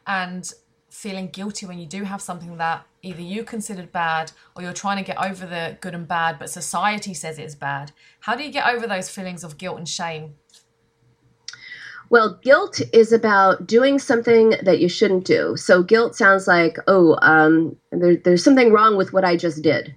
and 0.07 0.51
feeling 0.89 1.27
guilty 1.27 1.65
when 1.65 1.79
you 1.79 1.87
do 1.87 2.03
have 2.03 2.21
something 2.21 2.55
that 2.57 2.85
either 3.01 3.21
you 3.21 3.43
considered 3.43 3.91
bad 3.91 4.31
or 4.55 4.61
you're 4.61 4.71
trying 4.71 4.97
to 4.97 5.03
get 5.03 5.19
over 5.19 5.45
the 5.45 5.75
good 5.81 5.95
and 5.95 6.07
bad, 6.07 6.37
but 6.37 6.51
society 6.51 7.15
says 7.15 7.39
it's 7.39 7.55
bad. 7.55 7.91
How 8.19 8.35
do 8.35 8.43
you 8.43 8.51
get 8.51 8.67
over 8.67 8.85
those 8.85 9.09
feelings 9.09 9.43
of 9.43 9.57
guilt 9.57 9.79
and 9.79 9.89
shame? 9.89 10.35
Well, 12.11 12.37
guilt 12.43 12.79
is 12.93 13.11
about 13.11 13.65
doing 13.65 13.97
something 13.97 14.53
that 14.61 14.79
you 14.79 14.87
shouldn't 14.87 15.25
do. 15.25 15.57
So 15.57 15.81
guilt 15.81 16.15
sounds 16.15 16.47
like, 16.47 16.77
oh, 16.85 17.17
um, 17.23 17.75
there, 17.91 18.17
there's 18.17 18.43
something 18.43 18.71
wrong 18.71 18.95
with 18.95 19.13
what 19.13 19.25
I 19.25 19.35
just 19.35 19.63
did. 19.63 19.95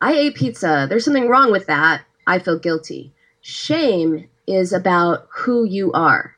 I 0.00 0.14
ate 0.14 0.36
pizza. 0.36 0.86
There's 0.88 1.04
something 1.04 1.28
wrong 1.28 1.52
with 1.52 1.66
that. 1.66 2.02
I 2.26 2.38
feel 2.38 2.58
guilty. 2.58 3.12
Shame 3.42 4.26
is 4.46 4.72
about 4.72 5.26
who 5.30 5.64
you 5.64 5.92
are. 5.92 6.36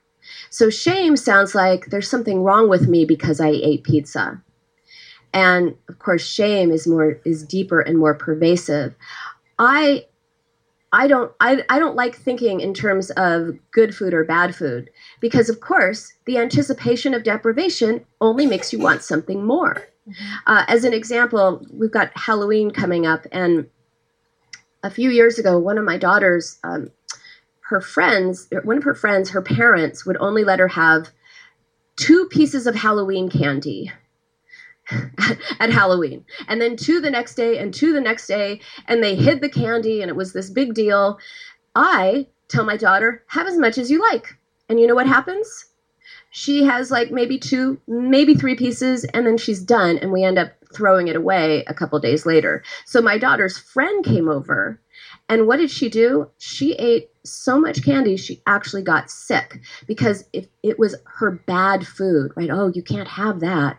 So 0.51 0.71
shame 0.71 1.16
sounds 1.16 1.55
like 1.55 1.87
there's 1.87 2.11
something 2.11 2.42
wrong 2.42 2.69
with 2.69 2.88
me 2.88 3.05
because 3.05 3.40
I 3.40 3.49
ate 3.49 3.85
pizza. 3.85 4.43
And 5.33 5.74
of 5.89 5.99
course 5.99 6.24
shame 6.24 6.70
is 6.70 6.87
more 6.87 7.20
is 7.24 7.45
deeper 7.45 7.81
and 7.81 7.99
more 7.99 8.14
pervasive. 8.14 8.95
I 9.59 10.07
I 10.93 11.09
don't 11.09 11.33
I, 11.41 11.64
I 11.68 11.78
don't 11.78 11.97
like 11.97 12.16
thinking 12.16 12.61
in 12.61 12.72
terms 12.72 13.11
of 13.12 13.59
good 13.70 13.95
food 13.95 14.14
or 14.14 14.24
bad 14.24 14.55
food 14.55 14.89
because 15.20 15.51
of 15.51 15.61
course 15.61 16.12
the 16.24 16.39
anticipation 16.39 17.12
of 17.12 17.22
deprivation 17.22 18.05
only 18.20 18.47
makes 18.47 18.72
you 18.72 18.78
want 18.78 19.03
something 19.03 19.45
more. 19.45 19.74
Mm-hmm. 20.09 20.35
Uh, 20.47 20.64
as 20.68 20.85
an 20.85 20.93
example, 20.93 21.66
we've 21.72 21.91
got 21.91 22.16
Halloween 22.16 22.70
coming 22.70 23.07
up, 23.07 23.26
and 23.33 23.68
a 24.83 24.91
few 24.91 25.11
years 25.11 25.39
ago, 25.39 25.59
one 25.59 25.78
of 25.78 25.85
my 25.85 25.99
daughters 25.99 26.59
um, 26.62 26.91
her 27.69 27.81
friends, 27.81 28.49
one 28.62 28.79
of 28.79 28.85
her 28.85 28.95
friends, 28.95 29.31
her 29.31 29.43
parents 29.43 30.07
would 30.07 30.17
only 30.19 30.45
let 30.45 30.61
her 30.61 30.69
have 30.69 31.11
two 31.97 32.27
pieces 32.27 32.67
of 32.67 32.77
Halloween 32.77 33.29
candy 33.29 33.91
at 35.61 35.71
Halloween, 35.71 36.25
and 36.47 36.61
then 36.61 36.77
two 36.77 37.01
the 37.01 37.11
next 37.11 37.35
day, 37.35 37.59
and 37.59 37.75
two 37.75 37.93
the 37.93 38.01
next 38.01 38.29
day, 38.29 38.61
and 38.87 39.03
they 39.03 39.17
hid 39.17 39.41
the 39.41 39.49
candy, 39.49 40.01
and 40.01 40.09
it 40.09 40.17
was 40.17 40.33
this 40.33 40.49
big 40.49 40.75
deal. 40.75 41.19
I 41.75 42.29
tell 42.49 42.64
my 42.64 42.77
daughter, 42.77 43.25
have 43.29 43.49
as 43.49 43.59
much 43.59 43.79
as 43.79 43.91
you 43.91 44.01
like. 44.01 44.37
And 44.69 44.79
you 44.79 44.87
know 44.87 44.95
what 44.95 45.09
happens? 45.09 45.67
She 46.31 46.62
has 46.64 46.91
like 46.91 47.11
maybe 47.11 47.39
two, 47.39 47.81
maybe 47.89 48.35
three 48.35 48.55
pieces, 48.55 49.05
and 49.07 49.27
then 49.27 49.39
she's 49.39 49.61
done, 49.61 49.99
and 49.99 50.12
we 50.12 50.23
end 50.23 50.39
up 50.39 50.53
throwing 50.73 51.09
it 51.09 51.17
away 51.17 51.64
a 51.67 51.75
couple 51.75 51.99
days 51.99 52.27
later. 52.27 52.62
So 52.85 53.01
my 53.01 53.19
daughter's 53.19 53.59
friend 53.59 54.05
came 54.05 54.29
over, 54.29 54.81
and 55.29 55.49
what 55.49 55.57
did 55.57 55.71
she 55.71 55.89
do? 55.89 56.31
She 56.39 56.75
ate 56.75 57.11
so 57.31 57.59
much 57.59 57.85
candy 57.85 58.16
she 58.16 58.43
actually 58.47 58.83
got 58.83 59.11
sick 59.11 59.61
because 59.87 60.24
if 60.33 60.47
it 60.62 60.79
was 60.79 60.97
her 61.05 61.31
bad 61.31 61.87
food, 61.87 62.33
right? 62.37 62.51
Oh, 62.51 62.68
you 62.74 62.83
can't 62.83 63.09
have 63.09 63.41
that. 63.41 63.79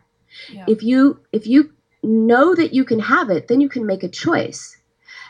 Yeah. 0.52 0.66
If 0.68 0.84
you 0.84 1.20
if 1.32 1.48
you 1.48 1.74
know 2.04 2.56
that 2.56 2.74
you 2.74 2.84
can 2.86 3.00
have 3.00 3.30
it, 3.30 3.48
then 3.48 3.62
you 3.62 3.70
can 3.70 3.86
make 3.86 4.04
a 4.04 4.10
choice. 4.10 4.78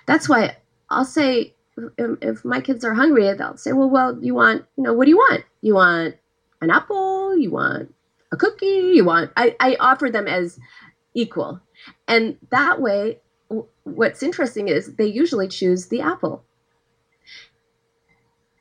That's 0.06 0.28
why 0.28 0.58
I'll 0.90 1.06
say 1.06 1.54
if 1.98 2.44
my 2.44 2.60
kids 2.60 2.84
are 2.84 2.94
hungry, 2.94 3.32
they'll 3.34 3.58
say, 3.58 3.72
"Well, 3.74 3.90
well, 3.90 4.18
you 4.22 4.34
want, 4.34 4.66
you 4.78 4.84
know, 4.84 4.94
what 4.94 5.06
do 5.06 5.12
you 5.12 5.18
want? 5.18 5.44
You 5.62 5.76
want 5.76 6.16
an 6.62 6.72
apple? 6.72 7.38
You 7.38 7.52
want 7.52 7.94
a 8.32 8.38
cookie? 8.38 8.92
You 8.96 9.06
want?" 9.06 9.32
I, 9.38 9.56
I 9.60 9.78
offer 9.80 10.10
them 10.10 10.28
as 10.28 10.60
equal, 11.14 11.62
and 12.08 12.38
that 12.50 12.82
way, 12.82 13.20
what's 13.84 14.24
interesting 14.24 14.68
is 14.68 14.96
they 14.96 15.06
usually 15.06 15.48
choose 15.48 15.88
the 15.88 16.02
apple 16.02 16.44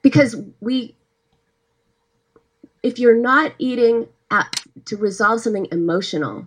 because 0.07 0.37
we, 0.61 0.95
if 2.85 3.01
you're 3.01 3.21
not 3.21 3.53
eating 3.59 4.07
at, 4.31 4.63
to 4.85 4.97
resolve 4.97 5.41
something 5.41 5.67
emotional, 5.73 6.47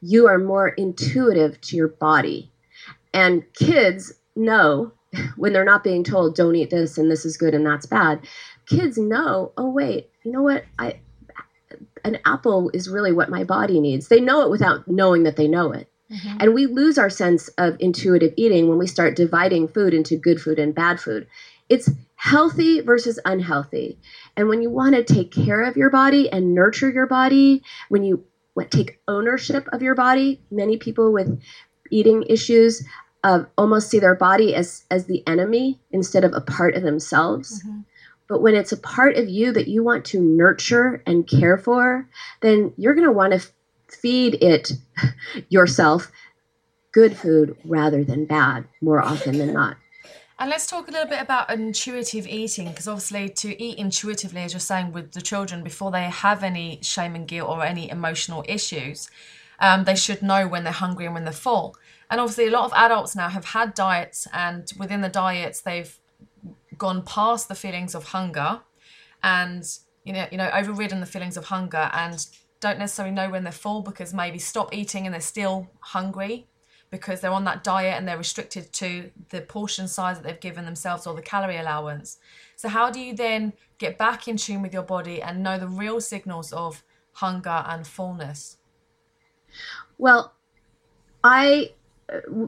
you 0.00 0.26
are 0.26 0.38
more 0.38 0.68
intuitive 0.68 1.60
to 1.60 1.76
your 1.76 1.88
body, 1.88 2.50
and 3.12 3.44
kids 3.52 4.14
know 4.34 4.92
when 5.36 5.52
they're 5.52 5.64
not 5.64 5.84
being 5.84 6.02
told 6.02 6.34
don't 6.34 6.56
eat 6.56 6.70
this 6.70 6.98
and 6.98 7.10
this 7.10 7.24
is 7.24 7.36
good 7.36 7.54
and 7.54 7.64
that's 7.64 7.86
bad 7.86 8.20
kids 8.66 8.98
know 8.98 9.52
oh 9.56 9.70
wait 9.70 10.10
you 10.24 10.32
know 10.32 10.42
what? 10.42 10.64
I 10.78 10.98
an 12.04 12.18
apple 12.24 12.70
is 12.74 12.88
really 12.88 13.12
what 13.12 13.30
my 13.30 13.44
body 13.44 13.80
needs. 13.80 14.08
They 14.08 14.20
know 14.20 14.42
it 14.42 14.50
without 14.50 14.88
knowing 14.88 15.22
that 15.22 15.36
they 15.36 15.48
know 15.48 15.72
it. 15.72 15.88
Mm-hmm. 16.10 16.36
and 16.38 16.54
we 16.54 16.66
lose 16.66 16.98
our 16.98 17.08
sense 17.08 17.48
of 17.56 17.76
intuitive 17.80 18.34
eating 18.36 18.68
when 18.68 18.76
we 18.76 18.86
start 18.86 19.16
dividing 19.16 19.68
food 19.68 19.94
into 19.94 20.18
good 20.18 20.38
food 20.38 20.58
and 20.58 20.74
bad 20.74 21.00
food. 21.00 21.26
It's 21.70 21.88
healthy 22.24 22.80
versus 22.80 23.18
unhealthy 23.26 23.98
and 24.34 24.48
when 24.48 24.62
you 24.62 24.70
want 24.70 24.94
to 24.94 25.02
take 25.02 25.30
care 25.30 25.62
of 25.62 25.76
your 25.76 25.90
body 25.90 26.30
and 26.32 26.54
nurture 26.54 26.90
your 26.90 27.06
body 27.06 27.62
when 27.90 28.02
you 28.02 28.24
take 28.70 28.98
ownership 29.08 29.66
of 29.72 29.82
your 29.82 29.94
body 29.94 30.40
many 30.50 30.78
people 30.78 31.12
with 31.12 31.38
eating 31.90 32.24
issues 32.28 32.82
uh, 33.24 33.44
almost 33.56 33.90
see 33.90 33.98
their 33.98 34.14
body 34.14 34.54
as 34.54 34.84
as 34.90 35.06
the 35.06 35.22
enemy 35.26 35.80
instead 35.90 36.24
of 36.24 36.32
a 36.34 36.40
part 36.40 36.74
of 36.76 36.82
themselves. 36.82 37.62
Mm-hmm. 37.62 37.80
But 38.28 38.42
when 38.42 38.54
it's 38.54 38.72
a 38.72 38.76
part 38.76 39.16
of 39.16 39.28
you 39.28 39.52
that 39.52 39.68
you 39.68 39.82
want 39.82 40.04
to 40.06 40.20
nurture 40.20 41.02
and 41.06 41.26
care 41.26 41.58
for, 41.58 42.06
then 42.40 42.72
you're 42.76 42.94
going 42.94 43.06
to 43.06 43.12
want 43.12 43.32
to 43.32 43.38
f- 43.38 43.52
feed 43.88 44.42
it 44.42 44.72
yourself 45.48 46.10
good 46.92 47.16
food 47.16 47.56
rather 47.64 48.04
than 48.04 48.24
bad 48.24 48.66
more 48.80 49.02
often 49.02 49.38
than 49.38 49.52
not. 49.52 49.76
And 50.38 50.50
let's 50.50 50.66
talk 50.66 50.88
a 50.88 50.90
little 50.90 51.08
bit 51.08 51.20
about 51.20 51.48
intuitive 51.50 52.26
eating, 52.26 52.68
because 52.68 52.88
obviously, 52.88 53.28
to 53.28 53.62
eat 53.62 53.78
intuitively, 53.78 54.40
as 54.42 54.52
you're 54.52 54.60
saying, 54.60 54.92
with 54.92 55.12
the 55.12 55.22
children 55.22 55.62
before 55.62 55.92
they 55.92 56.04
have 56.04 56.42
any 56.42 56.80
shame 56.82 57.14
and 57.14 57.28
guilt 57.28 57.48
or 57.48 57.64
any 57.64 57.88
emotional 57.88 58.44
issues, 58.48 59.08
um, 59.60 59.84
they 59.84 59.94
should 59.94 60.22
know 60.22 60.48
when 60.48 60.64
they're 60.64 60.72
hungry 60.72 61.04
and 61.04 61.14
when 61.14 61.24
they're 61.24 61.32
full. 61.32 61.76
And 62.10 62.20
obviously, 62.20 62.48
a 62.48 62.50
lot 62.50 62.64
of 62.64 62.72
adults 62.72 63.14
now 63.14 63.28
have 63.28 63.44
had 63.44 63.74
diets, 63.74 64.26
and 64.32 64.72
within 64.76 65.02
the 65.02 65.08
diets, 65.08 65.60
they've 65.60 65.96
gone 66.76 67.02
past 67.02 67.46
the 67.46 67.54
feelings 67.54 67.94
of 67.94 68.06
hunger, 68.06 68.60
and 69.22 69.64
you 70.04 70.12
know, 70.12 70.26
you 70.32 70.36
know, 70.36 70.50
overridden 70.52 70.98
the 70.98 71.06
feelings 71.06 71.36
of 71.36 71.44
hunger, 71.44 71.90
and 71.92 72.26
don't 72.58 72.80
necessarily 72.80 73.14
know 73.14 73.30
when 73.30 73.44
they're 73.44 73.52
full 73.52 73.82
because 73.82 74.12
maybe 74.12 74.38
stop 74.38 74.74
eating 74.74 75.06
and 75.06 75.14
they're 75.14 75.20
still 75.20 75.70
hungry 75.80 76.48
because 76.94 77.20
they're 77.20 77.32
on 77.32 77.42
that 77.42 77.64
diet 77.64 77.98
and 77.98 78.06
they're 78.06 78.16
restricted 78.16 78.72
to 78.72 79.10
the 79.30 79.40
portion 79.40 79.88
size 79.88 80.16
that 80.16 80.22
they've 80.22 80.38
given 80.38 80.64
themselves 80.64 81.08
or 81.08 81.14
the 81.14 81.22
calorie 81.22 81.56
allowance. 81.56 82.18
So, 82.54 82.68
how 82.68 82.88
do 82.88 83.00
you 83.00 83.16
then 83.16 83.52
get 83.78 83.98
back 83.98 84.28
in 84.28 84.36
tune 84.36 84.62
with 84.62 84.72
your 84.72 84.84
body 84.84 85.20
and 85.20 85.42
know 85.42 85.58
the 85.58 85.66
real 85.66 86.00
signals 86.00 86.52
of 86.52 86.84
hunger 87.14 87.64
and 87.66 87.84
fullness? 87.84 88.58
Well, 89.98 90.34
I 91.24 91.72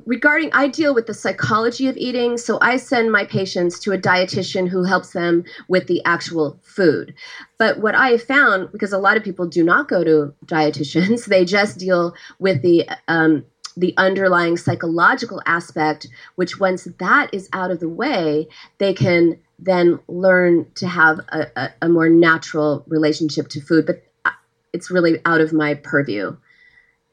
regarding 0.05 0.51
I 0.53 0.68
deal 0.68 0.94
with 0.94 1.07
the 1.07 1.14
psychology 1.14 1.88
of 1.88 1.97
eating, 1.97 2.36
so 2.36 2.59
I 2.61 2.76
send 2.76 3.11
my 3.11 3.24
patients 3.24 3.78
to 3.80 3.92
a 3.92 3.99
dietitian 3.99 4.68
who 4.68 4.84
helps 4.84 5.12
them 5.12 5.44
with 5.68 5.86
the 5.86 6.05
actual 6.05 6.59
food. 6.62 7.14
But 7.59 7.80
what 7.80 7.94
I 7.94 8.11
have 8.11 8.22
found, 8.22 8.70
because 8.72 8.92
a 8.92 8.99
lot 8.99 9.16
of 9.16 9.24
people 9.24 9.47
do 9.47 9.64
not 9.64 9.88
go 9.88 10.05
to 10.05 10.34
dietitians, 10.44 11.24
they 11.26 11.44
just 11.44 11.78
deal 11.78 12.14
with 12.38 12.62
the 12.62 12.88
um, 13.09 13.44
the 13.76 13.94
underlying 13.96 14.56
psychological 14.56 15.42
aspect, 15.46 16.08
which 16.36 16.58
once 16.58 16.84
that 16.98 17.28
is 17.32 17.48
out 17.52 17.70
of 17.70 17.80
the 17.80 17.88
way, 17.88 18.48
they 18.78 18.94
can 18.94 19.38
then 19.58 19.98
learn 20.08 20.70
to 20.76 20.86
have 20.86 21.20
a, 21.28 21.46
a, 21.56 21.70
a 21.82 21.88
more 21.88 22.08
natural 22.08 22.84
relationship 22.88 23.48
to 23.48 23.60
food. 23.60 23.86
But 23.86 24.02
uh, 24.24 24.30
it's 24.72 24.90
really 24.90 25.18
out 25.24 25.40
of 25.40 25.52
my 25.52 25.74
purview, 25.74 26.36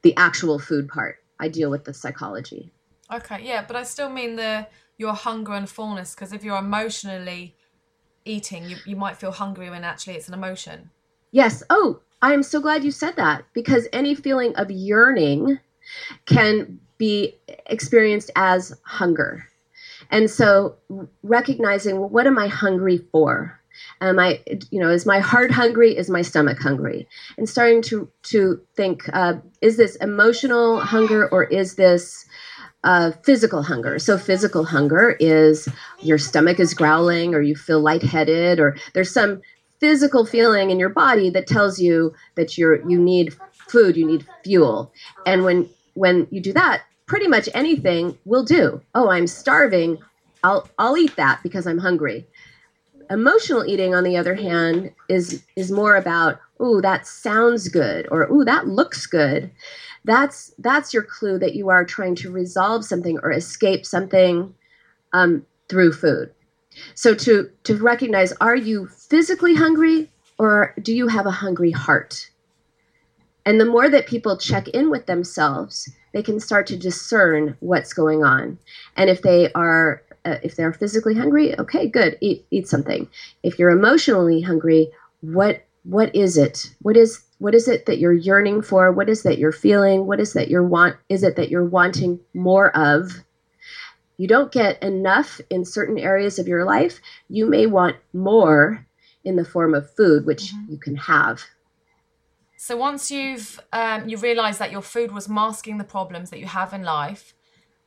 the 0.02 0.16
actual 0.16 0.58
food 0.58 0.88
part. 0.88 1.18
I 1.38 1.48
deal 1.48 1.70
with 1.70 1.84
the 1.84 1.92
psychology. 1.92 2.70
Okay, 3.12 3.40
yeah, 3.42 3.64
but 3.66 3.76
I 3.76 3.82
still 3.82 4.08
mean 4.08 4.36
the 4.36 4.66
your 4.96 5.12
hunger 5.12 5.52
and 5.52 5.68
fullness 5.68 6.14
because 6.14 6.32
if 6.32 6.44
you're 6.44 6.58
emotionally 6.58 7.56
eating, 8.24 8.68
you, 8.70 8.76
you 8.86 8.96
might 8.96 9.16
feel 9.16 9.32
hungry 9.32 9.68
when 9.68 9.84
actually 9.84 10.14
it's 10.14 10.28
an 10.28 10.34
emotion. 10.34 10.90
Yes. 11.32 11.62
Oh, 11.68 12.00
I'm 12.22 12.42
so 12.42 12.60
glad 12.60 12.84
you 12.84 12.90
said 12.90 13.16
that 13.16 13.44
because 13.52 13.88
any 13.92 14.14
feeling 14.14 14.54
of 14.56 14.70
yearning 14.70 15.58
can 16.26 16.78
be 16.98 17.36
experienced 17.66 18.30
as 18.36 18.72
hunger. 18.84 19.44
And 20.10 20.30
so 20.30 20.76
recognizing, 21.22 21.98
well, 21.98 22.08
what 22.08 22.26
am 22.26 22.38
I 22.38 22.46
hungry 22.46 22.98
for? 23.10 23.58
Am 24.00 24.18
I, 24.18 24.40
you 24.70 24.78
know, 24.80 24.90
is 24.90 25.06
my 25.06 25.18
heart 25.18 25.50
hungry? 25.50 25.96
Is 25.96 26.10
my 26.10 26.22
stomach 26.22 26.58
hungry? 26.60 27.08
And 27.36 27.48
starting 27.48 27.82
to 27.82 28.08
to 28.24 28.60
think, 28.76 29.08
uh, 29.12 29.34
is 29.60 29.76
this 29.76 29.96
emotional 29.96 30.80
hunger 30.80 31.28
or 31.28 31.44
is 31.44 31.74
this 31.74 32.24
uh, 32.84 33.12
physical 33.24 33.62
hunger? 33.62 33.98
So 33.98 34.16
physical 34.18 34.64
hunger 34.64 35.16
is 35.18 35.68
your 36.00 36.18
stomach 36.18 36.60
is 36.60 36.74
growling, 36.74 37.34
or 37.34 37.40
you 37.42 37.56
feel 37.56 37.80
lightheaded, 37.80 38.60
or 38.60 38.76
there's 38.92 39.12
some 39.12 39.40
physical 39.80 40.24
feeling 40.24 40.70
in 40.70 40.78
your 40.78 40.88
body 40.88 41.30
that 41.30 41.46
tells 41.46 41.80
you 41.80 42.14
that 42.36 42.56
you're 42.56 42.88
you 42.88 43.00
need 43.00 43.34
food, 43.68 43.96
you 43.96 44.06
need 44.06 44.26
fuel. 44.44 44.92
And 45.26 45.44
when 45.44 45.68
when 45.94 46.26
you 46.30 46.40
do 46.40 46.52
that, 46.52 46.82
pretty 47.06 47.28
much 47.28 47.48
anything 47.54 48.18
will 48.24 48.44
do. 48.44 48.80
Oh, 48.94 49.10
I'm 49.10 49.26
starving. 49.26 49.98
I'll 50.42 50.68
I'll 50.78 50.96
eat 50.96 51.16
that 51.16 51.42
because 51.42 51.66
I'm 51.66 51.78
hungry. 51.78 52.26
Emotional 53.10 53.64
eating, 53.66 53.94
on 53.94 54.04
the 54.04 54.16
other 54.16 54.34
hand, 54.34 54.92
is 55.08 55.42
is 55.56 55.70
more 55.70 55.96
about, 55.96 56.40
oh 56.60 56.80
that 56.80 57.06
sounds 57.06 57.68
good, 57.68 58.06
or 58.10 58.28
oh 58.30 58.44
that 58.44 58.66
looks 58.66 59.06
good. 59.06 59.50
That's 60.04 60.52
that's 60.58 60.92
your 60.92 61.02
clue 61.02 61.38
that 61.38 61.54
you 61.54 61.68
are 61.70 61.84
trying 61.84 62.14
to 62.16 62.30
resolve 62.30 62.84
something 62.84 63.18
or 63.22 63.32
escape 63.32 63.86
something 63.86 64.54
um, 65.12 65.46
through 65.68 65.92
food. 65.92 66.32
So 66.94 67.14
to 67.14 67.50
to 67.64 67.76
recognize, 67.76 68.32
are 68.40 68.56
you 68.56 68.86
physically 68.86 69.54
hungry 69.54 70.10
or 70.38 70.74
do 70.82 70.94
you 70.94 71.08
have 71.08 71.26
a 71.26 71.30
hungry 71.30 71.70
heart? 71.70 72.30
And 73.46 73.60
the 73.60 73.66
more 73.66 73.90
that 73.90 74.06
people 74.06 74.38
check 74.38 74.68
in 74.68 74.90
with 74.90 75.06
themselves, 75.06 75.90
they 76.12 76.22
can 76.22 76.40
start 76.40 76.66
to 76.68 76.76
discern 76.76 77.56
what's 77.60 77.92
going 77.92 78.24
on. 78.24 78.58
And 78.96 79.10
if 79.10 79.22
they 79.22 79.52
are 79.52 80.02
uh, 80.24 80.38
if 80.42 80.56
they're 80.56 80.72
physically 80.72 81.14
hungry, 81.14 81.58
okay, 81.58 81.86
good, 81.86 82.16
eat 82.20 82.46
eat 82.50 82.66
something. 82.68 83.08
If 83.42 83.58
you're 83.58 83.70
emotionally 83.70 84.40
hungry, 84.40 84.90
what 85.20 85.64
what 85.82 86.14
is 86.14 86.38
it? 86.38 86.70
What 86.80 86.96
is 86.96 87.22
what 87.38 87.54
is 87.54 87.68
it 87.68 87.86
that 87.86 87.98
you're 87.98 88.12
yearning 88.12 88.62
for? 88.62 88.90
What 88.90 89.10
is 89.10 89.22
that 89.24 89.38
you're 89.38 89.52
feeling? 89.52 90.06
What 90.06 90.20
is 90.20 90.32
that 90.32 90.48
you're 90.48 90.66
want 90.66 90.96
is 91.08 91.22
it 91.22 91.36
that 91.36 91.50
you're 91.50 91.64
wanting 91.66 92.20
more 92.32 92.74
of? 92.74 93.22
You 94.16 94.28
don't 94.28 94.52
get 94.52 94.82
enough 94.82 95.40
in 95.50 95.64
certain 95.64 95.98
areas 95.98 96.38
of 96.38 96.48
your 96.48 96.64
life. 96.64 97.00
You 97.28 97.46
may 97.46 97.66
want 97.66 97.96
more 98.12 98.86
in 99.24 99.36
the 99.36 99.44
form 99.44 99.74
of 99.74 99.90
food, 99.94 100.24
which 100.24 100.52
mm-hmm. 100.52 100.72
you 100.72 100.78
can 100.78 100.96
have. 100.96 101.42
So 102.64 102.78
once 102.78 103.10
you've 103.10 103.60
um, 103.74 104.08
you 104.08 104.16
realise 104.16 104.56
that 104.56 104.72
your 104.72 104.80
food 104.80 105.12
was 105.12 105.28
masking 105.28 105.76
the 105.76 105.84
problems 105.84 106.30
that 106.30 106.38
you 106.38 106.46
have 106.46 106.72
in 106.72 106.82
life, 106.82 107.34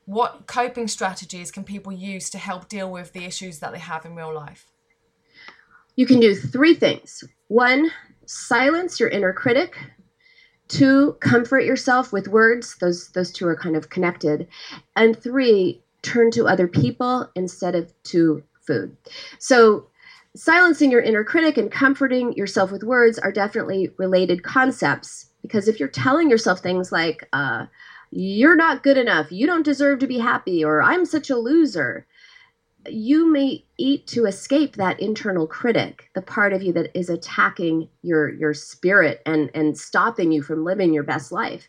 what 0.06 0.46
coping 0.46 0.88
strategies 0.88 1.50
can 1.50 1.64
people 1.64 1.92
use 1.92 2.30
to 2.30 2.38
help 2.38 2.70
deal 2.70 2.92
with 2.92 3.12
the 3.12 3.26
issues 3.26 3.58
that 3.58 3.72
they 3.74 3.80
have 3.80 4.06
in 4.06 4.14
real 4.14 4.32
life? 4.32 4.68
You 5.96 6.06
can 6.06 6.20
do 6.20 6.36
three 6.36 6.76
things. 6.76 7.24
One, 7.48 7.90
silence 8.28 9.00
your 9.00 9.10
inner 9.10 9.34
critic. 9.34 9.76
Two, 10.68 11.14
comfort 11.22 11.62
yourself 11.62 12.14
with 12.14 12.28
words. 12.28 12.76
Those 12.80 13.08
those 13.08 13.32
two 13.32 13.48
are 13.48 13.58
kind 13.58 13.76
of 13.76 13.90
connected. 13.90 14.48
And 14.96 15.18
three, 15.18 15.82
turn 16.04 16.30
to 16.34 16.46
other 16.46 16.68
people 16.68 17.28
instead 17.34 17.74
of 17.74 17.92
to 18.14 18.44
food. 18.62 18.96
So 19.40 19.88
silencing 20.38 20.92
your 20.92 21.02
inner 21.02 21.24
critic 21.24 21.58
and 21.58 21.72
comforting 21.72 22.34
yourself 22.34 22.72
with 22.72 22.84
words 22.84 23.18
are 23.20 23.32
definitely 23.32 23.90
related 23.98 24.44
concepts 24.44 25.28
because 25.42 25.68
if 25.68 25.80
you're 25.80 25.90
telling 25.90 26.30
yourself 26.30 26.60
things 26.60 26.92
like 26.92 27.28
uh, 27.34 27.66
you're 28.12 28.56
not 28.56 28.84
good 28.84 28.98
enough 28.98 29.32
you 29.32 29.48
don't 29.48 29.64
deserve 29.64 30.00
to 30.00 30.08
be 30.08 30.20
happy 30.20 30.64
or 30.64 30.82
i'm 30.82 31.06
such 31.06 31.30
a 31.30 31.36
loser 31.36 32.06
you 32.90 33.32
may 33.32 33.66
eat 33.78 34.08
to 34.08 34.26
escape 34.26 34.76
that 34.76 35.00
internal 35.00 35.48
critic, 35.48 36.10
the 36.16 36.22
part 36.22 36.54
of 36.54 36.62
you 36.62 36.74
that 36.74 36.96
is 36.98 37.10
attacking 37.10 37.90
your 38.02 38.30
your 38.30 38.54
spirit 38.54 39.22
and 39.26 39.50
and 39.54 39.78
stopping 39.78 40.32
you 40.32 40.42
from 40.42 40.64
living 40.64 40.94
your 40.94 41.04
best 41.04 41.32
life. 41.32 41.68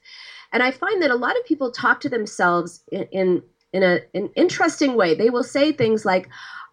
And 0.52 0.62
I 0.62 0.70
find 0.70 1.02
that 1.02 1.10
a 1.10 1.16
lot 1.16 1.36
of 1.36 1.44
people 1.44 1.70
talk 1.70 2.00
to 2.00 2.08
themselves 2.08 2.82
in 2.90 3.04
in, 3.12 3.42
in 3.72 3.82
a, 3.82 4.00
an 4.14 4.30
interesting 4.36 4.94
way. 4.94 5.14
They 5.14 5.30
will 5.30 5.44
say 5.44 5.72
things 5.72 6.04
like, 6.04 6.28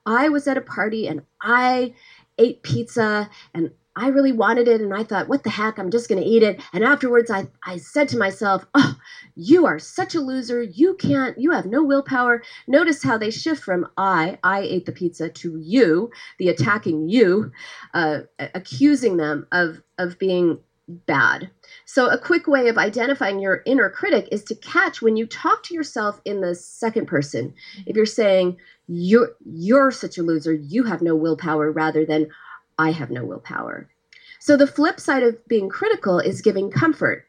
"I 0.05 0.29
was 0.29 0.47
at 0.47 0.57
a 0.57 0.61
party 0.61 1.07
and 1.07 1.23
I 1.41 1.93
ate 2.37 2.63
pizza 2.63 3.29
and 3.53 3.71
I 3.97 4.09
really 4.09 4.33
wanted 4.33 4.67
it 4.67 4.81
and 4.81 4.93
I 4.93 5.03
thought, 5.03 5.29
what 5.29 5.43
the 5.43 5.49
heck, 5.49 5.79
I'm 5.79 5.89
just 5.89 6.09
going 6.09 6.21
to 6.21 6.27
eat 6.27 6.43
it. 6.43 6.61
And 6.73 6.83
afterwards, 6.83 7.31
I, 7.31 7.47
I 7.65 7.77
said 7.77 8.09
to 8.09 8.17
myself, 8.17 8.65
oh, 8.73 8.95
you 9.35 9.65
are 9.65 9.79
such 9.79 10.15
a 10.15 10.19
loser. 10.19 10.61
You 10.61 10.95
can't, 10.95 11.37
you 11.37 11.51
have 11.51 11.65
no 11.65 11.81
willpower. 11.81 12.43
Notice 12.67 13.03
how 13.03 13.17
they 13.17 13.31
shift 13.31 13.63
from 13.63 13.87
I, 13.95 14.37
I 14.43 14.59
ate 14.61 14.85
the 14.85 14.91
pizza, 14.91 15.29
to 15.29 15.57
you, 15.57 16.11
the 16.39 16.49
attacking 16.49 17.07
you, 17.07 17.51
uh, 17.93 18.21
accusing 18.53 19.15
them 19.15 19.47
of, 19.53 19.81
of 19.97 20.19
being 20.19 20.59
bad. 20.87 21.49
So, 21.87 22.09
a 22.09 22.17
quick 22.17 22.47
way 22.47 22.67
of 22.67 22.79
identifying 22.79 23.39
your 23.39 23.61
inner 23.65 23.91
critic 23.91 24.27
is 24.31 24.43
to 24.45 24.55
catch 24.55 25.03
when 25.03 25.15
you 25.15 25.27
talk 25.27 25.61
to 25.63 25.73
yourself 25.75 26.19
in 26.25 26.41
the 26.41 26.55
second 26.55 27.05
person. 27.05 27.53
If 27.85 27.95
you're 27.95 28.07
saying, 28.07 28.57
you're, 28.87 29.35
you're 29.45 29.91
such 29.91 30.17
a 30.17 30.23
loser, 30.23 30.53
you 30.53 30.83
have 30.83 31.03
no 31.03 31.15
willpower, 31.15 31.71
rather 31.71 32.03
than, 32.03 32.27
I 32.79 32.91
have 32.91 33.11
no 33.11 33.23
willpower. 33.23 33.87
So 34.39 34.57
the 34.57 34.67
flip 34.67 34.99
side 34.99 35.23
of 35.23 35.47
being 35.47 35.69
critical 35.69 36.19
is 36.19 36.41
giving 36.41 36.71
comfort. 36.71 37.27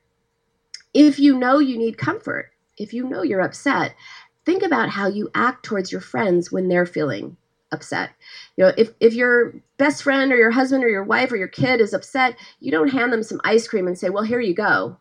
If 0.94 1.18
you 1.18 1.38
know 1.38 1.58
you 1.58 1.76
need 1.76 1.98
comfort, 1.98 2.50
if 2.78 2.94
you 2.94 3.06
know 3.08 3.22
you're 3.22 3.42
upset, 3.42 3.94
think 4.46 4.62
about 4.62 4.88
how 4.88 5.06
you 5.06 5.30
act 5.34 5.64
towards 5.64 5.92
your 5.92 6.00
friends 6.00 6.50
when 6.50 6.68
they're 6.68 6.86
feeling 6.86 7.36
upset. 7.72 8.10
You 8.56 8.64
know, 8.64 8.72
if, 8.76 8.90
if 9.00 9.14
your 9.14 9.54
best 9.76 10.02
friend 10.02 10.32
or 10.32 10.36
your 10.36 10.50
husband 10.50 10.84
or 10.84 10.88
your 10.88 11.04
wife 11.04 11.32
or 11.32 11.36
your 11.36 11.48
kid 11.48 11.80
is 11.80 11.92
upset, 11.92 12.36
you 12.60 12.70
don't 12.70 12.88
hand 12.88 13.12
them 13.12 13.22
some 13.22 13.40
ice 13.44 13.66
cream 13.68 13.86
and 13.86 13.98
say, 13.98 14.08
"Well, 14.10 14.22
here 14.22 14.40
you 14.40 14.54
go." 14.54 14.96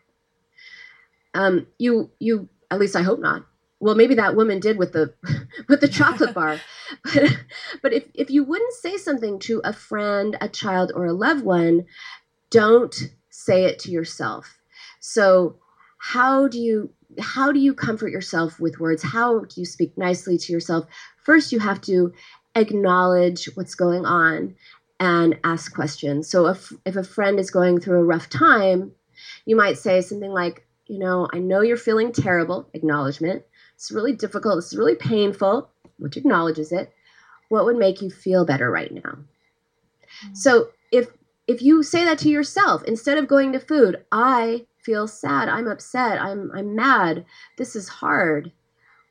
Um, 1.34 1.68
you 1.78 2.12
you 2.20 2.50
at 2.72 2.80
least 2.80 2.96
I 2.96 3.02
hope 3.02 3.20
not. 3.20 3.46
Well 3.80 3.96
maybe 3.96 4.16
that 4.16 4.36
woman 4.36 4.60
did 4.60 4.78
with 4.78 4.94
the 4.94 5.14
with 5.70 5.82
the 5.82 5.88
chocolate 5.88 6.34
bar. 6.34 6.60
But 7.14 7.38
but 7.82 7.94
if, 7.94 8.06
if 8.14 8.30
you 8.30 8.44
wouldn't 8.44 8.74
say 8.74 8.98
something 8.98 9.40
to 9.40 9.62
a 9.64 9.74
friend 9.74 10.38
a 10.40 10.48
child 10.48 10.92
or 10.96 11.06
a 11.06 11.14
loved 11.14 11.44
one 11.44 11.86
don't 12.52 12.96
say 13.30 13.66
it 13.66 13.80
to 13.80 13.92
yourself. 13.92 14.60
So 15.00 15.58
how 15.98 16.48
do 16.48 16.60
you 16.60 16.92
how 17.20 17.52
do 17.52 17.60
you 17.60 17.74
comfort 17.74 18.10
yourself 18.12 18.60
with 18.60 18.80
words? 18.80 19.04
How 19.04 19.40
do 19.40 19.60
you 19.60 19.66
speak 19.66 19.98
nicely 19.98 20.38
to 20.38 20.54
yourself? 20.54 20.86
First 21.24 21.52
you 21.52 21.60
have 21.60 21.82
to 21.82 22.14
acknowledge 22.56 23.46
what's 23.56 23.76
going 23.76 24.06
on 24.06 24.56
and 25.00 25.38
ask 25.44 25.74
questions 25.74 26.30
so 26.30 26.48
if 26.48 26.72
if 26.86 26.96
a 26.96 27.04
friend 27.04 27.40
is 27.40 27.52
going 27.52 27.80
through 27.80 28.00
a 28.00 28.04
rough 28.04 28.30
time 28.30 28.92
you 29.46 29.56
might 29.56 29.78
say 29.78 30.00
something 30.02 30.32
like 30.32 30.66
you 30.88 30.98
know 30.98 31.28
i 31.34 31.38
know 31.38 31.62
you're 31.62 31.76
feeling 31.76 32.12
terrible 32.12 32.70
acknowledgement 32.74 33.44
it's 33.76 33.92
really 33.92 34.14
difficult. 34.14 34.58
It's 34.58 34.76
really 34.76 34.96
painful, 34.96 35.70
which 35.98 36.18
acknowledges 36.18 36.72
it. 36.72 36.94
What 37.50 37.66
would 37.66 37.78
make 37.78 38.02
you 38.02 38.10
feel 38.10 38.46
better 38.46 38.72
right 38.72 38.92
now? 38.92 39.02
Mm-hmm. 39.02 40.34
So 40.34 40.70
if 40.92 41.10
if 41.48 41.62
you 41.62 41.84
say 41.84 42.04
that 42.06 42.18
to 42.20 42.30
yourself 42.30 42.84
instead 42.86 43.18
of 43.18 43.28
going 43.28 43.52
to 43.52 43.60
food, 43.60 44.04
I 44.12 44.66
feel 44.80 45.08
sad, 45.08 45.50
I'm 45.50 45.68
upset, 45.68 46.22
I'm 46.22 46.52
I'm 46.56 46.76
mad, 46.76 47.26
this 47.58 47.76
is 47.76 47.88
hard. 47.88 48.52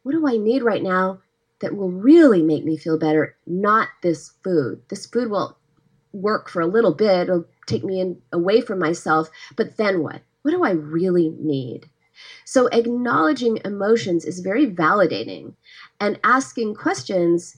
What 0.03 0.13
do 0.13 0.27
I 0.27 0.37
need 0.37 0.63
right 0.63 0.83
now 0.83 1.21
that 1.65 1.75
will 1.75 1.91
really 1.91 2.43
make 2.43 2.63
me 2.63 2.77
feel 2.77 2.99
better? 2.99 3.35
Not 3.47 3.89
this 4.03 4.33
food. 4.45 4.83
This 4.91 5.07
food 5.07 5.31
will 5.31 5.57
work 6.13 6.51
for 6.51 6.61
a 6.61 6.67
little 6.67 6.93
bit, 6.95 7.23
it'll 7.23 7.47
take 7.67 7.83
me 7.83 8.01
in, 8.01 8.21
away 8.33 8.61
from 8.61 8.79
myself, 8.79 9.31
but 9.57 9.79
then 9.79 10.03
what? 10.03 10.21
What 10.43 10.51
do 10.51 10.63
I 10.63 10.73
really 10.73 11.31
need? 11.41 11.89
So 12.45 12.67
acknowledging 12.67 13.61
emotions 13.65 14.27
is 14.27 14.41
very 14.41 14.67
validating, 14.67 15.55
and 15.99 16.21
asking 16.23 16.75
questions 16.75 17.57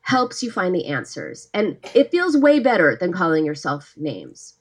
helps 0.00 0.42
you 0.42 0.50
find 0.50 0.74
the 0.74 0.86
answers. 0.86 1.48
And 1.54 1.78
it 1.94 2.10
feels 2.10 2.36
way 2.36 2.58
better 2.58 2.96
than 3.00 3.12
calling 3.12 3.46
yourself 3.46 3.94
names. 3.96 4.54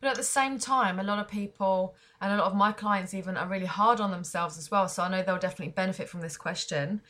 But 0.00 0.10
at 0.10 0.16
the 0.16 0.22
same 0.22 0.58
time, 0.58 0.98
a 0.98 1.02
lot 1.02 1.18
of 1.18 1.28
people 1.28 1.94
and 2.20 2.32
a 2.32 2.36
lot 2.36 2.52
of 2.52 2.56
my 2.56 2.72
clients 2.72 3.14
even 3.14 3.36
are 3.36 3.48
really 3.48 3.66
hard 3.66 3.98
on 3.98 4.10
themselves 4.10 4.58
as 4.58 4.70
well. 4.70 4.88
So 4.88 5.02
I 5.02 5.08
know 5.08 5.22
they'll 5.22 5.38
definitely 5.38 5.72
benefit 5.72 6.08
from 6.08 6.20
this 6.20 6.36
question. 6.36 7.00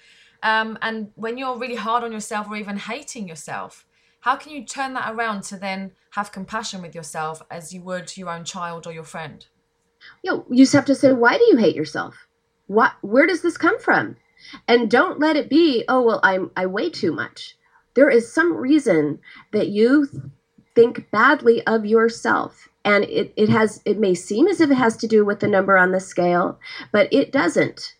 Um, 0.42 0.78
and 0.82 1.12
when 1.14 1.38
you're 1.38 1.58
really 1.58 1.76
hard 1.76 2.02
on 2.04 2.12
yourself 2.12 2.48
or 2.48 2.56
even 2.56 2.76
hating 2.76 3.28
yourself, 3.28 3.86
how 4.20 4.36
can 4.36 4.52
you 4.52 4.64
turn 4.64 4.94
that 4.94 5.12
around 5.12 5.42
to 5.44 5.56
then 5.56 5.92
have 6.10 6.32
compassion 6.32 6.82
with 6.82 6.94
yourself 6.94 7.42
as 7.50 7.72
you 7.72 7.82
would 7.82 8.16
your 8.16 8.30
own 8.30 8.44
child 8.44 8.86
or 8.86 8.92
your 8.92 9.04
friend? 9.04 9.46
you 10.22 10.32
know, 10.32 10.44
you 10.50 10.64
just 10.64 10.72
have 10.72 10.84
to 10.86 10.94
say, 10.94 11.12
why 11.12 11.36
do 11.36 11.44
you 11.44 11.56
hate 11.56 11.76
yourself? 11.76 12.26
What, 12.66 12.92
where 13.02 13.26
does 13.26 13.42
this 13.42 13.56
come 13.56 13.78
from? 13.78 14.16
And 14.68 14.90
don't 14.90 15.20
let 15.20 15.36
it 15.36 15.50
be, 15.50 15.84
oh, 15.88 16.02
well, 16.02 16.20
I'm, 16.22 16.50
I 16.56 16.66
weigh 16.66 16.90
too 16.90 17.12
much. 17.12 17.56
There 17.94 18.10
is 18.10 18.32
some 18.32 18.56
reason 18.56 19.18
that 19.52 19.68
you 19.68 20.08
think 20.74 21.10
badly 21.10 21.66
of 21.66 21.84
yourself. 21.84 22.68
And 22.84 23.04
it, 23.04 23.32
it 23.36 23.48
has, 23.48 23.82
it 23.84 23.98
may 23.98 24.14
seem 24.14 24.46
as 24.46 24.60
if 24.60 24.70
it 24.70 24.76
has 24.76 24.96
to 24.98 25.08
do 25.08 25.24
with 25.24 25.40
the 25.40 25.48
number 25.48 25.76
on 25.76 25.92
the 25.92 26.00
scale, 26.00 26.58
but 26.92 27.12
it 27.12 27.32
doesn't. 27.32 27.96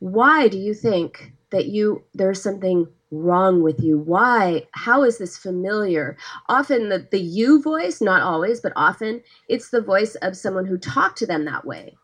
Why 0.00 0.48
do 0.48 0.58
you 0.58 0.74
think 0.74 1.32
that 1.50 1.66
you, 1.66 2.02
there's 2.14 2.42
something 2.42 2.86
wrong 3.10 3.62
with 3.62 3.80
you? 3.80 3.98
Why? 3.98 4.66
How 4.72 5.02
is 5.02 5.18
this 5.18 5.36
familiar? 5.36 6.16
Often 6.48 6.88
the, 6.90 7.06
the 7.10 7.20
you 7.20 7.60
voice, 7.60 8.00
not 8.00 8.22
always, 8.22 8.60
but 8.60 8.72
often 8.76 9.22
it's 9.48 9.70
the 9.70 9.80
voice 9.80 10.14
of 10.16 10.36
someone 10.36 10.66
who 10.66 10.78
talked 10.78 11.18
to 11.18 11.26
them 11.26 11.44
that 11.44 11.64
way, 11.64 11.96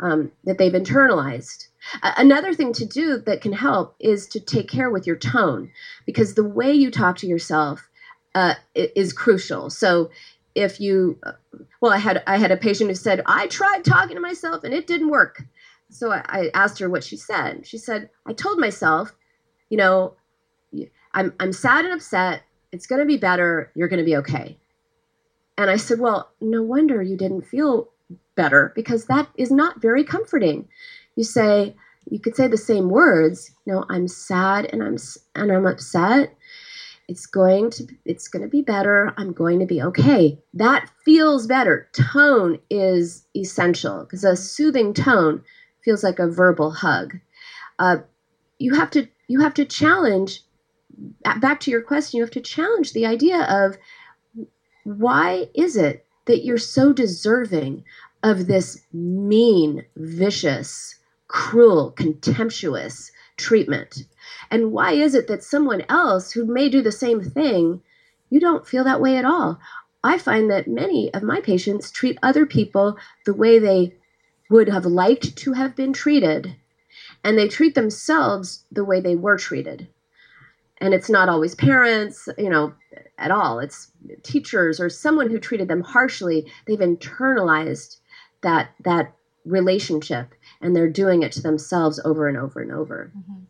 um, 0.00 0.30
that 0.44 0.58
they've 0.58 0.72
internalized. 0.72 1.68
another 2.02 2.54
thing 2.54 2.72
to 2.74 2.84
do 2.84 3.18
that 3.18 3.40
can 3.40 3.52
help 3.52 3.94
is 3.98 4.26
to 4.28 4.40
take 4.40 4.68
care 4.68 4.90
with 4.90 5.06
your 5.06 5.16
tone, 5.16 5.70
because 6.06 6.34
the 6.34 6.44
way 6.44 6.72
you 6.72 6.90
talk 6.90 7.16
to 7.18 7.26
yourself 7.26 7.88
uh, 8.34 8.54
is 8.74 9.12
crucial. 9.12 9.70
So 9.70 10.10
if 10.54 10.80
you, 10.80 11.18
uh, 11.22 11.32
well, 11.80 11.92
I 11.92 11.98
had 11.98 12.22
I 12.26 12.36
had 12.36 12.50
a 12.50 12.56
patient 12.56 12.90
who 12.90 12.94
said 12.94 13.22
I 13.26 13.46
tried 13.46 13.84
talking 13.84 14.16
to 14.16 14.20
myself 14.20 14.64
and 14.64 14.74
it 14.74 14.86
didn't 14.86 15.10
work. 15.10 15.42
So 15.90 16.12
I, 16.12 16.22
I 16.28 16.50
asked 16.54 16.78
her 16.78 16.88
what 16.88 17.04
she 17.04 17.16
said. 17.16 17.66
She 17.66 17.78
said, 17.78 18.10
I 18.26 18.32
told 18.32 18.58
myself, 18.58 19.14
you 19.70 19.78
know, 19.78 20.14
I'm, 21.14 21.32
I'm 21.40 21.52
sad 21.52 21.84
and 21.84 21.94
upset. 21.94 22.42
It's 22.72 22.86
going 22.86 23.00
to 23.00 23.06
be 23.06 23.16
better. 23.16 23.72
You're 23.74 23.88
going 23.88 23.98
to 23.98 24.04
be 24.04 24.16
okay. 24.16 24.58
And 25.56 25.70
I 25.70 25.76
said, 25.76 25.98
Well, 25.98 26.30
no 26.40 26.62
wonder 26.62 27.02
you 27.02 27.16
didn't 27.16 27.42
feel 27.42 27.88
better 28.36 28.72
because 28.74 29.06
that 29.06 29.28
is 29.36 29.50
not 29.50 29.82
very 29.82 30.04
comforting. 30.04 30.68
You 31.16 31.24
say, 31.24 31.74
you 32.10 32.20
could 32.20 32.36
say 32.36 32.46
the 32.46 32.56
same 32.56 32.88
words, 32.88 33.50
you 33.66 33.72
know, 33.72 33.84
I'm 33.88 34.08
sad 34.08 34.66
and 34.72 34.82
I'm 34.82 34.96
and 35.34 35.52
I'm 35.52 35.66
upset. 35.66 36.34
It's 37.08 37.26
going 37.26 37.70
to 37.70 37.86
it's 38.04 38.28
going 38.28 38.42
to 38.42 38.48
be 38.48 38.62
better. 38.62 39.12
I'm 39.16 39.32
going 39.32 39.58
to 39.60 39.66
be 39.66 39.82
okay. 39.82 40.38
That 40.54 40.88
feels 41.04 41.46
better. 41.46 41.88
Tone 41.92 42.58
is 42.70 43.26
essential 43.36 44.04
because 44.04 44.24
a 44.24 44.36
soothing 44.36 44.94
tone 44.94 45.42
feels 45.88 46.04
like 46.04 46.18
a 46.18 46.28
verbal 46.28 46.70
hug. 46.70 47.18
Uh, 47.78 47.96
you 48.58 48.74
have 48.74 48.90
to 48.90 49.08
you 49.26 49.40
have 49.40 49.54
to 49.54 49.64
challenge 49.64 50.42
back 51.40 51.60
to 51.60 51.70
your 51.70 51.80
question, 51.80 52.18
you 52.18 52.22
have 52.22 52.30
to 52.32 52.42
challenge 52.42 52.92
the 52.92 53.06
idea 53.06 53.42
of 53.48 53.78
why 54.84 55.48
is 55.54 55.78
it 55.78 56.04
that 56.26 56.44
you're 56.44 56.58
so 56.58 56.92
deserving 56.92 57.84
of 58.22 58.48
this 58.48 58.82
mean, 58.92 59.82
vicious, 59.96 60.96
cruel, 61.26 61.92
contemptuous 61.92 63.10
treatment? 63.38 64.04
And 64.50 64.72
why 64.72 64.92
is 64.92 65.14
it 65.14 65.26
that 65.28 65.42
someone 65.42 65.84
else 65.88 66.32
who 66.32 66.44
may 66.44 66.68
do 66.68 66.82
the 66.82 66.92
same 66.92 67.22
thing, 67.22 67.80
you 68.28 68.40
don't 68.40 68.68
feel 68.68 68.84
that 68.84 69.00
way 69.00 69.16
at 69.16 69.24
all? 69.24 69.58
I 70.04 70.18
find 70.18 70.50
that 70.50 70.68
many 70.68 71.12
of 71.14 71.22
my 71.22 71.40
patients 71.40 71.90
treat 71.90 72.18
other 72.22 72.44
people 72.44 72.98
the 73.24 73.32
way 73.32 73.58
they 73.58 73.94
would 74.50 74.68
have 74.68 74.86
liked 74.86 75.36
to 75.36 75.52
have 75.52 75.76
been 75.76 75.92
treated, 75.92 76.56
and 77.24 77.38
they 77.38 77.48
treat 77.48 77.74
themselves 77.74 78.64
the 78.70 78.84
way 78.84 79.00
they 79.00 79.16
were 79.16 79.36
treated 79.36 79.88
and 80.80 80.94
it's 80.94 81.10
not 81.10 81.28
always 81.28 81.54
parents, 81.54 82.28
you 82.38 82.48
know, 82.48 82.72
at 83.18 83.30
all. 83.30 83.58
It's 83.58 83.90
teachers 84.22 84.80
or 84.80 84.88
someone 84.88 85.30
who 85.30 85.38
treated 85.38 85.68
them 85.68 85.82
harshly. 85.82 86.50
They've 86.66 86.78
internalized 86.78 87.98
that 88.42 88.70
that 88.84 89.14
relationship 89.44 90.34
and 90.60 90.74
they're 90.74 90.90
doing 90.90 91.22
it 91.22 91.32
to 91.32 91.42
themselves 91.42 92.00
over 92.04 92.28
and 92.28 92.36
over 92.36 92.60
and 92.60 92.72
over. 92.72 93.10
Mm-hmm. 93.16 93.44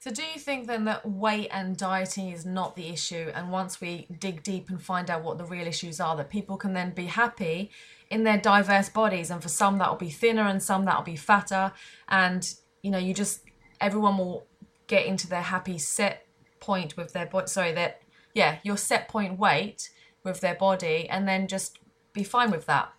So, 0.00 0.12
do 0.12 0.22
you 0.22 0.38
think 0.38 0.68
then 0.68 0.84
that 0.84 1.08
weight 1.08 1.48
and 1.50 1.76
dieting 1.76 2.30
is 2.30 2.46
not 2.46 2.76
the 2.76 2.88
issue? 2.88 3.30
And 3.34 3.50
once 3.50 3.80
we 3.80 4.06
dig 4.20 4.42
deep 4.42 4.70
and 4.70 4.80
find 4.80 5.10
out 5.10 5.24
what 5.24 5.38
the 5.38 5.44
real 5.44 5.66
issues 5.66 6.00
are, 6.00 6.16
that 6.16 6.30
people 6.30 6.56
can 6.56 6.72
then 6.72 6.90
be 6.90 7.06
happy 7.06 7.70
in 8.10 8.24
their 8.24 8.38
diverse 8.38 8.88
bodies? 8.88 9.30
And 9.30 9.42
for 9.42 9.48
some, 9.48 9.78
that'll 9.78 9.96
be 9.96 10.10
thinner, 10.10 10.42
and 10.42 10.62
some 10.62 10.84
that'll 10.84 11.02
be 11.02 11.16
fatter. 11.16 11.72
And 12.08 12.48
you 12.82 12.90
know, 12.90 12.98
you 12.98 13.14
just 13.14 13.42
everyone 13.80 14.18
will 14.18 14.46
get 14.86 15.06
into 15.06 15.28
their 15.28 15.42
happy 15.42 15.78
set 15.78 16.26
point 16.60 16.96
with 16.96 17.12
their 17.12 17.26
body. 17.26 17.46
Sorry, 17.46 17.72
that 17.72 18.02
yeah, 18.34 18.58
your 18.62 18.76
set 18.76 19.08
point 19.08 19.38
weight 19.38 19.90
with 20.24 20.40
their 20.40 20.54
body, 20.54 21.08
and 21.08 21.26
then 21.26 21.48
just 21.48 21.78
be 22.12 22.24
fine 22.24 22.50
with 22.50 22.66
that. 22.66 22.92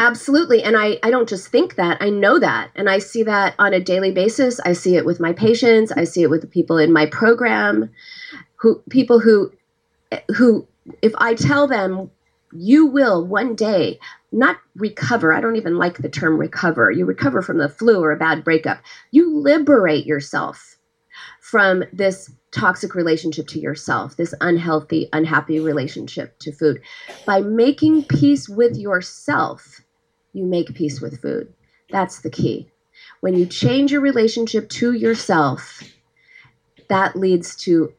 Absolutely. 0.00 0.64
And 0.64 0.76
I, 0.76 0.98
I 1.04 1.10
don't 1.10 1.28
just 1.28 1.46
think 1.48 1.76
that, 1.76 1.98
I 2.00 2.10
know 2.10 2.40
that. 2.40 2.72
And 2.74 2.90
I 2.90 2.98
see 2.98 3.22
that 3.22 3.54
on 3.60 3.72
a 3.72 3.78
daily 3.78 4.10
basis. 4.10 4.58
I 4.58 4.72
see 4.72 4.96
it 4.96 5.06
with 5.06 5.20
my 5.20 5.32
patients, 5.32 5.92
I 5.92 6.02
see 6.02 6.22
it 6.22 6.30
with 6.30 6.40
the 6.40 6.48
people 6.48 6.76
in 6.76 6.92
my 6.92 7.06
program, 7.06 7.88
who 8.56 8.82
people 8.90 9.20
who 9.20 9.52
who 10.36 10.66
if 11.02 11.12
I 11.18 11.34
tell 11.34 11.68
them 11.68 12.10
you 12.52 12.86
will 12.86 13.26
one 13.26 13.54
day 13.54 13.98
not 14.30 14.58
recover. 14.76 15.32
I 15.32 15.40
don't 15.40 15.56
even 15.56 15.76
like 15.78 15.98
the 15.98 16.08
term 16.08 16.38
recover. 16.38 16.90
You 16.90 17.04
recover 17.04 17.42
from 17.42 17.58
the 17.58 17.68
flu 17.68 18.02
or 18.02 18.12
a 18.12 18.16
bad 18.16 18.44
breakup. 18.44 18.80
You 19.10 19.36
liberate 19.36 20.06
yourself 20.06 20.76
from 21.40 21.84
this 21.92 22.30
toxic 22.50 22.94
relationship 22.94 23.46
to 23.48 23.60
yourself, 23.60 24.16
this 24.16 24.34
unhealthy, 24.40 25.08
unhappy 25.12 25.60
relationship 25.60 26.38
to 26.40 26.52
food. 26.52 26.80
By 27.26 27.40
making 27.40 28.04
peace 28.04 28.48
with 28.48 28.76
yourself, 28.76 29.80
you 30.32 30.44
make 30.44 30.74
peace 30.74 31.00
with 31.00 31.20
food. 31.20 31.52
That's 31.90 32.20
the 32.20 32.30
key. 32.30 32.70
When 33.20 33.34
you 33.34 33.46
change 33.46 33.92
your 33.92 34.00
relationship 34.00 34.68
to 34.70 34.92
yourself, 34.92 35.82
that 36.88 37.16
leads 37.16 37.56
to 37.56 37.92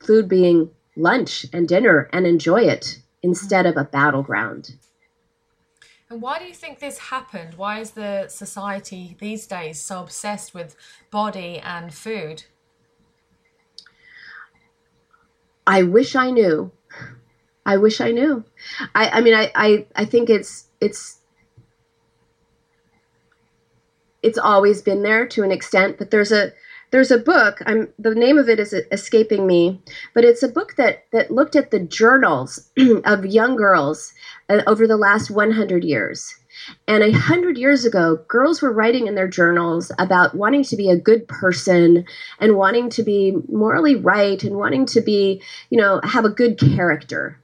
food 0.00 0.28
being 0.28 0.70
lunch 0.96 1.46
and 1.52 1.68
dinner 1.68 2.08
and 2.12 2.26
enjoy 2.26 2.62
it 2.62 2.98
instead 3.24 3.64
of 3.64 3.78
a 3.78 3.84
battleground. 3.84 4.76
And 6.10 6.20
why 6.20 6.38
do 6.38 6.44
you 6.44 6.52
think 6.52 6.78
this 6.78 6.98
happened? 6.98 7.54
Why 7.54 7.80
is 7.80 7.92
the 7.92 8.28
society 8.28 9.16
these 9.18 9.46
days 9.46 9.80
so 9.80 10.02
obsessed 10.02 10.52
with 10.52 10.76
body 11.10 11.58
and 11.58 11.92
food? 11.92 12.44
I 15.66 15.82
wish 15.84 16.14
I 16.14 16.30
knew. 16.30 16.70
I 17.64 17.78
wish 17.78 18.02
I 18.02 18.10
knew. 18.10 18.44
I, 18.94 19.08
I 19.08 19.20
mean 19.22 19.34
I, 19.34 19.50
I, 19.54 19.86
I 19.96 20.04
think 20.04 20.28
it's 20.28 20.66
it's 20.82 21.20
it's 24.22 24.36
always 24.36 24.82
been 24.82 25.02
there 25.02 25.26
to 25.28 25.42
an 25.42 25.50
extent, 25.50 25.96
but 25.96 26.10
there's 26.10 26.30
a 26.32 26.52
there's 26.94 27.10
a 27.10 27.18
book. 27.18 27.60
I'm 27.66 27.88
the 27.98 28.14
name 28.14 28.38
of 28.38 28.48
it 28.48 28.60
is 28.60 28.72
escaping 28.92 29.48
me, 29.48 29.82
but 30.14 30.24
it's 30.24 30.44
a 30.44 30.48
book 30.48 30.76
that 30.76 31.02
that 31.10 31.32
looked 31.32 31.56
at 31.56 31.72
the 31.72 31.80
journals 31.80 32.70
of 33.04 33.26
young 33.26 33.56
girls 33.56 34.12
uh, 34.48 34.62
over 34.68 34.86
the 34.86 34.96
last 34.96 35.28
100 35.28 35.82
years. 35.82 36.32
And 36.86 37.02
a 37.02 37.10
hundred 37.10 37.58
years 37.58 37.84
ago, 37.84 38.20
girls 38.28 38.62
were 38.62 38.72
writing 38.72 39.08
in 39.08 39.16
their 39.16 39.26
journals 39.26 39.90
about 39.98 40.36
wanting 40.36 40.62
to 40.62 40.76
be 40.76 40.88
a 40.88 40.96
good 40.96 41.26
person 41.26 42.04
and 42.38 42.56
wanting 42.56 42.90
to 42.90 43.02
be 43.02 43.34
morally 43.48 43.96
right 43.96 44.40
and 44.44 44.54
wanting 44.54 44.86
to 44.86 45.00
be, 45.00 45.42
you 45.70 45.78
know, 45.78 46.00
have 46.04 46.24
a 46.24 46.30
good 46.30 46.60
character. 46.60 47.36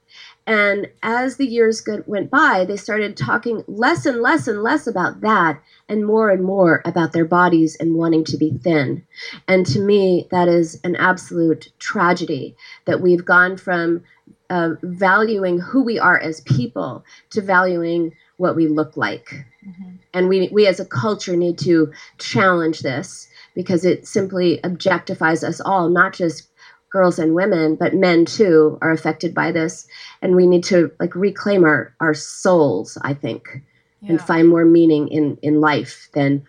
And 0.47 0.89
as 1.03 1.37
the 1.37 1.45
years 1.45 1.87
went 2.07 2.31
by, 2.31 2.65
they 2.65 2.75
started 2.75 3.15
talking 3.15 3.63
less 3.67 4.05
and 4.05 4.21
less 4.21 4.47
and 4.47 4.63
less 4.63 4.87
about 4.87 5.21
that 5.21 5.61
and 5.87 6.05
more 6.05 6.29
and 6.29 6.43
more 6.43 6.81
about 6.83 7.13
their 7.13 7.25
bodies 7.25 7.77
and 7.79 7.95
wanting 7.95 8.23
to 8.25 8.37
be 8.37 8.51
thin. 8.51 9.05
And 9.47 9.65
to 9.67 9.79
me, 9.79 10.27
that 10.31 10.47
is 10.47 10.79
an 10.83 10.95
absolute 10.95 11.71
tragedy 11.79 12.55
that 12.85 13.01
we've 13.01 13.23
gone 13.23 13.55
from 13.55 14.03
uh, 14.49 14.71
valuing 14.81 15.59
who 15.59 15.83
we 15.83 15.99
are 15.99 16.19
as 16.19 16.41
people 16.41 17.05
to 17.29 17.41
valuing 17.41 18.13
what 18.37 18.55
we 18.55 18.67
look 18.67 18.97
like. 18.97 19.45
Mm-hmm. 19.65 19.91
And 20.13 20.27
we, 20.27 20.49
we 20.51 20.65
as 20.67 20.79
a 20.79 20.85
culture 20.85 21.37
need 21.37 21.57
to 21.59 21.91
challenge 22.17 22.79
this 22.79 23.29
because 23.53 23.85
it 23.85 24.07
simply 24.07 24.59
objectifies 24.63 25.43
us 25.43 25.61
all, 25.61 25.89
not 25.89 26.13
just 26.13 26.50
girls 26.91 27.17
and 27.17 27.33
women, 27.33 27.75
but 27.75 27.95
men 27.95 28.25
too 28.25 28.77
are 28.81 28.91
affected 28.91 29.33
by 29.33 29.51
this. 29.51 29.87
And 30.21 30.35
we 30.35 30.45
need 30.45 30.63
to 30.65 30.91
like 30.99 31.15
reclaim 31.15 31.63
our, 31.63 31.95
our 31.99 32.13
souls, 32.13 32.97
I 33.01 33.13
think 33.13 33.63
yeah. 34.01 34.11
and 34.11 34.21
find 34.21 34.47
more 34.47 34.65
meaning 34.65 35.07
in 35.07 35.37
in 35.41 35.61
life 35.61 36.09
than 36.13 36.45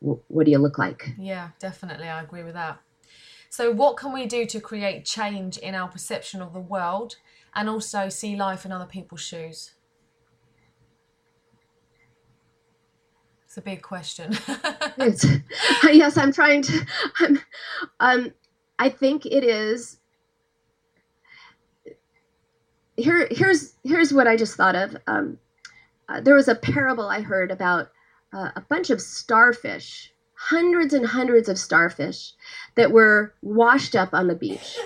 w- 0.00 0.20
what 0.28 0.44
do 0.44 0.52
you 0.52 0.58
look 0.58 0.78
like? 0.78 1.14
Yeah 1.18 1.50
definitely 1.58 2.08
i 2.08 2.22
agree 2.22 2.42
with 2.42 2.54
that. 2.54 2.80
So 3.48 3.70
what 3.70 3.96
can 3.96 4.12
we 4.12 4.26
do 4.26 4.44
to 4.46 4.60
create 4.60 5.04
change 5.04 5.56
in 5.58 5.74
our 5.74 5.88
perception 5.88 6.42
of 6.42 6.52
the 6.52 6.60
world 6.60 7.16
and 7.54 7.68
also 7.68 8.08
see 8.08 8.36
life 8.36 8.66
in 8.66 8.72
other 8.72 8.84
people's 8.84 9.22
shoes? 9.22 9.72
It's 13.44 13.56
a 13.56 13.62
big 13.62 13.82
question. 13.82 14.36
Yes 15.84 16.16
i'm 16.16 16.32
trying 16.32 16.62
to 16.62 16.86
i'm 17.20 17.40
um 18.00 18.32
i 18.78 18.88
think 18.88 19.26
it 19.26 19.44
is 19.44 19.98
here 22.96 23.28
here's 23.30 23.74
here's 23.84 24.12
what 24.12 24.26
i 24.26 24.36
just 24.36 24.56
thought 24.56 24.74
of 24.76 24.96
um 25.06 25.38
uh, 26.08 26.20
there 26.20 26.34
was 26.34 26.48
a 26.48 26.54
parable 26.54 27.08
I 27.08 27.20
heard 27.20 27.50
about 27.50 27.88
uh, 28.32 28.50
a 28.56 28.60
bunch 28.60 28.90
of 28.90 29.00
starfish, 29.00 30.12
hundreds 30.34 30.94
and 30.94 31.06
hundreds 31.06 31.48
of 31.48 31.58
starfish 31.58 32.32
that 32.76 32.92
were 32.92 33.34
washed 33.42 33.96
up 33.96 34.10
on 34.12 34.28
the 34.28 34.34
beach. 34.34 34.78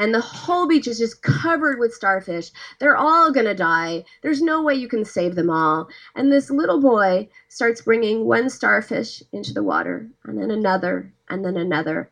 And 0.00 0.14
the 0.14 0.20
whole 0.20 0.68
beach 0.68 0.86
is 0.86 0.98
just 0.98 1.22
covered 1.22 1.78
with 1.80 1.92
starfish. 1.92 2.52
They're 2.78 2.96
all 2.96 3.32
going 3.32 3.46
to 3.46 3.54
die. 3.54 4.04
There's 4.22 4.40
no 4.40 4.62
way 4.62 4.74
you 4.74 4.86
can 4.88 5.04
save 5.04 5.34
them 5.34 5.50
all. 5.50 5.88
And 6.14 6.30
this 6.30 6.50
little 6.50 6.80
boy 6.80 7.28
starts 7.48 7.82
bringing 7.82 8.24
one 8.24 8.48
starfish 8.48 9.22
into 9.32 9.52
the 9.52 9.62
water, 9.62 10.08
and 10.24 10.40
then 10.40 10.52
another, 10.52 11.12
and 11.28 11.44
then 11.44 11.56
another. 11.56 12.10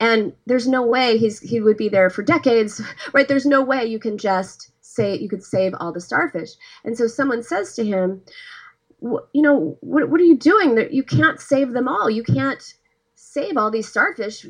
And 0.00 0.32
there's 0.46 0.68
no 0.68 0.82
way 0.82 1.18
he's 1.18 1.40
he 1.40 1.60
would 1.60 1.76
be 1.76 1.88
there 1.88 2.10
for 2.10 2.22
decades, 2.22 2.80
right? 3.12 3.26
There's 3.26 3.46
no 3.46 3.62
way 3.62 3.84
you 3.84 3.98
can 3.98 4.18
just 4.18 4.70
say 4.80 5.16
you 5.16 5.28
could 5.28 5.44
save 5.44 5.74
all 5.78 5.92
the 5.92 6.00
starfish. 6.00 6.50
And 6.84 6.96
so 6.96 7.06
someone 7.06 7.42
says 7.42 7.74
to 7.74 7.84
him, 7.84 8.22
you 9.00 9.42
know, 9.42 9.76
what, 9.80 10.08
what 10.08 10.20
are 10.20 10.24
you 10.24 10.36
doing? 10.36 10.74
That 10.74 10.92
you 10.92 11.02
can't 11.02 11.40
save 11.40 11.72
them 11.72 11.88
all. 11.88 12.10
You 12.10 12.22
can't 12.22 12.74
save 13.14 13.56
all 13.56 13.70
these 13.70 13.88
starfish. 13.88 14.46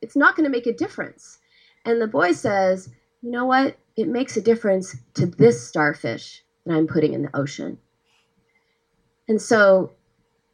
It's 0.00 0.16
not 0.16 0.36
going 0.36 0.44
to 0.44 0.50
make 0.50 0.66
a 0.66 0.72
difference. 0.72 1.38
And 1.84 2.00
the 2.00 2.06
boy 2.06 2.32
says, 2.32 2.90
you 3.22 3.30
know 3.30 3.46
what? 3.46 3.76
It 3.96 4.08
makes 4.08 4.36
a 4.36 4.42
difference 4.42 4.96
to 5.14 5.26
this 5.26 5.66
starfish 5.66 6.44
that 6.66 6.74
I'm 6.74 6.86
putting 6.86 7.14
in 7.14 7.22
the 7.22 7.36
ocean. 7.36 7.78
And 9.28 9.40
so 9.40 9.92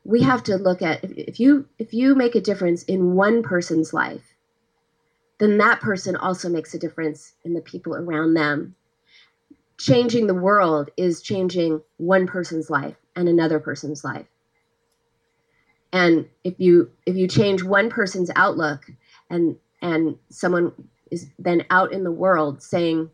we 0.08 0.22
have 0.22 0.42
to 0.42 0.56
look 0.56 0.80
at 0.80 1.04
if, 1.04 1.12
if 1.12 1.38
you 1.38 1.68
if 1.78 1.92
you 1.92 2.14
make 2.14 2.34
a 2.34 2.40
difference 2.40 2.82
in 2.84 3.14
one 3.14 3.42
person's 3.42 3.92
life, 3.92 4.34
then 5.38 5.58
that 5.58 5.80
person 5.80 6.16
also 6.16 6.48
makes 6.48 6.72
a 6.72 6.78
difference 6.78 7.34
in 7.44 7.52
the 7.52 7.60
people 7.60 7.94
around 7.94 8.32
them. 8.32 8.74
Changing 9.76 10.26
the 10.26 10.34
world 10.34 10.90
is 10.96 11.20
changing 11.20 11.82
one 11.98 12.26
person's 12.26 12.70
life 12.70 12.96
and 13.16 13.28
another 13.28 13.60
person's 13.60 14.02
life. 14.02 14.24
And 15.92 16.26
if 16.42 16.54
you 16.56 16.90
if 17.04 17.14
you 17.14 17.28
change 17.28 17.62
one 17.62 17.90
person's 17.90 18.30
outlook 18.34 18.90
and 19.28 19.56
and 19.82 20.16
someone 20.30 20.72
is 21.10 21.26
then 21.38 21.66
out 21.68 21.92
in 21.92 22.02
the 22.02 22.10
world 22.10 22.62
saying 22.62 23.10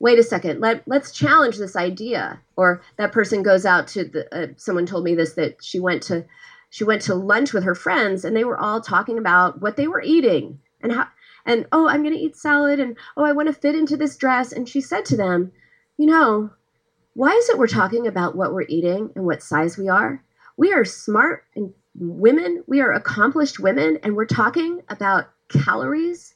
wait 0.00 0.18
a 0.18 0.22
second 0.22 0.60
let, 0.60 0.82
let's 0.86 1.12
challenge 1.12 1.56
this 1.56 1.76
idea 1.76 2.40
or 2.56 2.82
that 2.96 3.12
person 3.12 3.42
goes 3.42 3.64
out 3.64 3.86
to 3.86 4.04
the 4.04 4.34
uh, 4.36 4.46
someone 4.56 4.86
told 4.86 5.04
me 5.04 5.14
this 5.14 5.34
that 5.34 5.62
she 5.62 5.80
went 5.80 6.02
to 6.02 6.24
she 6.70 6.84
went 6.84 7.02
to 7.02 7.14
lunch 7.14 7.52
with 7.52 7.64
her 7.64 7.74
friends 7.74 8.24
and 8.24 8.36
they 8.36 8.44
were 8.44 8.58
all 8.58 8.80
talking 8.80 9.18
about 9.18 9.60
what 9.60 9.76
they 9.76 9.86
were 9.86 10.02
eating 10.02 10.58
and 10.82 10.92
how 10.92 11.06
and 11.46 11.66
oh, 11.72 11.88
I'm 11.88 12.02
going 12.02 12.14
to 12.14 12.20
eat 12.20 12.36
salad, 12.36 12.80
and 12.80 12.96
oh, 13.16 13.24
I 13.24 13.32
want 13.32 13.48
to 13.48 13.52
fit 13.52 13.74
into 13.74 13.96
this 13.96 14.16
dress. 14.16 14.52
And 14.52 14.68
she 14.68 14.80
said 14.80 15.04
to 15.06 15.16
them, 15.16 15.52
You 15.98 16.06
know, 16.06 16.50
why 17.14 17.30
is 17.30 17.48
it 17.48 17.58
we're 17.58 17.66
talking 17.66 18.06
about 18.06 18.36
what 18.36 18.52
we're 18.52 18.66
eating 18.68 19.10
and 19.14 19.24
what 19.24 19.42
size 19.42 19.76
we 19.76 19.88
are? 19.88 20.22
We 20.56 20.72
are 20.72 20.84
smart 20.84 21.44
and 21.54 21.72
women, 21.96 22.64
we 22.66 22.80
are 22.80 22.92
accomplished 22.92 23.60
women, 23.60 23.98
and 24.02 24.16
we're 24.16 24.24
talking 24.26 24.82
about 24.88 25.30
calories. 25.48 26.34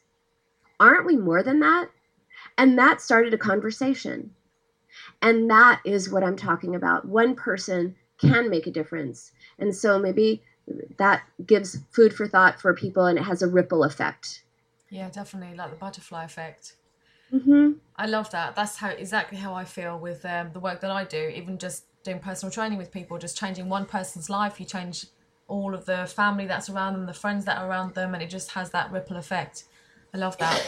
Aren't 0.79 1.07
we 1.07 1.17
more 1.17 1.43
than 1.43 1.61
that? 1.61 1.89
And 2.59 2.79
that 2.79 3.01
started 3.01 3.33
a 3.33 3.39
conversation. 3.39 4.33
And 5.23 5.49
that 5.51 5.81
is 5.85 6.11
what 6.11 6.25
I'm 6.25 6.37
talking 6.37 6.75
about. 6.75 7.07
One 7.07 7.35
person 7.35 7.95
can 8.19 8.51
make 8.51 8.67
a 8.67 8.71
difference. 8.71 9.33
And 9.59 9.75
so 9.75 9.99
maybe 9.99 10.43
that 10.99 11.23
gives 11.47 11.79
food 11.91 12.13
for 12.13 12.27
thought 12.29 12.61
for 12.61 12.75
people 12.75 13.07
and 13.07 13.19
it 13.19 13.23
has 13.23 13.41
a 13.41 13.47
ripple 13.49 13.85
effect 13.85 14.43
Yeah, 14.91 15.09
definitely 15.09 15.57
like 15.57 15.71
the 15.71 15.77
butterfly 15.77 16.25
effect. 16.25 16.75
hmm 17.31 17.73
I 17.97 18.07
love 18.07 18.31
that. 18.31 18.55
That's 18.55 18.77
how 18.77 18.91
exactly 18.91 19.39
how 19.39 19.55
I 19.55 19.65
feel 19.65 19.99
with 19.99 20.25
um, 20.25 20.53
the 20.53 20.61
work 20.61 20.81
that 20.83 20.91
I 20.91 21.05
do. 21.05 21.33
Even 21.35 21.59
just 21.59 21.85
doing 22.05 22.21
personal 22.21 22.53
training 22.53 22.79
with 22.79 22.93
people, 22.93 23.19
just 23.19 23.37
changing 23.37 23.69
one 23.69 23.87
person's 23.87 24.31
life, 24.31 24.61
you 24.61 24.67
change 24.67 25.07
all 25.49 25.75
of 25.75 25.85
the 25.87 26.07
family 26.07 26.47
that's 26.47 26.69
around 26.69 26.93
them, 26.93 27.07
the 27.07 27.15
friends 27.15 27.45
that 27.47 27.59
are 27.59 27.69
around 27.69 27.95
them, 27.95 28.15
and 28.15 28.23
it 28.23 28.31
just 28.31 28.53
has 28.53 28.71
that 28.71 28.93
ripple 28.93 29.17
effect. 29.17 29.65
I 30.15 30.19
love 30.19 30.37
that. 30.39 30.63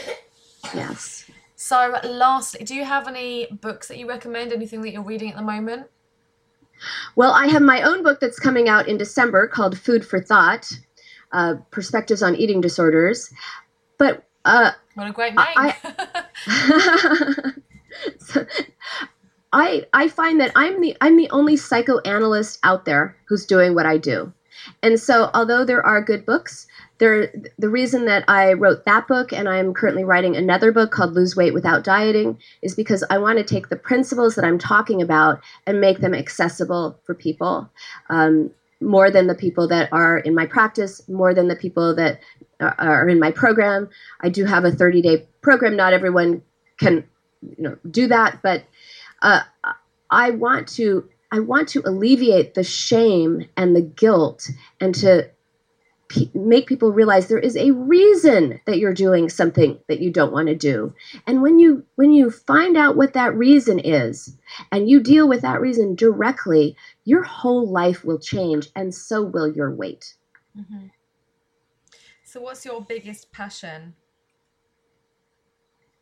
Yes. 0.74 1.30
So, 1.62 1.94
lastly, 2.04 2.64
do 2.64 2.74
you 2.74 2.86
have 2.86 3.06
any 3.06 3.46
books 3.61 3.88
that 3.88 3.98
you 3.98 4.08
recommend? 4.08 4.50
Anything 4.50 4.80
that 4.80 4.92
you're 4.92 5.02
reading 5.02 5.28
at 5.28 5.36
the 5.36 5.42
moment? 5.42 5.88
Well, 7.16 7.32
I 7.32 7.48
have 7.48 7.61
my 7.61 7.82
own 7.82 8.02
book 8.02 8.18
that's 8.18 8.38
coming 8.38 8.66
out 8.70 8.88
in 8.88 8.96
December 8.96 9.46
called 9.46 9.78
Food 9.78 10.02
for 10.06 10.22
Thought 10.22 10.72
uh, 11.32 11.56
Perspectives 11.70 12.22
on 12.22 12.34
Eating 12.34 12.62
Disorders. 12.62 13.30
But 13.98 14.24
uh, 14.46 14.70
What 14.94 15.08
a 15.08 15.12
great 15.12 15.34
name! 15.34 15.44
I- 15.54 15.76
so, 18.18 18.46
I 19.52 19.84
I 19.92 20.08
find 20.08 20.40
that 20.40 20.52
I'm 20.56 20.80
the 20.80 20.96
I'm 21.02 21.18
the 21.18 21.28
only 21.28 21.58
psychoanalyst 21.58 22.58
out 22.62 22.86
there 22.86 23.18
who's 23.28 23.44
doing 23.44 23.74
what 23.74 23.84
I 23.84 23.98
do. 23.98 24.32
And 24.82 24.98
so 24.98 25.30
although 25.34 25.66
there 25.66 25.84
are 25.84 26.02
good 26.02 26.24
books, 26.24 26.66
there 27.01 27.32
the 27.59 27.68
reason 27.68 28.05
that 28.07 28.24
I 28.28 28.53
wrote 28.53 28.84
that 28.84 29.09
book 29.09 29.32
and 29.32 29.48
I'm 29.48 29.74
currently 29.74 30.05
writing 30.05 30.36
another 30.36 30.70
book 30.70 30.92
called 30.92 31.14
Lose 31.14 31.34
Weight 31.34 31.55
Without 31.55 31.82
Dieting 31.82 32.38
is 32.62 32.76
because 32.76 33.03
I 33.11 33.18
want 33.18 33.38
to 33.38 33.44
take 33.44 33.68
the 33.68 33.76
principles 33.76 34.36
that 34.36 34.44
I'm 34.44 34.59
talking 34.59 35.03
about 35.03 35.40
and 35.66 35.80
make 35.80 36.01
them 36.01 36.14
accessible 36.14 36.98
for 37.05 37.14
people. 37.14 37.68
Um, 38.09 38.51
more 38.80 39.11
than 39.11 39.26
the 39.26 39.34
people 39.34 39.68
that 39.68 39.88
are 39.92 40.18
in 40.18 40.34
my 40.34 40.46
practice, 40.46 41.07
more 41.09 41.34
than 41.34 41.48
the 41.48 41.57
people 41.57 41.94
that 41.96 42.20
are- 42.61 43.09
in 43.09 43.18
my 43.18 43.30
program. 43.30 43.88
I 44.20 44.28
do 44.28 44.44
have 44.44 44.64
a 44.64 44.70
30 44.70 45.03
day 45.03 45.26
program. 45.42 45.76
Not 45.76 45.92
everyone 45.92 46.42
can, 46.78 47.05
you 47.42 47.57
know, 47.59 47.76
do 47.90 48.07
that, 48.09 48.40
but 48.42 48.64
uh, 49.22 49.42
I 50.11 50.30
want 50.30 50.68
to. 50.68 51.05
I 51.32 51.38
want 51.38 51.68
to 51.68 51.82
alleviate 51.86 52.55
the 52.55 52.64
shame 52.64 53.46
and 53.57 53.76
the 53.76 53.82
guilt, 53.82 54.51
and 54.80 54.92
to 54.96 55.28
pe- 56.11 56.30
make 56.34 56.66
people 56.66 56.92
realize 56.92 57.28
there 57.28 57.38
is 57.38 57.56
a 57.56 57.70
reason 57.70 58.61
that 58.66 58.78
you're 58.78 58.92
doing 58.92 59.30
something 59.30 59.78
that 59.88 60.00
you 60.00 60.11
don't 60.11 60.32
want 60.32 60.48
to 60.48 60.54
do. 60.54 60.92
And 61.26 61.40
when 61.40 61.58
you 61.58 61.84
when 61.94 62.12
you 62.12 62.30
find 62.30 62.76
out 62.76 62.96
what 62.96 63.14
that 63.14 63.34
reason 63.34 63.78
is, 63.78 64.36
and 64.70 64.90
you 64.90 65.00
deal 65.00 65.28
with 65.28 65.40
that 65.42 65.61
reason 65.61 65.94
directly, 65.94 66.76
your 67.04 67.22
whole 67.22 67.66
life 67.66 68.04
will 68.04 68.18
change, 68.18 68.68
and 68.76 68.94
so 68.94 69.22
will 69.22 69.50
your 69.50 69.74
weight. 69.74 70.16
hmm 70.54 70.88
So, 72.24 72.42
what's 72.42 72.64
your 72.64 72.82
biggest 72.82 73.32
passion? 73.32 73.94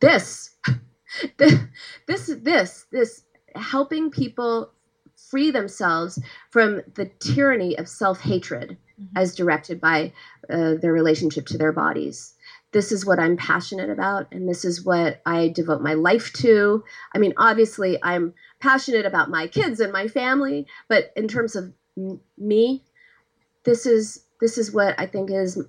this 0.01 0.57
this 1.39 2.31
this 2.43 2.87
this 2.93 3.25
helping 3.55 4.11
people 4.11 4.73
free 5.31 5.51
themselves 5.51 6.19
from 6.51 6.81
the 6.95 7.07
tyranny 7.19 7.77
of 7.79 7.89
self-hatred 7.89 8.77
Mhm. 9.01 9.09
as 9.17 9.35
directed 9.35 9.81
by 9.81 10.13
uh, 10.51 10.75
their 10.75 10.93
relationship 10.93 11.47
to 11.47 11.59
their 11.59 11.73
bodies 11.73 12.35
this 12.73 12.93
is 12.93 13.07
what 13.07 13.19
i'm 13.19 13.37
passionate 13.37 13.91
about 13.91 14.27
and 14.33 14.49
this 14.49 14.65
is 14.65 14.85
what 14.85 15.21
i 15.25 15.49
devote 15.49 15.81
my 15.81 15.95
life 15.95 16.33
to 16.33 16.83
i 17.15 17.19
mean 17.19 17.33
obviously 17.37 17.99
i'm 18.03 18.33
passionate 18.61 19.07
about 19.07 19.31
my 19.31 19.47
kids 19.47 19.81
and 19.81 19.93
my 19.93 20.07
family 20.09 20.67
but 20.89 21.13
in 21.17 21.29
terms 21.29 21.55
of 21.57 21.73
m- 21.97 22.21
me 22.37 22.83
this 23.65 23.87
is 23.87 24.25
this 24.41 24.59
is 24.59 24.73
what 24.73 24.95
i 24.99 25.07
think 25.07 25.31
is 25.31 25.63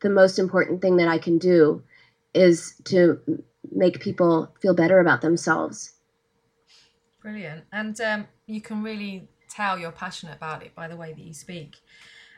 the 0.00 0.10
most 0.10 0.38
important 0.38 0.80
thing 0.82 0.96
that 0.96 1.08
i 1.08 1.18
can 1.18 1.38
do 1.38 1.82
is 2.34 2.74
to 2.84 3.20
make 3.70 4.00
people 4.00 4.52
feel 4.60 4.74
better 4.74 4.98
about 5.00 5.20
themselves. 5.20 5.92
Brilliant. 7.20 7.64
And 7.72 7.98
um, 8.00 8.26
you 8.46 8.60
can 8.60 8.82
really 8.82 9.28
tell 9.48 9.78
you're 9.78 9.92
passionate 9.92 10.36
about 10.36 10.62
it 10.62 10.74
by 10.74 10.88
the 10.88 10.96
way 10.96 11.12
that 11.12 11.22
you 11.22 11.34
speak. 11.34 11.76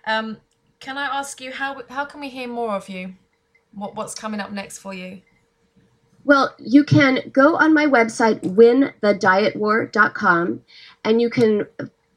Um, 0.07 0.39
can 0.81 0.99
I 0.99 1.07
ask 1.07 1.41
you 1.41 1.53
how 1.53 1.83
how 1.89 2.05
can 2.05 2.21
we 2.21 2.29
hear 2.29 2.49
more 2.49 2.75
of 2.75 2.89
you? 2.89 3.15
What 3.73 3.95
what's 3.95 4.15
coming 4.15 4.41
up 4.41 4.51
next 4.53 4.79
for 4.79 4.93
you? 4.93 5.23
Well, 6.25 6.55
you 6.59 6.83
can 6.85 7.31
go 7.33 7.57
on 7.57 7.75
my 7.75 7.87
website, 7.87 8.41
winthedietwar.com, 8.41 10.63
and 11.05 11.21
you 11.21 11.29
can 11.29 11.67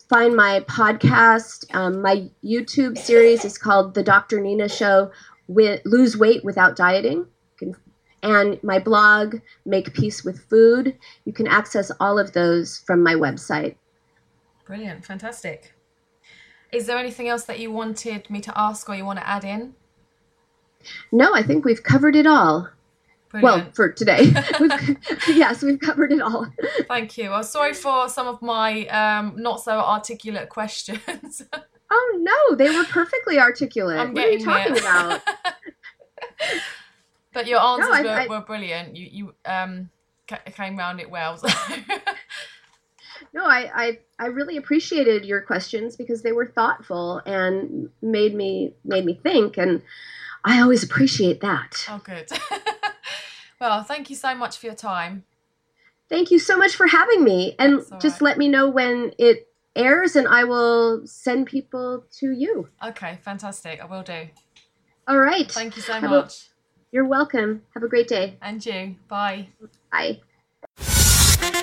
find 0.09 0.35
my 0.35 0.61
podcast. 0.61 1.65
Um, 1.75 2.01
my 2.01 2.29
YouTube 2.43 2.97
series 2.97 3.43
is 3.43 3.57
called 3.57 3.93
The 3.93 4.03
Dr. 4.03 4.39
Nina 4.39 4.69
Show 4.69 5.11
Wi- 5.49 5.81
Lose 5.83 6.15
Weight 6.17 6.45
Without 6.45 6.77
Dieting. 6.77 7.25
Can, 7.59 7.75
and 8.23 8.63
my 8.63 8.79
blog, 8.79 9.35
Make 9.65 9.93
Peace 9.93 10.23
with 10.23 10.39
Food. 10.49 10.97
You 11.25 11.33
can 11.33 11.47
access 11.47 11.91
all 11.99 12.17
of 12.17 12.31
those 12.31 12.77
from 12.79 13.03
my 13.03 13.13
website. 13.13 13.75
Brilliant, 14.65 15.05
fantastic. 15.05 15.73
Is 16.71 16.85
there 16.85 16.97
anything 16.97 17.27
else 17.29 17.45
that 17.45 17.59
you 17.59 17.71
wanted 17.71 18.29
me 18.29 18.41
to 18.41 18.57
ask 18.59 18.89
or 18.89 18.95
you 18.95 19.05
want 19.05 19.19
to 19.19 19.27
add 19.27 19.43
in? 19.43 19.73
No, 21.11 21.33
I 21.33 21.43
think 21.43 21.65
we've 21.65 21.83
covered 21.83 22.15
it 22.15 22.27
all. 22.27 22.69
Brilliant. 23.29 23.65
Well, 23.65 23.71
for 23.73 23.91
today. 23.91 24.31
we've, 24.59 24.97
yes, 25.27 25.61
we've 25.61 25.79
covered 25.79 26.11
it 26.11 26.21
all. 26.21 26.47
Thank 26.87 27.17
you. 27.17 27.31
I'm 27.33 27.43
sorry 27.43 27.73
for 27.73 28.07
some 28.09 28.27
of 28.27 28.41
my 28.41 28.85
um, 28.87 29.33
not 29.37 29.61
so 29.61 29.71
articulate 29.79 30.49
questions. 30.49 31.41
Oh 31.89 32.17
no, 32.19 32.55
they 32.55 32.69
were 32.75 32.83
perfectly 32.85 33.39
articulate. 33.39 33.97
I'm 33.99 34.13
what 34.13 34.25
are 34.25 34.31
you 34.31 34.43
talking 34.43 34.73
there. 34.73 34.81
about? 34.83 35.21
but 37.33 37.47
your 37.47 37.59
answers 37.61 37.89
I- 37.91 38.01
were, 38.01 38.09
I- 38.09 38.27
were 38.27 38.41
brilliant. 38.41 38.95
You 38.95 39.07
you 39.11 39.33
um 39.45 39.89
ca- 40.27 40.39
came 40.53 40.77
round 40.77 40.99
it 40.99 41.09
well. 41.09 41.37
so- 41.37 41.47
No, 43.33 43.45
I, 43.45 43.69
I 43.75 43.99
I 44.19 44.25
really 44.27 44.57
appreciated 44.57 45.25
your 45.25 45.41
questions 45.41 45.95
because 45.95 46.21
they 46.23 46.31
were 46.31 46.47
thoughtful 46.47 47.21
and 47.25 47.89
made 48.01 48.33
me 48.35 48.73
made 48.83 49.05
me 49.05 49.19
think, 49.21 49.57
and 49.57 49.81
I 50.43 50.61
always 50.61 50.83
appreciate 50.83 51.41
that. 51.41 51.85
oh, 51.89 52.01
good. 52.03 52.29
well, 53.61 53.83
thank 53.83 54.09
you 54.09 54.15
so 54.15 54.33
much 54.35 54.57
for 54.57 54.65
your 54.67 54.75
time. 54.75 55.23
Thank 56.09 56.31
you 56.31 56.39
so 56.39 56.57
much 56.57 56.75
for 56.75 56.87
having 56.87 57.23
me, 57.23 57.55
and 57.59 57.81
just 57.99 58.21
right. 58.21 58.21
let 58.21 58.37
me 58.37 58.47
know 58.47 58.69
when 58.69 59.11
it 59.17 59.47
airs, 59.75 60.15
and 60.15 60.27
I 60.27 60.43
will 60.45 61.05
send 61.05 61.47
people 61.47 62.05
to 62.19 62.31
you. 62.31 62.69
Okay, 62.83 63.19
fantastic. 63.23 63.81
I 63.81 63.85
will 63.85 64.03
do. 64.03 64.27
All 65.07 65.19
right. 65.19 65.49
Thank 65.49 65.75
you 65.75 65.81
so 65.81 65.93
Have 65.93 66.03
a- 66.03 66.09
much. 66.09 66.49
You're 66.91 67.05
welcome. 67.05 67.63
Have 67.73 67.83
a 67.83 67.87
great 67.87 68.07
day. 68.07 68.37
And 68.41 68.65
you. 68.65 68.95
Bye. 69.07 69.49
Bye. 69.91 70.21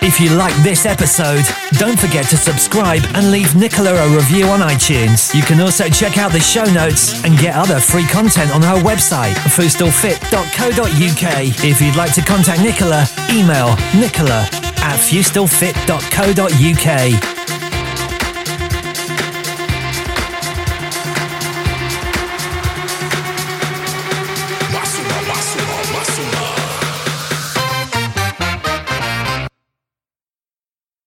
If 0.07 0.21
you 0.21 0.29
like 0.37 0.55
this 0.63 0.85
episode, 0.85 1.47
don't 1.79 1.99
forget 1.99 2.27
to 2.27 2.37
subscribe 2.37 3.03
and 3.15 3.31
leave 3.31 3.57
Nicola 3.57 3.95
a 3.95 4.07
review 4.15 4.45
on 4.49 4.61
iTunes. 4.61 5.35
You 5.35 5.41
can 5.41 5.63
also 5.63 5.89
check 5.89 6.19
out 6.19 6.31
the 6.31 6.41
show 6.41 6.65
notes 6.75 7.25
and 7.25 7.39
get 7.39 7.57
other 7.57 7.81
free 7.81 8.07
content 8.07 8.51
on 8.51 8.61
her 8.61 8.79
website, 8.83 9.33
foodstillfit.co.uk. 9.57 11.65
If 11.65 11.81
you'd 11.81 11.97
like 11.97 12.13
to 12.15 12.23
contact 12.23 12.61
Nicola, 12.61 13.07
email 13.31 13.77
nicola 13.99 14.47
at 14.85 15.01
foodstillfit.co.uk. 15.01 17.44